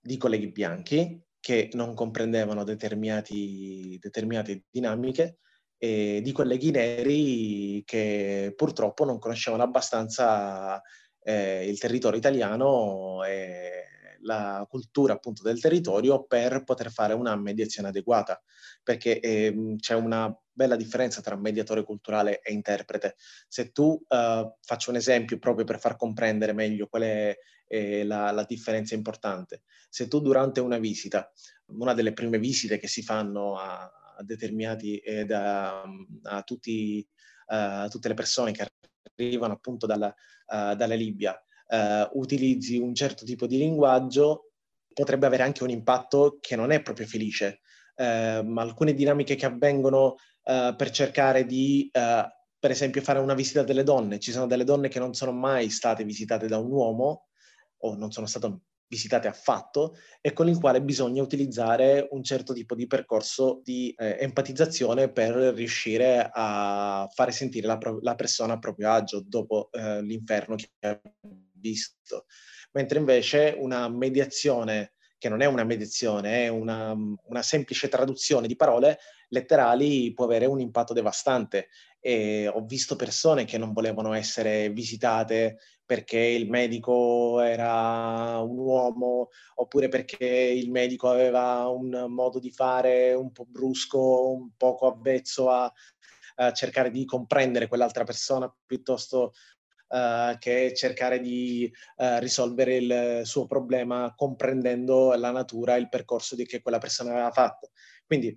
di 0.00 0.16
colleghi 0.16 0.50
bianchi 0.50 1.22
che 1.38 1.68
non 1.74 1.94
comprendevano 1.94 2.64
determinate 2.64 4.64
dinamiche 4.70 5.38
e 5.76 6.20
di 6.22 6.32
colleghi 6.32 6.70
neri 6.70 7.82
che 7.84 8.52
purtroppo 8.56 9.04
non 9.04 9.18
conoscevano 9.18 9.62
abbastanza 9.62 10.80
eh, 11.22 11.66
il 11.68 11.78
territorio 11.78 12.18
italiano 12.18 13.24
e 13.24 13.84
la 14.22 14.66
cultura 14.68 15.14
appunto 15.14 15.42
del 15.42 15.60
territorio 15.60 16.24
per 16.24 16.64
poter 16.64 16.90
fare 16.90 17.14
una 17.14 17.36
mediazione 17.36 17.88
adeguata, 17.88 18.42
perché 18.82 19.20
eh, 19.20 19.76
c'è 19.78 19.94
una 19.94 20.34
bella 20.52 20.76
differenza 20.76 21.20
tra 21.22 21.36
mediatore 21.36 21.84
culturale 21.84 22.40
e 22.42 22.52
interprete. 22.52 23.16
Se 23.48 23.70
tu, 23.70 24.02
uh, 24.06 24.56
faccio 24.60 24.90
un 24.90 24.96
esempio 24.96 25.38
proprio 25.38 25.64
per 25.64 25.78
far 25.78 25.96
comprendere 25.96 26.52
meglio 26.52 26.86
qual 26.86 27.02
è 27.02 27.38
eh, 27.66 28.04
la, 28.04 28.30
la 28.30 28.44
differenza 28.44 28.94
importante, 28.94 29.62
se 29.88 30.06
tu 30.06 30.20
durante 30.20 30.60
una 30.60 30.78
visita, 30.78 31.32
una 31.68 31.94
delle 31.94 32.12
prime 32.12 32.38
visite 32.38 32.78
che 32.78 32.88
si 32.88 33.02
fanno 33.02 33.56
a, 33.56 33.90
a 34.18 34.22
determinati, 34.22 34.98
eh, 34.98 35.24
da, 35.24 35.82
a 36.24 36.42
tutti, 36.42 37.06
uh, 37.46 37.88
tutte 37.88 38.08
le 38.08 38.14
persone 38.14 38.52
che 38.52 38.68
arrivano 39.24 39.54
appunto 39.54 39.86
dalla, 39.86 40.08
uh, 40.08 40.74
dalla 40.74 40.94
Libia, 40.94 41.32
uh, 41.68 42.18
utilizzi 42.18 42.78
un 42.78 42.94
certo 42.94 43.24
tipo 43.24 43.46
di 43.46 43.58
linguaggio, 43.58 44.52
potrebbe 44.92 45.26
avere 45.26 45.42
anche 45.42 45.62
un 45.62 45.70
impatto 45.70 46.38
che 46.40 46.56
non 46.56 46.70
è 46.70 46.82
proprio 46.82 47.06
felice. 47.06 47.60
Eh, 48.00 48.42
ma 48.42 48.62
alcune 48.62 48.94
dinamiche 48.94 49.34
che 49.34 49.44
avvengono 49.44 50.16
per 50.42 50.90
cercare 50.90 51.44
di, 51.44 51.88
per 51.92 52.70
esempio, 52.70 53.02
fare 53.02 53.18
una 53.18 53.34
visita 53.34 53.62
delle 53.62 53.82
donne. 53.82 54.18
Ci 54.18 54.32
sono 54.32 54.46
delle 54.46 54.64
donne 54.64 54.88
che 54.88 54.98
non 54.98 55.12
sono 55.12 55.32
mai 55.32 55.68
state 55.68 56.02
visitate 56.02 56.48
da 56.48 56.56
un 56.58 56.72
uomo 56.72 57.28
o 57.82 57.94
non 57.94 58.10
sono 58.10 58.26
state 58.26 58.46
visitate 58.90 59.28
affatto 59.28 59.96
e 60.20 60.32
con 60.32 60.48
il 60.48 60.58
quale 60.58 60.82
bisogna 60.82 61.22
utilizzare 61.22 62.08
un 62.10 62.24
certo 62.24 62.52
tipo 62.52 62.74
di 62.74 62.88
percorso 62.88 63.60
di 63.62 63.94
eh, 63.96 64.16
empatizzazione 64.18 65.12
per 65.12 65.32
riuscire 65.54 66.28
a 66.32 67.08
fare 67.14 67.30
sentire 67.30 67.68
la, 67.68 67.78
la 68.00 68.16
persona 68.16 68.54
a 68.54 68.58
proprio 68.58 68.90
agio 68.90 69.22
dopo 69.24 69.68
eh, 69.70 70.02
l'inferno 70.02 70.56
che 70.56 70.70
ha 70.80 71.00
visto. 71.52 72.26
Mentre 72.72 72.98
invece 72.98 73.54
una 73.56 73.88
mediazione, 73.88 74.94
che 75.18 75.28
non 75.28 75.40
è 75.40 75.46
una 75.46 75.64
mediazione, 75.64 76.46
è 76.46 76.48
una, 76.48 76.92
una 76.92 77.42
semplice 77.42 77.88
traduzione 77.88 78.48
di 78.48 78.56
parole 78.56 78.98
letterali, 79.28 80.12
può 80.12 80.24
avere 80.24 80.46
un 80.46 80.58
impatto 80.60 80.92
devastante. 80.92 81.68
E 82.00 82.48
ho 82.48 82.64
visto 82.64 82.96
persone 82.96 83.44
che 83.44 83.58
non 83.58 83.72
volevano 83.72 84.14
essere 84.14 84.70
visitate 84.70 85.58
perché 85.84 86.18
il 86.18 86.48
medico 86.48 87.40
era 87.40 88.38
un 88.38 88.56
uomo 88.56 89.28
oppure 89.56 89.88
perché 89.88 90.24
il 90.24 90.70
medico 90.70 91.10
aveva 91.10 91.66
un 91.68 92.06
modo 92.08 92.38
di 92.38 92.52
fare 92.52 93.12
un 93.12 93.32
po' 93.32 93.44
brusco, 93.46 94.30
un 94.34 94.50
poco 94.56 94.86
avvezzo 94.86 95.50
a, 95.50 95.70
a 96.36 96.52
cercare 96.52 96.90
di 96.90 97.04
comprendere 97.04 97.66
quell'altra 97.66 98.04
persona 98.04 98.54
piuttosto 98.64 99.32
uh, 99.88 100.38
che 100.38 100.72
cercare 100.74 101.20
di 101.20 101.70
uh, 101.96 102.18
risolvere 102.18 102.76
il 102.76 103.20
suo 103.24 103.46
problema 103.46 104.14
comprendendo 104.16 105.12
la 105.14 105.30
natura 105.30 105.76
e 105.76 105.80
il 105.80 105.88
percorso 105.88 106.36
di 106.36 106.46
che 106.46 106.62
quella 106.62 106.78
persona 106.78 107.10
aveva 107.10 107.32
fatto. 107.32 107.70
Quindi 108.06 108.36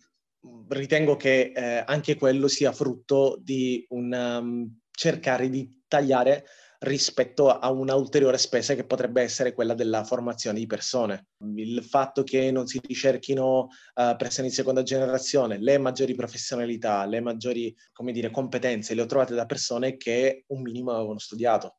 ritengo 0.70 1.16
che 1.16 1.52
eh, 1.56 1.84
anche 1.86 2.16
quello 2.16 2.48
sia 2.48 2.72
frutto 2.72 3.38
di 3.42 3.86
un 3.90 4.12
um, 4.12 4.80
cercare 4.92 5.50
di 5.50 5.84
tagliare 5.88 6.46
rispetto 6.80 7.48
a 7.50 7.72
una 7.72 7.96
ulteriore 7.96 8.38
spesa 8.38 8.76
che 8.76 8.86
potrebbe 8.86 9.22
essere 9.22 9.54
quella 9.54 9.74
della 9.74 10.04
formazione 10.04 10.60
di 10.60 10.66
persone. 10.66 11.28
Il 11.56 11.82
fatto 11.84 12.24
che 12.24 12.52
non 12.52 12.68
si 12.68 12.80
ricerchino 12.84 13.68
uh, 13.94 14.16
persone 14.18 14.50
di 14.50 14.54
seconda 14.54 14.84
generazione, 14.84 15.60
le 15.60 15.78
maggiori 15.78 16.14
professionalità, 16.14 17.06
le 17.06 17.22
maggiori, 17.22 17.74
dire, 18.12 18.32
competenze 18.32 18.94
le 18.96 19.02
ho 19.02 19.06
trovate 19.06 19.34
da 19.34 19.46
persone 19.46 19.96
che 19.96 20.44
un 20.48 20.62
minimo 20.62 20.92
avevano 20.92 21.20
studiato. 21.20 21.78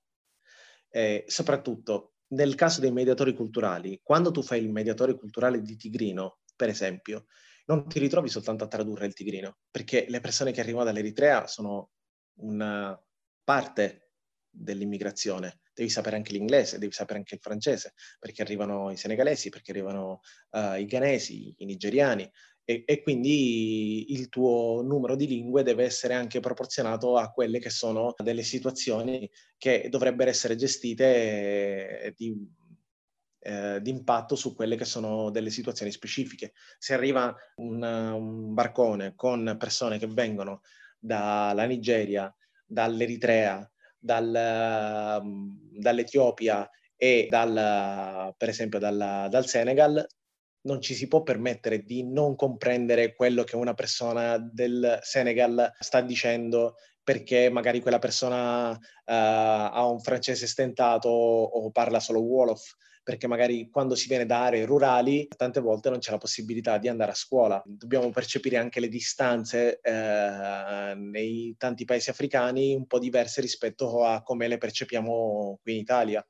E 0.89 1.25
soprattutto 1.27 2.15
nel 2.29 2.55
caso 2.55 2.81
dei 2.81 2.91
mediatori 2.91 3.35
culturali, 3.35 4.01
quando 4.03 4.31
tu 4.31 4.43
fai 4.43 4.63
il 4.63 4.71
mediatore 4.71 5.17
culturale 5.17 5.61
di 5.61 5.77
Tigrino, 5.77 6.39
per 6.57 6.71
esempio, 6.71 7.27
non 7.67 7.89
ti 7.89 7.99
ritrovi 7.99 8.29
soltanto 8.29 8.65
a 8.65 8.69
tradurre 8.69 9.07
il 9.07 9.15
tigrino, 9.15 9.59
perché 9.71 10.07
le 10.09 10.21
persone 10.21 10.53
che 10.53 10.61
arrivano 10.61 10.85
dall'Eritrea 10.85 11.47
sono 11.47 11.91
una 12.41 12.99
parte 13.43 14.11
dell'immigrazione. 14.51 15.61
Devi 15.75 15.89
sapere 15.89 16.17
anche 16.17 16.33
l'inglese, 16.33 16.79
devi 16.79 16.93
sapere 16.93 17.19
anche 17.19 17.35
il 17.35 17.41
francese, 17.41 17.95
perché 18.19 18.43
arrivano 18.43 18.91
i 18.91 18.97
senegalesi, 18.97 19.49
perché 19.49 19.73
arrivano 19.73 20.21
uh, 20.51 20.75
i 20.75 20.85
ghanesi, 20.85 21.55
i 21.59 21.65
nigeriani, 21.65 22.31
e, 22.67 22.85
e, 22.87 23.03
quindi 23.03 24.13
il 24.15 24.31
tuo 24.31 24.81
numero 24.83 25.17
di 25.17 25.27
lingue 25.27 25.63
deve 25.63 25.85
essere 25.85 26.15
anche 26.15 26.41
proporzionato 26.41 27.19
a 27.19 27.31
quelle 27.31 27.59
che 27.59 27.69
sono 27.69 28.15
delle 28.17 28.43
situazioni 28.43 29.29
che 29.59 29.89
dovrebbero 29.91 30.31
essere 30.31 30.57
gestite 30.57 32.15
di, 32.17 32.35
eh, 33.45 33.79
di 33.83 34.03
su 34.35 34.55
quelle 34.55 34.75
che 34.75 34.87
sono 34.87 35.31
delle 35.31 35.51
situazioni 35.51 35.93
specifiche. 35.93 36.55
Se 36.79 36.95
arriva 36.95 37.35
un, 37.57 37.83
un 37.83 38.55
barcone 38.55 39.15
con 39.15 39.57
persone 39.59 39.99
che 39.99 40.07
vengono 40.07 40.63
dalla 40.99 41.65
Nigeria, 41.65 42.35
dall'Eritrea, 42.65 43.71
dal, 43.99 45.23
dall'Etiopia 45.73 46.69
e 46.97 47.27
dal, 47.29 48.35
per 48.35 48.49
esempio 48.49 48.79
dal, 48.79 49.27
dal 49.29 49.47
Senegal, 49.47 50.07
non 50.63 50.81
ci 50.81 50.95
si 50.95 51.07
può 51.07 51.23
permettere 51.23 51.83
di 51.83 52.03
non 52.03 52.37
comprendere 52.37 53.15
quello 53.15 53.45
che 53.45 53.57
una 53.57 53.75
persona 53.75 54.39
del 54.39 55.01
Senegal 55.03 55.71
sta 55.79 56.01
dicendo 56.01 56.77
perché 57.03 57.51
magari 57.51 57.81
quella 57.81 57.99
persona 57.99 58.71
uh, 58.71 58.79
ha 59.05 59.87
un 59.87 60.01
francese 60.01 60.47
stentato 60.47 61.11
o 61.11 61.71
parla 61.71 62.01
solo 62.01 62.23
Wolof 62.23 62.77
perché 63.05 63.27
magari 63.27 63.69
quando 63.69 63.95
si 63.95 64.09
viene 64.09 64.25
da 64.25 64.45
aree 64.45 64.65
rurali 64.65 65.29
tante 65.37 65.61
volte 65.61 65.91
non 65.91 65.99
c'è 65.99 66.11
la 66.11 66.19
possibilità 66.19 66.79
di 66.79 66.89
andare 66.89 67.11
a 67.11 67.15
scuola. 67.15 67.63
Dobbiamo 67.67 68.09
percepire 68.09 68.57
anche 68.57 68.81
le 68.81 68.89
distanze 68.89 69.79
eh, 69.81 70.95
nei 70.97 71.55
tanti 71.59 71.85
paesi 71.85 72.09
africani 72.09 72.75
un 72.75 72.87
po' 72.87 72.99
diverse 72.99 73.43
rispetto 73.43 74.05
a 74.05 74.23
come 74.23 74.49
le 74.49 74.57
percepiamo 74.57 75.59
qui 75.63 75.75
in 75.75 75.81
Italia. 75.81 76.27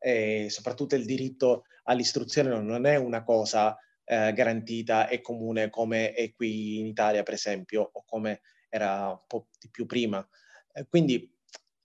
E 0.00 0.48
soprattutto 0.50 0.96
il 0.96 1.04
diritto 1.04 1.66
all'istruzione 1.84 2.48
non 2.60 2.84
è 2.84 2.96
una 2.96 3.22
cosa 3.22 3.78
eh, 4.04 4.32
garantita 4.32 5.06
e 5.06 5.20
comune 5.20 5.70
come 5.70 6.12
è 6.14 6.32
qui 6.32 6.80
in 6.80 6.86
Italia, 6.86 7.22
per 7.22 7.34
esempio, 7.34 7.90
o 7.92 8.02
come 8.04 8.40
era 8.68 9.10
un 9.10 9.24
po' 9.28 9.46
di 9.56 9.70
più 9.70 9.86
prima. 9.86 10.26
Eh, 10.72 10.84
quindi 10.88 11.32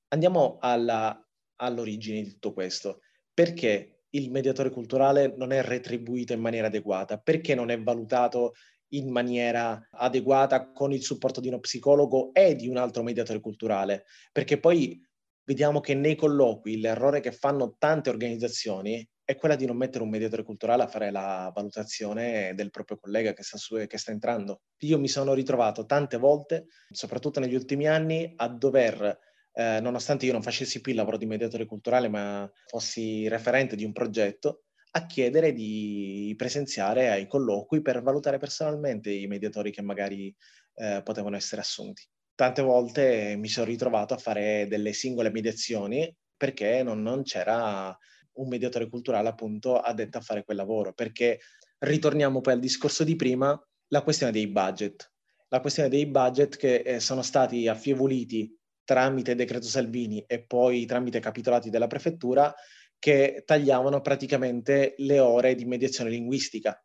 andiamo 0.07 0.57
alla, 0.59 1.23
all'origine 1.57 2.23
di 2.23 2.29
tutto 2.31 2.51
questo. 2.51 3.01
Perché 3.31 3.92
il 4.15 4.31
mediatore 4.31 4.69
culturale 4.69 5.33
non 5.37 5.51
è 5.51 5.61
retribuito 5.61 6.33
in 6.33 6.39
maniera 6.39 6.67
adeguata? 6.67 7.17
Perché 7.17 7.55
non 7.55 7.69
è 7.69 7.81
valutato 7.81 8.53
in 8.89 9.09
maniera 9.09 9.87
adeguata 9.91 10.71
con 10.71 10.91
il 10.91 11.01
supporto 11.01 11.39
di 11.39 11.47
uno 11.47 11.59
psicologo 11.59 12.31
e 12.33 12.55
di 12.55 12.67
un 12.67 12.77
altro 12.77 13.03
mediatore 13.03 13.39
culturale? 13.39 14.05
Perché 14.31 14.59
poi 14.59 15.01
vediamo 15.43 15.79
che 15.79 15.95
nei 15.95 16.15
colloqui 16.15 16.79
l'errore 16.79 17.19
che 17.19 17.31
fanno 17.31 17.75
tante 17.77 18.09
organizzazioni 18.09 19.07
è 19.25 19.35
quella 19.35 19.55
di 19.55 19.65
non 19.65 19.77
mettere 19.77 20.03
un 20.03 20.09
mediatore 20.09 20.43
culturale 20.43 20.83
a 20.83 20.87
fare 20.87 21.09
la 21.09 21.51
valutazione 21.53 22.53
del 22.55 22.69
proprio 22.69 22.97
collega 22.99 23.33
che 23.33 23.41
sta, 23.41 23.57
su, 23.57 23.77
che 23.87 23.97
sta 23.97 24.11
entrando. 24.11 24.63
Io 24.79 24.99
mi 24.99 25.07
sono 25.07 25.33
ritrovato 25.33 25.85
tante 25.85 26.17
volte, 26.17 26.67
soprattutto 26.91 27.39
negli 27.39 27.55
ultimi 27.55 27.87
anni, 27.87 28.33
a 28.35 28.47
dover 28.49 29.17
eh, 29.53 29.79
nonostante 29.81 30.25
io 30.25 30.31
non 30.31 30.41
facessi 30.41 30.81
più 30.81 30.91
il 30.91 30.97
lavoro 30.97 31.17
di 31.17 31.25
mediatore 31.25 31.65
culturale, 31.65 32.09
ma 32.09 32.49
fossi 32.65 33.27
referente 33.27 33.75
di 33.75 33.83
un 33.83 33.91
progetto, 33.91 34.63
a 34.95 35.05
chiedere 35.05 35.53
di 35.53 36.33
presenziare 36.37 37.09
ai 37.09 37.27
colloqui 37.27 37.81
per 37.81 38.01
valutare 38.01 38.37
personalmente 38.37 39.11
i 39.11 39.27
mediatori 39.27 39.71
che 39.71 39.81
magari 39.81 40.35
eh, 40.75 41.01
potevano 41.03 41.35
essere 41.35 41.61
assunti. 41.61 42.03
Tante 42.35 42.61
volte 42.61 43.35
mi 43.37 43.47
sono 43.47 43.67
ritrovato 43.67 44.13
a 44.13 44.17
fare 44.17 44.67
delle 44.67 44.93
singole 44.93 45.31
mediazioni 45.31 46.13
perché 46.35 46.83
non, 46.83 47.01
non 47.01 47.23
c'era 47.23 47.95
un 48.33 48.47
mediatore 48.47 48.89
culturale 48.89 49.29
appunto 49.29 49.79
addetto 49.79 50.17
a 50.17 50.21
fare 50.21 50.43
quel 50.43 50.57
lavoro, 50.57 50.93
perché 50.93 51.39
ritorniamo 51.79 52.41
poi 52.41 52.53
al 52.53 52.59
discorso 52.59 53.03
di 53.03 53.15
prima, 53.15 53.59
la 53.87 54.01
questione 54.01 54.31
dei 54.31 54.47
budget. 54.47 55.11
La 55.49 55.59
questione 55.59 55.89
dei 55.89 56.07
budget 56.07 56.55
che 56.57 56.77
eh, 56.77 56.99
sono 56.99 57.21
stati 57.21 57.67
affievoliti 57.67 58.51
tramite 58.83 59.35
decreto 59.35 59.67
Salvini 59.67 60.23
e 60.27 60.43
poi 60.43 60.85
tramite 60.85 61.19
capitolati 61.19 61.69
della 61.69 61.87
prefettura 61.87 62.53
che 62.99 63.43
tagliavano 63.45 64.01
praticamente 64.01 64.93
le 64.97 65.19
ore 65.19 65.55
di 65.55 65.65
mediazione 65.65 66.09
linguistica, 66.09 66.81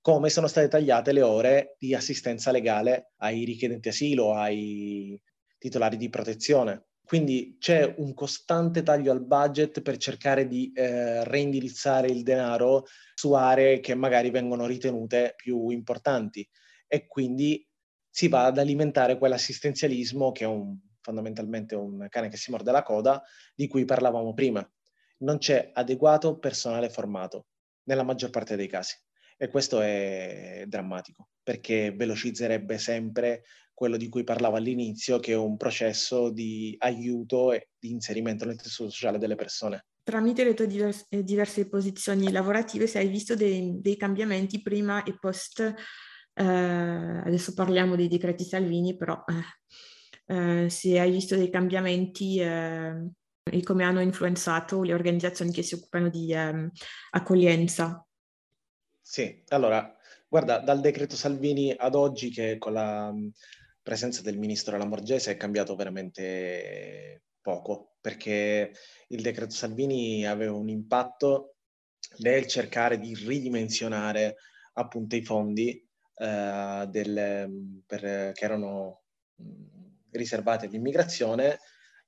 come 0.00 0.28
sono 0.28 0.48
state 0.48 0.66
tagliate 0.66 1.12
le 1.12 1.22
ore 1.22 1.76
di 1.78 1.94
assistenza 1.94 2.50
legale 2.50 3.12
ai 3.18 3.44
richiedenti 3.44 3.88
asilo, 3.88 4.34
ai 4.34 5.20
titolari 5.58 5.96
di 5.96 6.08
protezione. 6.08 6.86
Quindi 7.04 7.56
c'è 7.60 7.94
un 7.98 8.14
costante 8.14 8.82
taglio 8.82 9.12
al 9.12 9.24
budget 9.24 9.82
per 9.82 9.98
cercare 9.98 10.48
di 10.48 10.72
eh, 10.74 11.22
reindirizzare 11.24 12.08
il 12.08 12.22
denaro 12.22 12.86
su 13.14 13.32
aree 13.32 13.80
che 13.80 13.94
magari 13.94 14.30
vengono 14.30 14.66
ritenute 14.66 15.34
più 15.36 15.68
importanti 15.68 16.48
e 16.88 17.06
quindi 17.06 17.64
si 18.08 18.28
va 18.28 18.46
ad 18.46 18.58
alimentare 18.58 19.18
quell'assistenzialismo 19.18 20.32
che 20.32 20.44
è 20.44 20.48
un 20.48 20.76
fondamentalmente 21.02 21.74
un 21.74 22.06
cane 22.08 22.28
che 22.28 22.36
si 22.36 22.50
morde 22.50 22.70
la 22.70 22.82
coda, 22.82 23.22
di 23.54 23.66
cui 23.68 23.84
parlavamo 23.84 24.32
prima. 24.32 24.66
Non 25.18 25.38
c'è 25.38 25.70
adeguato 25.74 26.38
personale 26.38 26.88
formato 26.88 27.46
nella 27.84 28.02
maggior 28.02 28.30
parte 28.30 28.56
dei 28.56 28.68
casi. 28.68 28.96
E 29.36 29.48
questo 29.48 29.80
è 29.80 30.64
drammatico, 30.66 31.28
perché 31.42 31.92
velocizzerebbe 31.92 32.78
sempre 32.78 33.42
quello 33.74 33.96
di 33.96 34.08
cui 34.08 34.22
parlavo 34.22 34.56
all'inizio, 34.56 35.18
che 35.18 35.32
è 35.32 35.36
un 35.36 35.56
processo 35.56 36.30
di 36.30 36.76
aiuto 36.78 37.52
e 37.52 37.70
di 37.76 37.90
inserimento 37.90 38.44
nel 38.44 38.60
tessuto 38.60 38.90
sociale 38.90 39.18
delle 39.18 39.34
persone. 39.34 39.86
Tramite 40.04 40.44
le 40.44 40.54
tue 40.54 40.66
diverse, 40.66 41.06
eh, 41.08 41.24
diverse 41.24 41.68
posizioni 41.68 42.30
lavorative, 42.30 42.86
se 42.86 42.98
hai 42.98 43.08
visto 43.08 43.34
dei, 43.34 43.80
dei 43.80 43.96
cambiamenti 43.96 44.62
prima 44.62 45.02
e 45.02 45.16
post, 45.18 45.60
eh, 46.34 46.44
adesso 46.44 47.54
parliamo 47.54 47.96
dei 47.96 48.08
decreti 48.08 48.44
Salvini, 48.44 48.96
però 48.96 49.24
eh, 49.26 49.42
eh, 50.32 50.70
se 50.70 50.98
hai 50.98 51.10
visto 51.10 51.36
dei 51.36 51.50
cambiamenti 51.50 52.40
eh, 52.40 53.10
e 53.42 53.62
come 53.62 53.84
hanno 53.84 54.00
influenzato 54.00 54.82
le 54.82 54.94
organizzazioni 54.94 55.52
che 55.52 55.62
si 55.62 55.74
occupano 55.74 56.08
di 56.08 56.32
eh, 56.32 56.70
accoglienza. 57.10 58.06
Sì, 59.00 59.42
allora, 59.48 59.94
guarda, 60.28 60.60
dal 60.60 60.80
decreto 60.80 61.16
Salvini 61.16 61.74
ad 61.76 61.94
oggi 61.94 62.30
che 62.30 62.56
con 62.56 62.72
la 62.72 63.12
mh, 63.12 63.30
presenza 63.82 64.22
del 64.22 64.38
ministro 64.38 64.78
Lamorgese 64.78 65.32
è 65.32 65.36
cambiato 65.36 65.76
veramente 65.76 67.24
poco, 67.42 67.96
perché 68.00 68.72
il 69.08 69.20
decreto 69.20 69.54
Salvini 69.54 70.24
aveva 70.26 70.54
un 70.54 70.68
impatto 70.68 71.56
nel 72.18 72.46
cercare 72.46 72.98
di 72.98 73.14
ridimensionare 73.14 74.36
appunto 74.74 75.16
i 75.16 75.24
fondi 75.24 75.86
eh, 76.14 76.86
del, 76.88 77.82
per, 77.84 78.32
che 78.32 78.44
erano 78.44 79.02
mh, 79.34 79.81
riservati 80.12 80.66
all'immigrazione 80.66 81.58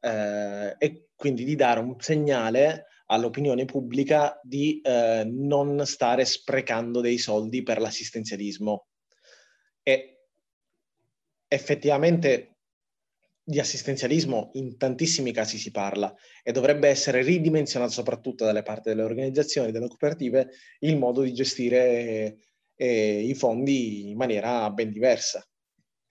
eh, 0.00 0.74
e 0.78 1.08
quindi 1.14 1.44
di 1.44 1.56
dare 1.56 1.80
un 1.80 1.96
segnale 1.98 2.86
all'opinione 3.06 3.64
pubblica 3.64 4.38
di 4.42 4.80
eh, 4.80 5.24
non 5.26 5.84
stare 5.86 6.24
sprecando 6.24 7.00
dei 7.00 7.18
soldi 7.18 7.62
per 7.62 7.80
l'assistenzialismo. 7.80 8.86
E 9.82 10.26
effettivamente 11.48 12.50
di 13.46 13.60
assistenzialismo 13.60 14.50
in 14.54 14.78
tantissimi 14.78 15.30
casi 15.30 15.58
si 15.58 15.70
parla 15.70 16.12
e 16.42 16.50
dovrebbe 16.50 16.88
essere 16.88 17.22
ridimensionato 17.22 17.92
soprattutto 17.92 18.44
dalle 18.44 18.62
parti 18.62 18.88
delle 18.88 19.02
organizzazioni, 19.02 19.70
delle 19.70 19.88
cooperative, 19.88 20.48
il 20.80 20.96
modo 20.96 21.20
di 21.20 21.34
gestire 21.34 22.38
eh, 22.74 23.20
i 23.20 23.34
fondi 23.34 24.08
in 24.08 24.16
maniera 24.16 24.70
ben 24.70 24.90
diversa 24.90 25.46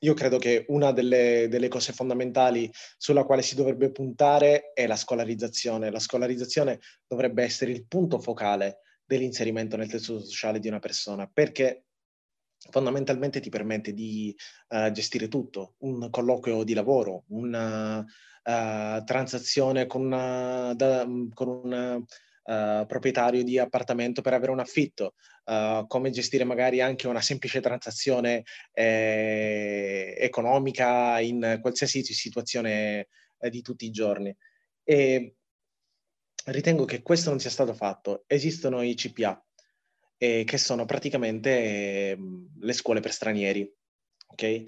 io 0.04 0.14
credo 0.14 0.38
che 0.38 0.66
una 0.68 0.92
delle, 0.92 1.48
delle, 1.50 1.70
cose 1.70 1.94
fondamentali 1.94 2.72
sulla 2.98 3.24
quale 3.24 3.42
si 3.42 3.56
dovrebbe 3.56 3.92
puntare 3.92 4.74
è 4.74 4.86
la 4.86 4.98
scolarizzazione. 4.98 5.92
La 5.92 6.00
scolarizzazione 6.00 6.80
dovrebbe 7.08 7.44
essere 7.44 7.72
il 7.72 7.86
punto 7.88 8.20
focale 8.20 8.80
dell'inserimento 9.06 9.78
nel 9.78 9.90
tessuto 9.90 10.26
sociale 10.26 10.60
di 10.60 10.68
una 10.68 10.80
persona, 10.80 11.30
perché 11.32 11.86
fondamentalmente 12.70 13.40
ti 13.40 13.50
permette 13.50 13.94
di 13.94 14.36
uh, 14.70 14.92
gestire 14.92 15.28
tutto, 15.28 15.76
un 15.80 16.10
colloquio 16.10 16.64
di 16.64 16.74
lavoro, 16.74 17.24
una 17.30 18.00
uh, 18.00 19.04
transazione 19.04 19.86
con, 19.86 20.06
una, 20.06 20.74
da, 20.74 21.06
con 21.34 21.48
un 21.48 22.06
uh, 22.44 22.86
proprietario 22.86 23.44
di 23.44 23.58
appartamento 23.58 24.22
per 24.22 24.34
avere 24.34 24.52
un 24.52 24.60
affitto, 24.60 25.14
uh, 25.46 25.86
come 25.88 26.10
gestire 26.10 26.44
magari 26.44 26.82
anche 26.82 27.08
una 27.08 27.22
semplice 27.22 27.62
transazione 27.62 28.44
eh, 28.72 30.16
economica 30.18 31.20
in 31.20 31.60
qualsiasi 31.62 32.04
situazione 32.04 33.08
eh, 33.40 33.50
di 33.50 33.62
tutti 33.62 33.86
i 33.86 33.92
giorni. 33.92 34.36
E 34.84 35.36
ritengo 36.46 36.86
che 36.86 37.02
questo 37.02 37.30
non 37.30 37.40
sia 37.40 37.50
stato 37.50 37.74
fatto. 37.74 38.24
Esistono 38.28 38.82
i 38.82 38.96
CPA, 38.96 39.44
eh, 40.18 40.44
che 40.46 40.58
sono 40.58 40.86
praticamente 40.86 42.12
ehm, 42.12 42.60
le 42.60 42.74
scuole 42.74 43.00
per 43.00 43.12
stranieri, 43.12 43.72
ok? 44.28 44.64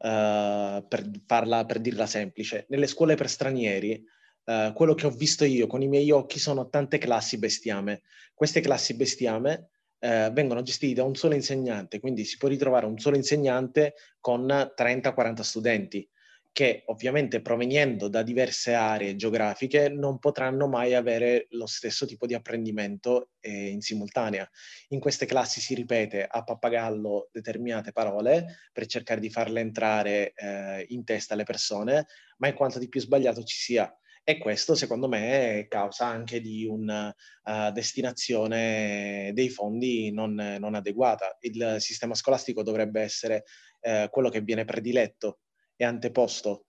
Uh, 0.00 0.86
per, 0.88 1.10
farla, 1.26 1.66
per 1.66 1.78
dirla 1.78 2.06
semplice, 2.06 2.64
nelle 2.70 2.86
scuole 2.86 3.16
per 3.16 3.28
stranieri 3.28 4.02
uh, 4.44 4.72
quello 4.72 4.94
che 4.94 5.06
ho 5.06 5.10
visto 5.10 5.44
io 5.44 5.66
con 5.66 5.82
i 5.82 5.88
miei 5.88 6.10
occhi 6.10 6.38
sono 6.38 6.68
tante 6.68 6.98
classi 6.98 7.38
bestiame. 7.38 8.02
Queste 8.34 8.60
classi 8.60 8.94
bestiame 8.94 9.70
eh, 10.00 10.30
vengono 10.32 10.62
gestiti 10.62 10.94
da 10.94 11.04
un 11.04 11.14
solo 11.14 11.34
insegnante, 11.34 12.00
quindi 12.00 12.24
si 12.24 12.38
può 12.38 12.48
ritrovare 12.48 12.86
un 12.86 12.98
solo 12.98 13.16
insegnante 13.16 13.94
con 14.18 14.46
30-40 14.46 15.40
studenti 15.42 16.08
che 16.52 16.82
ovviamente 16.86 17.40
provenendo 17.42 18.08
da 18.08 18.22
diverse 18.22 18.74
aree 18.74 19.14
geografiche 19.14 19.88
non 19.88 20.18
potranno 20.18 20.66
mai 20.66 20.94
avere 20.94 21.46
lo 21.50 21.66
stesso 21.66 22.06
tipo 22.06 22.26
di 22.26 22.34
apprendimento 22.34 23.30
eh, 23.38 23.68
in 23.68 23.80
simultanea. 23.80 24.48
In 24.88 24.98
queste 24.98 25.26
classi 25.26 25.60
si 25.60 25.74
ripete 25.74 26.26
a 26.28 26.42
pappagallo 26.42 27.28
determinate 27.30 27.92
parole 27.92 28.56
per 28.72 28.86
cercare 28.86 29.20
di 29.20 29.30
farle 29.30 29.60
entrare 29.60 30.32
eh, 30.34 30.86
in 30.88 31.04
testa 31.04 31.34
alle 31.34 31.44
persone, 31.44 32.06
ma 32.38 32.48
in 32.48 32.54
quanto 32.54 32.80
di 32.80 32.88
più 32.88 33.00
sbagliato 33.00 33.44
ci 33.44 33.56
sia 33.56 33.94
e 34.30 34.38
questo 34.38 34.76
secondo 34.76 35.08
me 35.08 35.58
è 35.58 35.66
causa 35.66 36.06
anche 36.06 36.40
di 36.40 36.64
una 36.64 37.08
uh, 37.08 37.72
destinazione 37.72 39.32
dei 39.34 39.48
fondi 39.48 40.12
non, 40.12 40.34
non, 40.34 40.74
adeguata. 40.74 41.36
Il 41.40 41.76
sistema 41.78 42.14
scolastico 42.14 42.62
dovrebbe 42.62 43.00
essere 43.00 43.44
uh, 43.80 44.08
quello 44.08 44.28
che 44.28 44.40
viene 44.40 44.64
prediletto 44.64 45.40
e 45.74 45.84
anteposto 45.84 46.66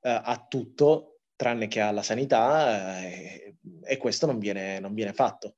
uh, 0.00 0.20
a 0.22 0.46
tutto 0.46 1.20
tranne 1.34 1.66
che 1.66 1.80
alla 1.80 2.02
sanità 2.02 3.00
e, 3.00 3.56
e, 3.84 3.96
questo 3.96 4.26
non 4.26 4.38
viene, 4.38 4.78
non 4.78 4.92
viene 4.92 5.14
fatto. 5.14 5.54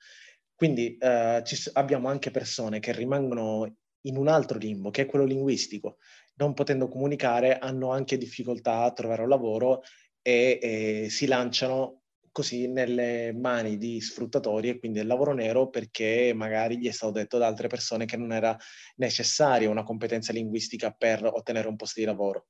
Quindi 0.54 0.98
ci, 1.42 1.70
abbiamo 1.72 2.08
anche 2.08 2.30
persone 2.30 2.80
che 2.80 2.92
rimangono 2.92 3.76
in 4.02 4.18
un 4.18 4.28
altro 4.28 4.58
limbo, 4.58 4.90
che 4.90 5.02
è 5.02 5.06
quello 5.06 5.24
linguistico. 5.24 5.96
Non 6.34 6.52
potendo 6.52 6.86
comunicare, 6.86 7.58
hanno 7.58 7.92
anche 7.92 8.18
difficoltà 8.18 8.82
a 8.82 8.92
trovare 8.92 9.22
un 9.22 9.30
lavoro 9.30 9.80
e, 10.22 10.58
e 10.60 11.06
si 11.10 11.26
lanciano 11.26 12.00
così 12.32 12.68
nelle 12.68 13.32
mani 13.32 13.76
di 13.76 14.00
sfruttatori 14.00 14.68
e 14.68 14.78
quindi 14.78 14.98
del 14.98 15.08
lavoro 15.08 15.32
nero 15.32 15.68
perché 15.68 16.32
magari 16.34 16.78
gli 16.78 16.86
è 16.86 16.92
stato 16.92 17.12
detto 17.12 17.38
da 17.38 17.46
altre 17.46 17.66
persone 17.66 18.04
che 18.04 18.16
non 18.16 18.32
era 18.32 18.56
necessaria 18.96 19.68
una 19.68 19.82
competenza 19.82 20.32
linguistica 20.32 20.90
per 20.92 21.24
ottenere 21.24 21.68
un 21.68 21.76
posto 21.76 22.00
di 22.00 22.06
lavoro. 22.06 22.46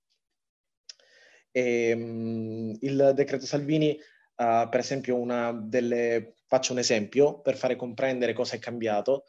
E, 1.50 1.92
um, 1.92 2.76
il 2.80 3.12
decreto 3.14 3.46
Salvini, 3.46 3.98
uh, 4.36 4.68
per 4.68 4.80
esempio, 4.80 5.16
una 5.16 5.52
delle, 5.52 6.34
faccio 6.46 6.72
un 6.72 6.78
esempio 6.78 7.40
per 7.40 7.56
fare 7.56 7.76
comprendere 7.76 8.32
cosa 8.32 8.56
è 8.56 8.58
cambiato, 8.58 9.24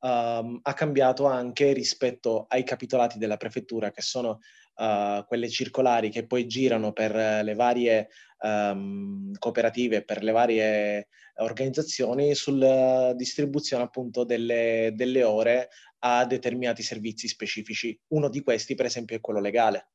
um, 0.00 0.60
ha 0.62 0.74
cambiato 0.74 1.24
anche 1.24 1.72
rispetto 1.72 2.44
ai 2.48 2.62
capitolati 2.62 3.18
della 3.18 3.36
prefettura 3.38 3.90
che 3.90 4.02
sono 4.02 4.40
uh, 4.76 5.24
quelle 5.26 5.48
circolari 5.48 6.10
che 6.10 6.26
poi 6.26 6.46
girano 6.46 6.92
per 6.92 7.14
le 7.44 7.54
varie 7.54 8.08
um, 8.40 9.32
cooperative, 9.38 10.04
per 10.04 10.22
le 10.22 10.32
varie 10.32 11.08
organizzazioni 11.36 12.34
sulla 12.34 13.12
distribuzione 13.14 13.82
appunto 13.82 14.24
delle, 14.24 14.92
delle 14.94 15.24
ore 15.24 15.68
a 16.00 16.24
determinati 16.26 16.82
servizi 16.82 17.28
specifici. 17.28 17.98
Uno 18.08 18.28
di 18.28 18.42
questi, 18.42 18.74
per 18.74 18.86
esempio, 18.86 19.16
è 19.16 19.20
quello 19.20 19.40
legale. 19.40 19.90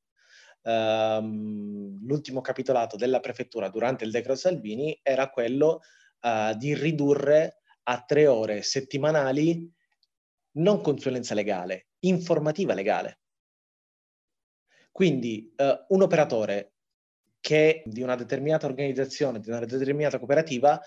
Um, 0.62 2.06
l'ultimo 2.06 2.42
capitolato 2.42 2.98
della 2.98 3.22
prefettura 3.22 3.70
durante 3.70 4.04
il 4.04 4.12
decreto 4.12 4.38
Salvini 4.38 5.00
era 5.02 5.30
quello 5.30 5.80
uh, 6.22 6.54
di 6.58 6.74
ridurre 6.74 7.62
a 7.84 8.04
tre 8.06 8.28
ore 8.28 8.62
settimanali 8.62 9.72
non 10.54 10.82
consulenza 10.82 11.34
legale, 11.34 11.90
informativa 12.00 12.74
legale. 12.74 13.20
Quindi 15.00 15.50
eh, 15.56 15.86
un 15.88 16.02
operatore 16.02 16.74
che 17.40 17.84
di 17.86 18.02
una 18.02 18.16
determinata 18.16 18.66
organizzazione, 18.66 19.40
di 19.40 19.50
una 19.50 19.64
determinata 19.64 20.18
cooperativa, 20.18 20.78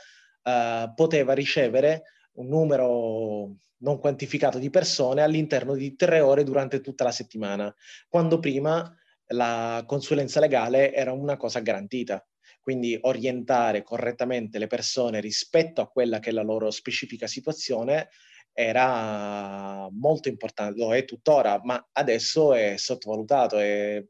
eh, 0.43 0.93
poteva 0.95 1.33
ricevere 1.33 2.03
un 2.33 2.49
numero 2.49 3.57
non 3.79 3.99
quantificato 3.99 4.59
di 4.59 4.69
persone 4.69 5.23
all'interno 5.23 5.75
di 5.75 5.97
tre 5.97 6.21
ore 6.21 6.45
durante 6.45 6.83
tutta 6.83 7.05
la 7.05 7.11
settimana, 7.11 7.75
quando 8.07 8.39
prima 8.39 8.95
la 9.29 9.83
consulenza 9.87 10.41
legale 10.41 10.93
era 10.93 11.13
una 11.13 11.39
cosa 11.39 11.61
garantita. 11.61 12.23
Quindi 12.61 12.99
orientare 13.01 13.83
correttamente 13.83 14.59
le 14.59 14.67
persone 14.67 15.21
rispetto 15.21 15.81
a 15.81 15.89
quella 15.89 16.19
che 16.19 16.29
è 16.29 16.33
la 16.35 16.43
loro 16.43 16.71
specifica 16.71 17.27
situazione 17.27 18.11
era 18.53 19.89
molto 19.91 20.29
importante, 20.29 20.79
lo 20.79 20.95
è 20.95 21.05
tuttora, 21.05 21.61
ma 21.65 21.89
adesso 21.93 22.55
è 22.55 22.77
sottovalutato 22.77 23.59
e 23.59 24.09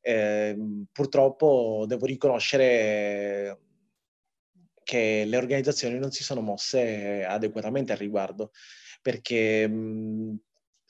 eh, 0.00 0.56
purtroppo 0.90 1.84
devo 1.86 2.06
riconoscere 2.06 3.58
che 4.82 5.24
le 5.26 5.36
organizzazioni 5.36 5.98
non 5.98 6.10
si 6.10 6.24
sono 6.24 6.40
mosse 6.40 7.24
adeguatamente 7.24 7.92
al 7.92 7.98
riguardo, 7.98 8.50
perché 9.00 9.68
mh, 9.68 10.40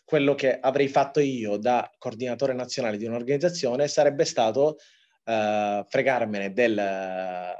quello 0.05 0.35
che 0.35 0.59
avrei 0.59 0.89
fatto 0.89 1.21
io 1.21 1.57
da 1.57 1.91
coordinatore 1.99 2.53
nazionale 2.53 2.97
di 2.97 3.07
un'organizzazione 3.07 3.89
sarebbe 3.89 4.25
stato 4.25 4.77
uh, 5.25 5.85
fregarmene 5.89 6.53
del, 6.53 7.55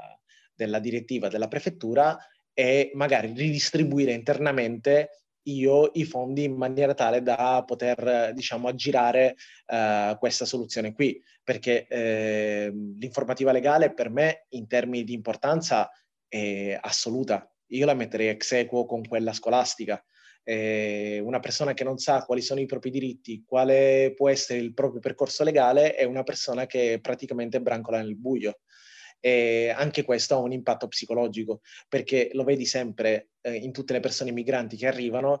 della 0.53 0.79
direttiva 0.79 1.27
della 1.27 1.47
prefettura 1.47 2.17
e 2.53 2.91
magari 2.93 3.33
ridistribuire 3.33 4.13
internamente 4.13 5.22
io 5.43 5.89
i 5.93 6.05
fondi 6.05 6.43
in 6.43 6.53
maniera 6.55 6.93
tale 6.93 7.21
da 7.21 7.63
poter, 7.65 8.31
diciamo, 8.33 8.67
aggirare 8.67 9.35
uh, 9.67 10.17
questa 10.17 10.45
soluzione 10.45 10.93
qui, 10.93 11.21
perché 11.43 11.87
eh, 11.87 12.71
l'informativa 12.97 13.51
legale 13.51 13.93
per 13.93 14.09
me 14.09 14.45
in 14.49 14.67
termini 14.67 15.03
di 15.03 15.13
importanza 15.13 15.89
è 16.27 16.77
assoluta. 16.79 17.49
Io 17.67 17.85
la 17.85 17.93
metterei 17.93 18.29
ex 18.29 18.51
equo 18.53 18.85
con 18.85 19.03
quella 19.03 19.33
scolastica. 19.33 20.03
Eh, 20.45 21.19
una 21.23 21.39
persona 21.39 21.73
che 21.73 21.83
non 21.83 21.97
sa 21.97 22.23
quali 22.25 22.41
sono 22.41 22.59
i 22.59 22.65
propri 22.65 22.89
diritti, 22.89 23.43
quale 23.45 24.13
può 24.15 24.29
essere 24.29 24.59
il 24.59 24.73
proprio 24.73 24.99
percorso 24.99 25.43
legale, 25.43 25.95
è 25.95 26.03
una 26.03 26.23
persona 26.23 26.65
che 26.65 26.99
praticamente 27.01 27.61
brancola 27.61 28.01
nel 28.01 28.17
buio 28.17 28.59
e 29.25 29.73
anche 29.73 30.03
questo 30.03 30.35
ha 30.35 30.39
un 30.39 30.51
impatto 30.51 30.89
psicologico 30.89 31.61
perché 31.87 32.31
lo 32.33 32.43
vedi 32.43 32.65
sempre 32.65 33.29
eh, 33.39 33.55
in 33.55 33.71
tutte 33.71 33.93
le 33.93 34.01
persone 34.01 34.33
migranti 34.33 34.75
che 34.75 34.85
arrivano 34.85 35.39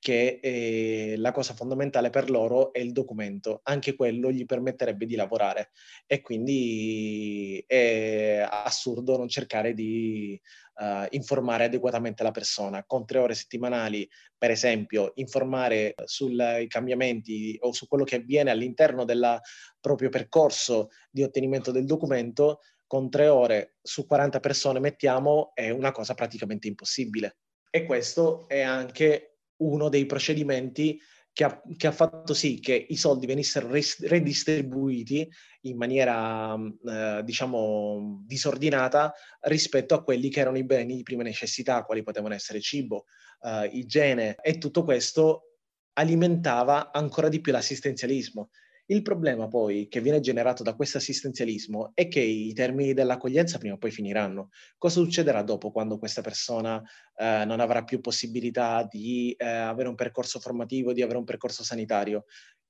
che 0.00 0.40
eh, 0.42 1.14
la 1.18 1.30
cosa 1.30 1.52
fondamentale 1.52 2.08
per 2.08 2.30
loro 2.30 2.72
è 2.72 2.78
il 2.80 2.90
documento, 2.90 3.60
anche 3.64 3.94
quello 3.94 4.32
gli 4.32 4.46
permetterebbe 4.46 5.04
di 5.04 5.14
lavorare 5.14 5.70
e 6.06 6.22
quindi 6.22 7.62
è 7.66 8.44
assurdo 8.48 9.18
non 9.18 9.28
cercare 9.28 9.74
di 9.74 10.40
uh, 10.76 11.06
informare 11.10 11.64
adeguatamente 11.64 12.22
la 12.22 12.30
persona. 12.30 12.82
Con 12.86 13.04
tre 13.04 13.18
ore 13.18 13.34
settimanali, 13.34 14.08
per 14.38 14.50
esempio, 14.50 15.12
informare 15.16 15.94
sui 16.06 16.66
cambiamenti 16.66 17.58
o 17.60 17.72
su 17.72 17.86
quello 17.86 18.04
che 18.04 18.16
avviene 18.16 18.50
all'interno 18.50 19.04
del 19.04 19.38
proprio 19.78 20.08
percorso 20.08 20.88
di 21.10 21.22
ottenimento 21.22 21.72
del 21.72 21.84
documento, 21.84 22.60
con 22.90 23.08
tre 23.08 23.28
ore 23.28 23.76
su 23.80 24.04
40 24.04 24.40
persone 24.40 24.80
mettiamo, 24.80 25.52
è 25.54 25.70
una 25.70 25.92
cosa 25.92 26.14
praticamente 26.14 26.66
impossibile. 26.66 27.36
E 27.70 27.84
questo 27.84 28.48
è 28.48 28.62
anche 28.62 29.42
uno 29.58 29.88
dei 29.88 30.06
procedimenti 30.06 31.00
che 31.32 31.44
ha, 31.44 31.62
che 31.76 31.86
ha, 31.86 31.92
fatto 31.92 32.34
sì 32.34 32.58
che 32.58 32.86
i 32.88 32.96
soldi 32.96 33.26
venissero 33.26 33.68
res- 33.68 34.04
redistribuiti 34.04 35.30
in 35.60 35.76
maniera, 35.76 36.56
eh, 36.56 37.22
diciamo, 37.22 38.24
disordinata 38.26 39.14
rispetto 39.42 39.94
a 39.94 40.02
quelli 40.02 40.28
che 40.28 40.40
erano 40.40 40.58
i 40.58 40.64
beni 40.64 40.96
di 40.96 41.04
prima 41.04 41.22
necessità, 41.22 41.84
quali 41.84 42.02
potevano 42.02 42.34
essere 42.34 42.58
cibo, 42.60 43.04
eh, 43.42 43.66
igiene, 43.66 44.34
e 44.42 44.58
tutto 44.58 44.82
questo 44.82 45.58
alimentava 45.92 46.90
ancora 46.90 47.28
di 47.28 47.40
più 47.40 47.52
l'assistenzialismo. 47.52 48.50
Il 48.90 49.02
problema 49.02 49.46
poi 49.46 49.86
che 49.86 50.00
viene 50.00 50.18
generato 50.18 50.64
da 50.64 50.74
questo 50.74 50.98
assistenzialismo 50.98 51.92
è 51.94 52.08
che 52.08 52.18
i 52.18 52.52
termini 52.52 52.92
dell'accoglienza 52.92 53.58
prima 53.58 53.74
o 53.74 53.78
poi 53.78 53.92
finiranno. 53.92 54.48
Cosa 54.76 55.00
succederà 55.00 55.44
dopo 55.44 55.70
quando 55.70 55.96
questa 55.96 56.22
persona 56.22 56.82
eh, 57.14 57.44
non 57.44 57.60
avrà 57.60 57.84
più 57.84 58.00
possibilità 58.00 58.84
di 58.90 59.32
eh, 59.38 59.46
avere 59.46 59.88
un 59.88 59.94
percorso 59.94 60.40
formativo, 60.40 60.92
di 60.92 61.02
avere 61.02 61.18
un 61.18 61.24
percorso 61.24 61.62
sanitario? 61.62 62.24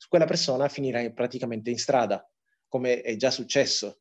Quella 0.09 0.27
persona 0.27 0.69
finirà 0.69 1.11
praticamente 1.11 1.71
in 1.71 1.79
strada, 1.79 2.23
come 2.69 3.01
è 3.01 3.17
già 3.17 3.31
successo. 3.31 4.01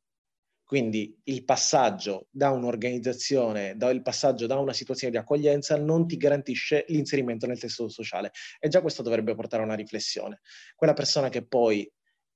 Quindi 0.65 1.17
il 1.24 1.45
passaggio 1.45 2.28
da 2.30 2.49
un'organizzazione, 2.49 3.78
da, 3.78 3.91
il 3.91 4.01
passaggio 4.01 4.45
da 4.45 4.57
una 4.59 4.74
situazione 4.74 5.13
di 5.13 5.17
accoglienza 5.17 5.78
non 5.78 6.05
ti 6.05 6.17
garantisce 6.17 6.84
l'inserimento 6.89 7.47
nel 7.47 7.59
tessuto 7.59 7.89
sociale. 7.89 8.32
E 8.59 8.67
già 8.67 8.82
questo 8.82 9.01
dovrebbe 9.03 9.34
portare 9.36 9.63
a 9.63 9.65
una 9.65 9.76
riflessione. 9.76 10.41
Quella 10.76 10.93
persona 10.93 11.30
che 11.30 11.47
poi 11.47 11.89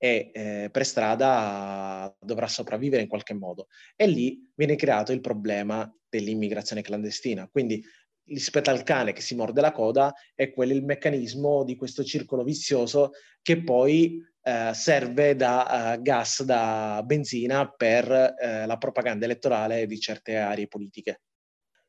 e 0.03 0.31
eh, 0.33 0.69
per 0.69 0.85
strada 0.85 2.13
dovrà 2.19 2.49
sopravvivere 2.49 3.01
in 3.01 3.07
qualche 3.07 3.33
modo. 3.33 3.67
E 3.95 4.05
lì 4.05 4.51
viene 4.53 4.75
creato 4.75 5.13
il 5.13 5.21
problema 5.21 5.89
dell'immigrazione 6.09 6.81
clandestina. 6.81 7.47
Quindi 7.49 7.81
rispetto 8.25 8.69
al 8.69 8.83
cane 8.83 9.13
che 9.13 9.21
si 9.21 9.33
morde 9.33 9.61
la 9.61 9.71
coda 9.71 10.13
è 10.35 10.51
quello 10.51 10.73
il 10.73 10.83
meccanismo 10.83 11.63
di 11.63 11.77
questo 11.77 12.03
circolo 12.03 12.43
vizioso 12.43 13.11
che 13.41 13.63
poi 13.63 14.21
eh, 14.41 14.71
serve 14.73 15.37
da 15.37 15.95
uh, 15.95 16.01
gas, 16.01 16.43
da 16.43 17.01
benzina 17.05 17.71
per 17.71 18.11
eh, 18.11 18.65
la 18.65 18.77
propaganda 18.77 19.23
elettorale 19.23 19.85
di 19.85 19.99
certe 20.01 20.35
aree 20.35 20.67
politiche. 20.67 21.21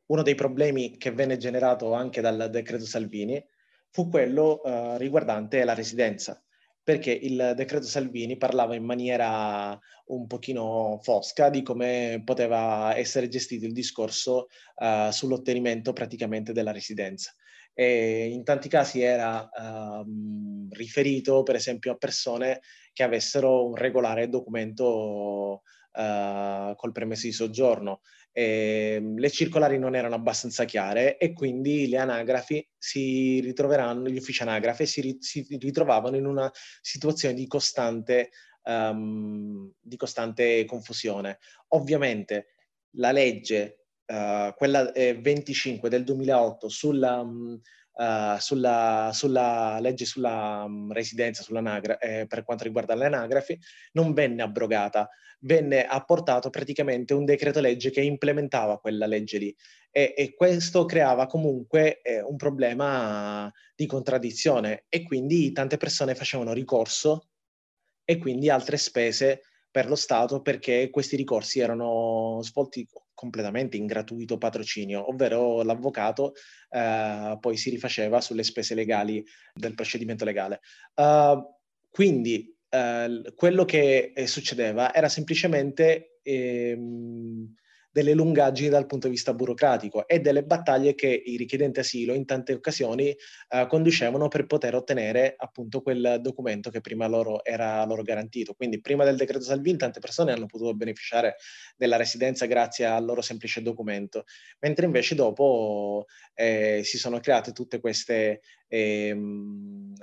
Uno 0.07 0.23
dei 0.23 0.37
problemi 0.37 0.97
che 0.99 1.11
venne 1.11 1.37
generato 1.37 1.95
anche 1.95 2.21
dal 2.21 2.49
decreto 2.49 2.85
Salvini 2.85 3.45
fu 3.91 4.09
quello 4.09 4.61
uh, 4.63 4.97
riguardante 4.99 5.65
la 5.65 5.75
residenza 5.75 6.41
perché 6.85 7.11
il 7.11 7.55
decreto 7.57 7.87
Salvini 7.87 8.37
parlava 8.37 8.75
in 8.75 8.85
maniera 8.85 9.77
un 10.07 10.27
pochino 10.27 11.01
fosca 11.03 11.49
di 11.49 11.63
come 11.63 12.21
poteva 12.23 12.95
essere 12.95 13.29
gestito 13.29 13.65
il 13.65 13.73
discorso 13.73 14.49
uh, 14.77 15.11
sull'ottenimento 15.11 15.95
praticamente 15.95 16.53
della 16.53 16.73
residenza. 16.73 17.35
E 17.73 18.27
in 18.27 18.45
tanti 18.45 18.69
casi 18.69 19.01
era 19.01 19.49
uh, 19.51 20.69
riferito 20.73 21.43
per 21.43 21.55
esempio 21.55 21.93
a 21.93 21.97
persone 21.97 22.61
che 22.93 23.03
avessero 23.03 23.67
un 23.67 23.75
regolare 23.75 24.29
documento 24.29 25.63
uh, 25.93 26.75
col 26.77 26.93
permesso 26.93 27.27
di 27.27 27.33
soggiorno 27.33 28.03
eh, 28.37 29.01
le 29.17 29.31
circolari 29.31 29.79
non 29.79 29.95
erano 29.95 30.17
abbastanza 30.17 30.65
chiare 30.65 31.19
e 31.19 31.33
quindi 31.33 31.89
le 31.89 31.99
anagrafi 31.99 32.69
si 32.77 33.39
ritroveranno, 33.39 34.09
gli 34.09 34.17
uffici 34.17 34.43
anagrafe 34.43 34.87
si, 34.87 35.17
si 35.21 35.47
ritrovavano 35.49 36.17
in 36.17 36.27
una 36.27 36.51
situazione 36.81 37.33
di 37.35 37.47
costante, 37.47 38.31
um, 38.65 39.73
di 39.81 39.97
costante 39.97 40.65
confusione. 40.65 41.39
Ovviamente 41.69 42.49
la 42.97 43.13
legge, 43.13 43.85
uh, 44.07 44.53
quella 44.57 44.91
eh, 44.93 45.15
25 45.15 45.89
del 45.89 46.03
2008 46.03 46.69
sulla... 46.69 47.21
Um, 47.21 47.61
Uh, 47.97 48.37
sulla, 48.39 49.11
sulla, 49.13 49.79
legge 49.79 50.05
sulla 50.05 50.65
um, 50.67 50.91
residenza, 50.91 51.45
sull'anagra- 51.45 51.99
eh, 51.99 52.27
per 52.27 52.43
quanto 52.43 52.65
riguarda 52.65 52.97
le 52.97 53.07
anagrafi, 53.07 53.57
non 53.93 54.13
venne 54.13 54.43
abrogata, 54.43 55.09
venne 55.41 55.87
apportato 55.87 56.51
praticamente 56.51 57.15
un 57.15 57.25
decreto 57.25 57.61
legge 57.61 57.91
che 57.91 58.01
implementava 58.01 58.81
quella 58.81 59.07
legge 59.07 59.39
lì. 59.39 59.57
E, 59.91 60.13
e 60.17 60.35
questo 60.35 60.85
creava 60.87 61.27
comunque 61.27 62.03
eh, 62.03 62.21
un 62.21 62.37
problema 62.37 63.53
di 63.77 63.87
contraddizione. 63.87 64.87
E 64.89 65.05
quindi 65.05 65.53
tante 65.53 65.77
persone 65.77 66.17
facevano 66.17 66.53
ricorso 66.53 67.29
e 68.05 68.19
quindi 68.19 68.51
altre 68.51 68.77
spese 68.77 69.43
per 69.71 69.89
lo 69.89 69.97
Stato 69.97 70.41
perché 70.41 70.91
questi 70.91 71.17
ricorsi 71.17 71.61
erano 71.61 72.41
svolti 72.43 72.87
completamente 73.15 73.77
in 73.77 73.87
gratuito 73.87 74.39
patrocinio, 74.39 75.09
ovvero 75.09 75.63
l'avvocato 75.63 76.35
eh, 76.71 77.37
poi 77.41 77.57
si 77.57 77.71
rifaceva 77.71 78.21
sulle 78.21 78.43
spese 78.43 78.75
legali 78.75 79.25
del 79.53 79.75
procedimento 79.75 80.25
legale. 80.25 80.61
Uh, 80.95 81.41
quindi 81.91 82.55
eh, 82.69 83.33
quello 83.37 83.65
che 83.65 84.13
eh, 84.15 84.27
succedeva 84.27 84.93
era 84.93 85.09
semplicemente 85.09 86.19
ehm, 86.23 87.55
delle 87.95 88.13
lungaggini 88.13 88.71
dal 88.71 88.87
punto 88.87 89.07
di 89.07 89.13
vista 89.13 89.33
burocratico 89.35 90.09
e 90.09 90.19
delle 90.19 90.43
battaglie 90.43 90.97
che 90.97 91.07
i 91.07 91.37
richiedenti 91.37 91.79
asilo 91.79 92.13
in 92.13 92.25
tante 92.25 92.53
occasioni 92.53 93.11
eh, 93.11 93.67
conducevano 93.69 94.27
per 94.27 94.47
poter 94.47 94.75
ottenere 94.75 95.35
appunto 95.37 95.81
quel 95.81 96.19
documento 96.21 96.71
che 96.71 96.81
prima 96.81 97.07
loro 97.07 97.45
era 97.45 97.85
loro 97.85 98.03
garantito. 98.03 98.55
Quindi 98.55 98.81
prima 98.81 99.05
del 99.05 99.15
decreto 99.15 99.45
Salvini 99.45 99.79
tante 99.79 100.01
persone 100.01 100.33
hanno 100.33 100.47
potuto 100.47 100.75
beneficiare 100.75 101.37
della 101.77 101.95
residenza 101.95 102.47
grazie 102.47 102.85
al 102.85 103.05
loro 103.05 103.21
semplice 103.21 103.63
documento, 103.63 104.25
mentre 104.59 104.87
invece 104.87 105.15
dopo 105.15 106.07
eh, 106.35 106.81
si 106.83 106.99
sono 106.99 107.21
create 107.21 107.53
tutte 107.53 107.79
queste... 107.79 108.41
Ehm, 108.67 109.95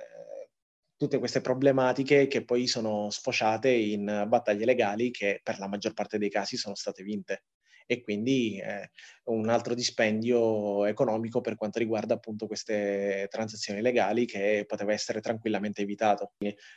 tutte 0.95 1.17
queste 1.17 1.41
problematiche 1.41 2.27
che 2.27 2.45
poi 2.45 2.67
sono 2.67 3.09
sfociate 3.09 3.71
in 3.71 4.25
battaglie 4.27 4.65
legali 4.65 5.09
che 5.09 5.39
per 5.41 5.57
la 5.57 5.67
maggior 5.67 5.93
parte 5.93 6.19
dei 6.19 6.29
casi 6.29 6.57
sono 6.57 6.75
state 6.75 7.01
vinte 7.01 7.41
e 7.91 8.01
quindi 8.01 8.57
eh, 8.57 8.89
un 9.25 9.49
altro 9.49 9.75
dispendio 9.75 10.85
economico 10.85 11.41
per 11.41 11.57
quanto 11.57 11.77
riguarda 11.77 12.13
appunto 12.13 12.47
queste 12.47 13.27
transazioni 13.29 13.81
legali 13.81 14.25
che 14.25 14.63
poteva 14.65 14.93
essere 14.93 15.19
tranquillamente 15.19 15.81
evitato. 15.81 16.31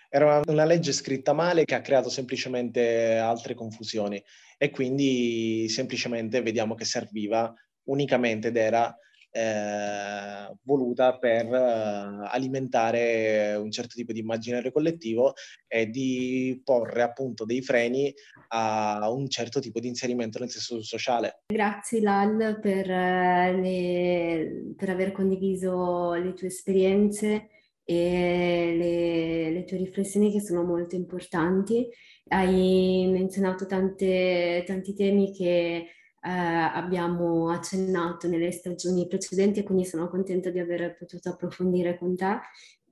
Era 0.08 0.42
una 0.48 0.64
legge 0.64 0.90
scritta 0.92 1.32
male 1.32 1.64
che 1.64 1.76
ha 1.76 1.82
creato 1.82 2.08
semplicemente 2.08 3.16
altre 3.16 3.54
confusioni 3.54 4.20
e 4.58 4.70
quindi 4.70 5.68
semplicemente 5.68 6.42
vediamo 6.42 6.74
che 6.74 6.84
serviva 6.84 7.54
unicamente 7.84 8.48
ed 8.48 8.56
era 8.56 8.92
eh, 9.34 10.56
voluta 10.62 11.18
per 11.18 11.46
eh, 11.46 12.28
alimentare 12.30 13.56
un 13.56 13.68
certo 13.72 13.94
tipo 13.96 14.12
di 14.12 14.20
immaginario 14.20 14.70
collettivo 14.70 15.32
e 15.66 15.88
di 15.90 16.60
porre 16.64 17.02
appunto 17.02 17.44
dei 17.44 17.60
freni 17.60 18.14
a 18.48 19.10
un 19.10 19.28
certo 19.28 19.58
tipo 19.58 19.80
di 19.80 19.88
inserimento 19.88 20.38
nel 20.38 20.52
tessuto 20.52 20.82
sociale. 20.82 21.40
Grazie 21.52 22.00
Lal 22.00 22.60
per, 22.60 22.88
eh, 22.88 23.52
le, 23.60 24.74
per 24.76 24.90
aver 24.90 25.10
condiviso 25.10 26.12
le 26.12 26.32
tue 26.34 26.46
esperienze 26.46 27.48
e 27.82 28.74
le, 28.76 29.50
le, 29.50 29.64
tue 29.64 29.78
riflessioni 29.78 30.30
che 30.30 30.40
sono 30.40 30.62
molto 30.62 30.94
importanti. 30.94 31.88
Hai 32.28 33.08
menzionato 33.10 33.66
tante, 33.66 34.62
tanti 34.64 34.94
temi 34.94 35.32
che 35.32 35.88
eh, 36.24 36.30
abbiamo 36.30 37.50
accennato 37.50 38.28
nelle 38.28 38.50
stagioni 38.50 39.06
precedenti 39.06 39.60
e 39.60 39.62
quindi 39.62 39.84
sono 39.84 40.08
contenta 40.08 40.48
di 40.48 40.58
aver 40.58 40.96
potuto 40.96 41.28
approfondire 41.28 41.98
con 41.98 42.16
te 42.16 42.40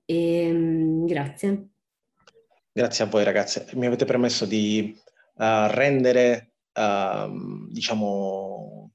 e 0.04 0.50
um, 0.50 1.06
grazie. 1.06 1.68
Grazie 2.70 3.04
a 3.04 3.06
voi 3.06 3.24
ragazze, 3.24 3.68
mi 3.74 3.86
avete 3.86 4.04
permesso 4.04 4.44
di 4.44 4.94
uh, 5.36 5.66
rendere, 5.68 6.56
uh, 6.74 7.70
diciamo, 7.70 8.90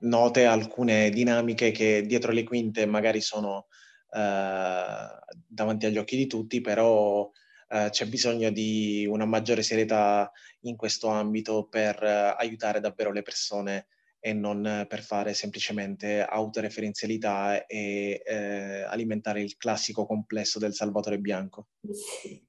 note 0.00 0.44
alcune 0.46 1.10
dinamiche 1.10 1.70
che 1.70 2.04
dietro 2.06 2.32
le 2.32 2.44
quinte 2.44 2.86
magari 2.86 3.20
sono 3.20 3.66
uh, 4.10 5.34
davanti 5.46 5.84
agli 5.86 5.98
occhi 5.98 6.16
di 6.16 6.26
tutti, 6.26 6.62
però 6.62 7.30
eh, 7.68 7.88
c'è 7.90 8.06
bisogno 8.06 8.50
di 8.50 9.06
una 9.08 9.24
maggiore 9.24 9.62
serietà 9.62 10.30
in 10.60 10.76
questo 10.76 11.08
ambito 11.08 11.66
per 11.68 12.02
eh, 12.02 12.34
aiutare 12.38 12.80
davvero 12.80 13.12
le 13.12 13.22
persone 13.22 13.86
e 14.26 14.32
non 14.32 14.86
per 14.88 15.02
fare 15.02 15.34
semplicemente 15.34 16.24
autoreferenzialità 16.24 17.66
e 17.66 18.22
eh, 18.24 18.82
alimentare 18.82 19.42
il 19.42 19.54
classico 19.58 20.06
complesso 20.06 20.58
del 20.58 20.72
Salvatore 20.72 21.18
Bianco. 21.18 21.66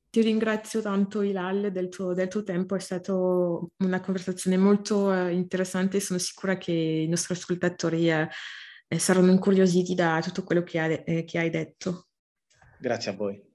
Ti 0.10 0.22
ringrazio 0.22 0.82
tanto 0.82 1.22
Ilal 1.22 1.74
del 1.74 1.90
tuo, 1.90 2.14
del 2.14 2.30
tuo 2.30 2.44
tempo, 2.44 2.76
è 2.76 2.80
stata 2.80 3.12
una 3.14 4.00
conversazione 4.00 4.56
molto 4.56 5.14
eh, 5.14 5.34
interessante 5.34 5.98
e 5.98 6.00
sono 6.00 6.18
sicura 6.18 6.58
che 6.58 6.72
i 6.72 7.10
nostri 7.10 7.34
ascoltatori 7.34 8.10
eh, 8.10 8.30
eh 8.88 8.98
saranno 8.98 9.32
incuriositi 9.32 9.94
da 9.96 10.22
tutto 10.24 10.44
quello 10.44 10.64
che, 10.64 10.80
ha, 10.80 10.86
eh, 10.86 11.26
che 11.26 11.40
hai 11.40 11.50
detto. 11.50 12.08
Grazie 12.80 13.12
a 13.12 13.16
voi. 13.16 13.55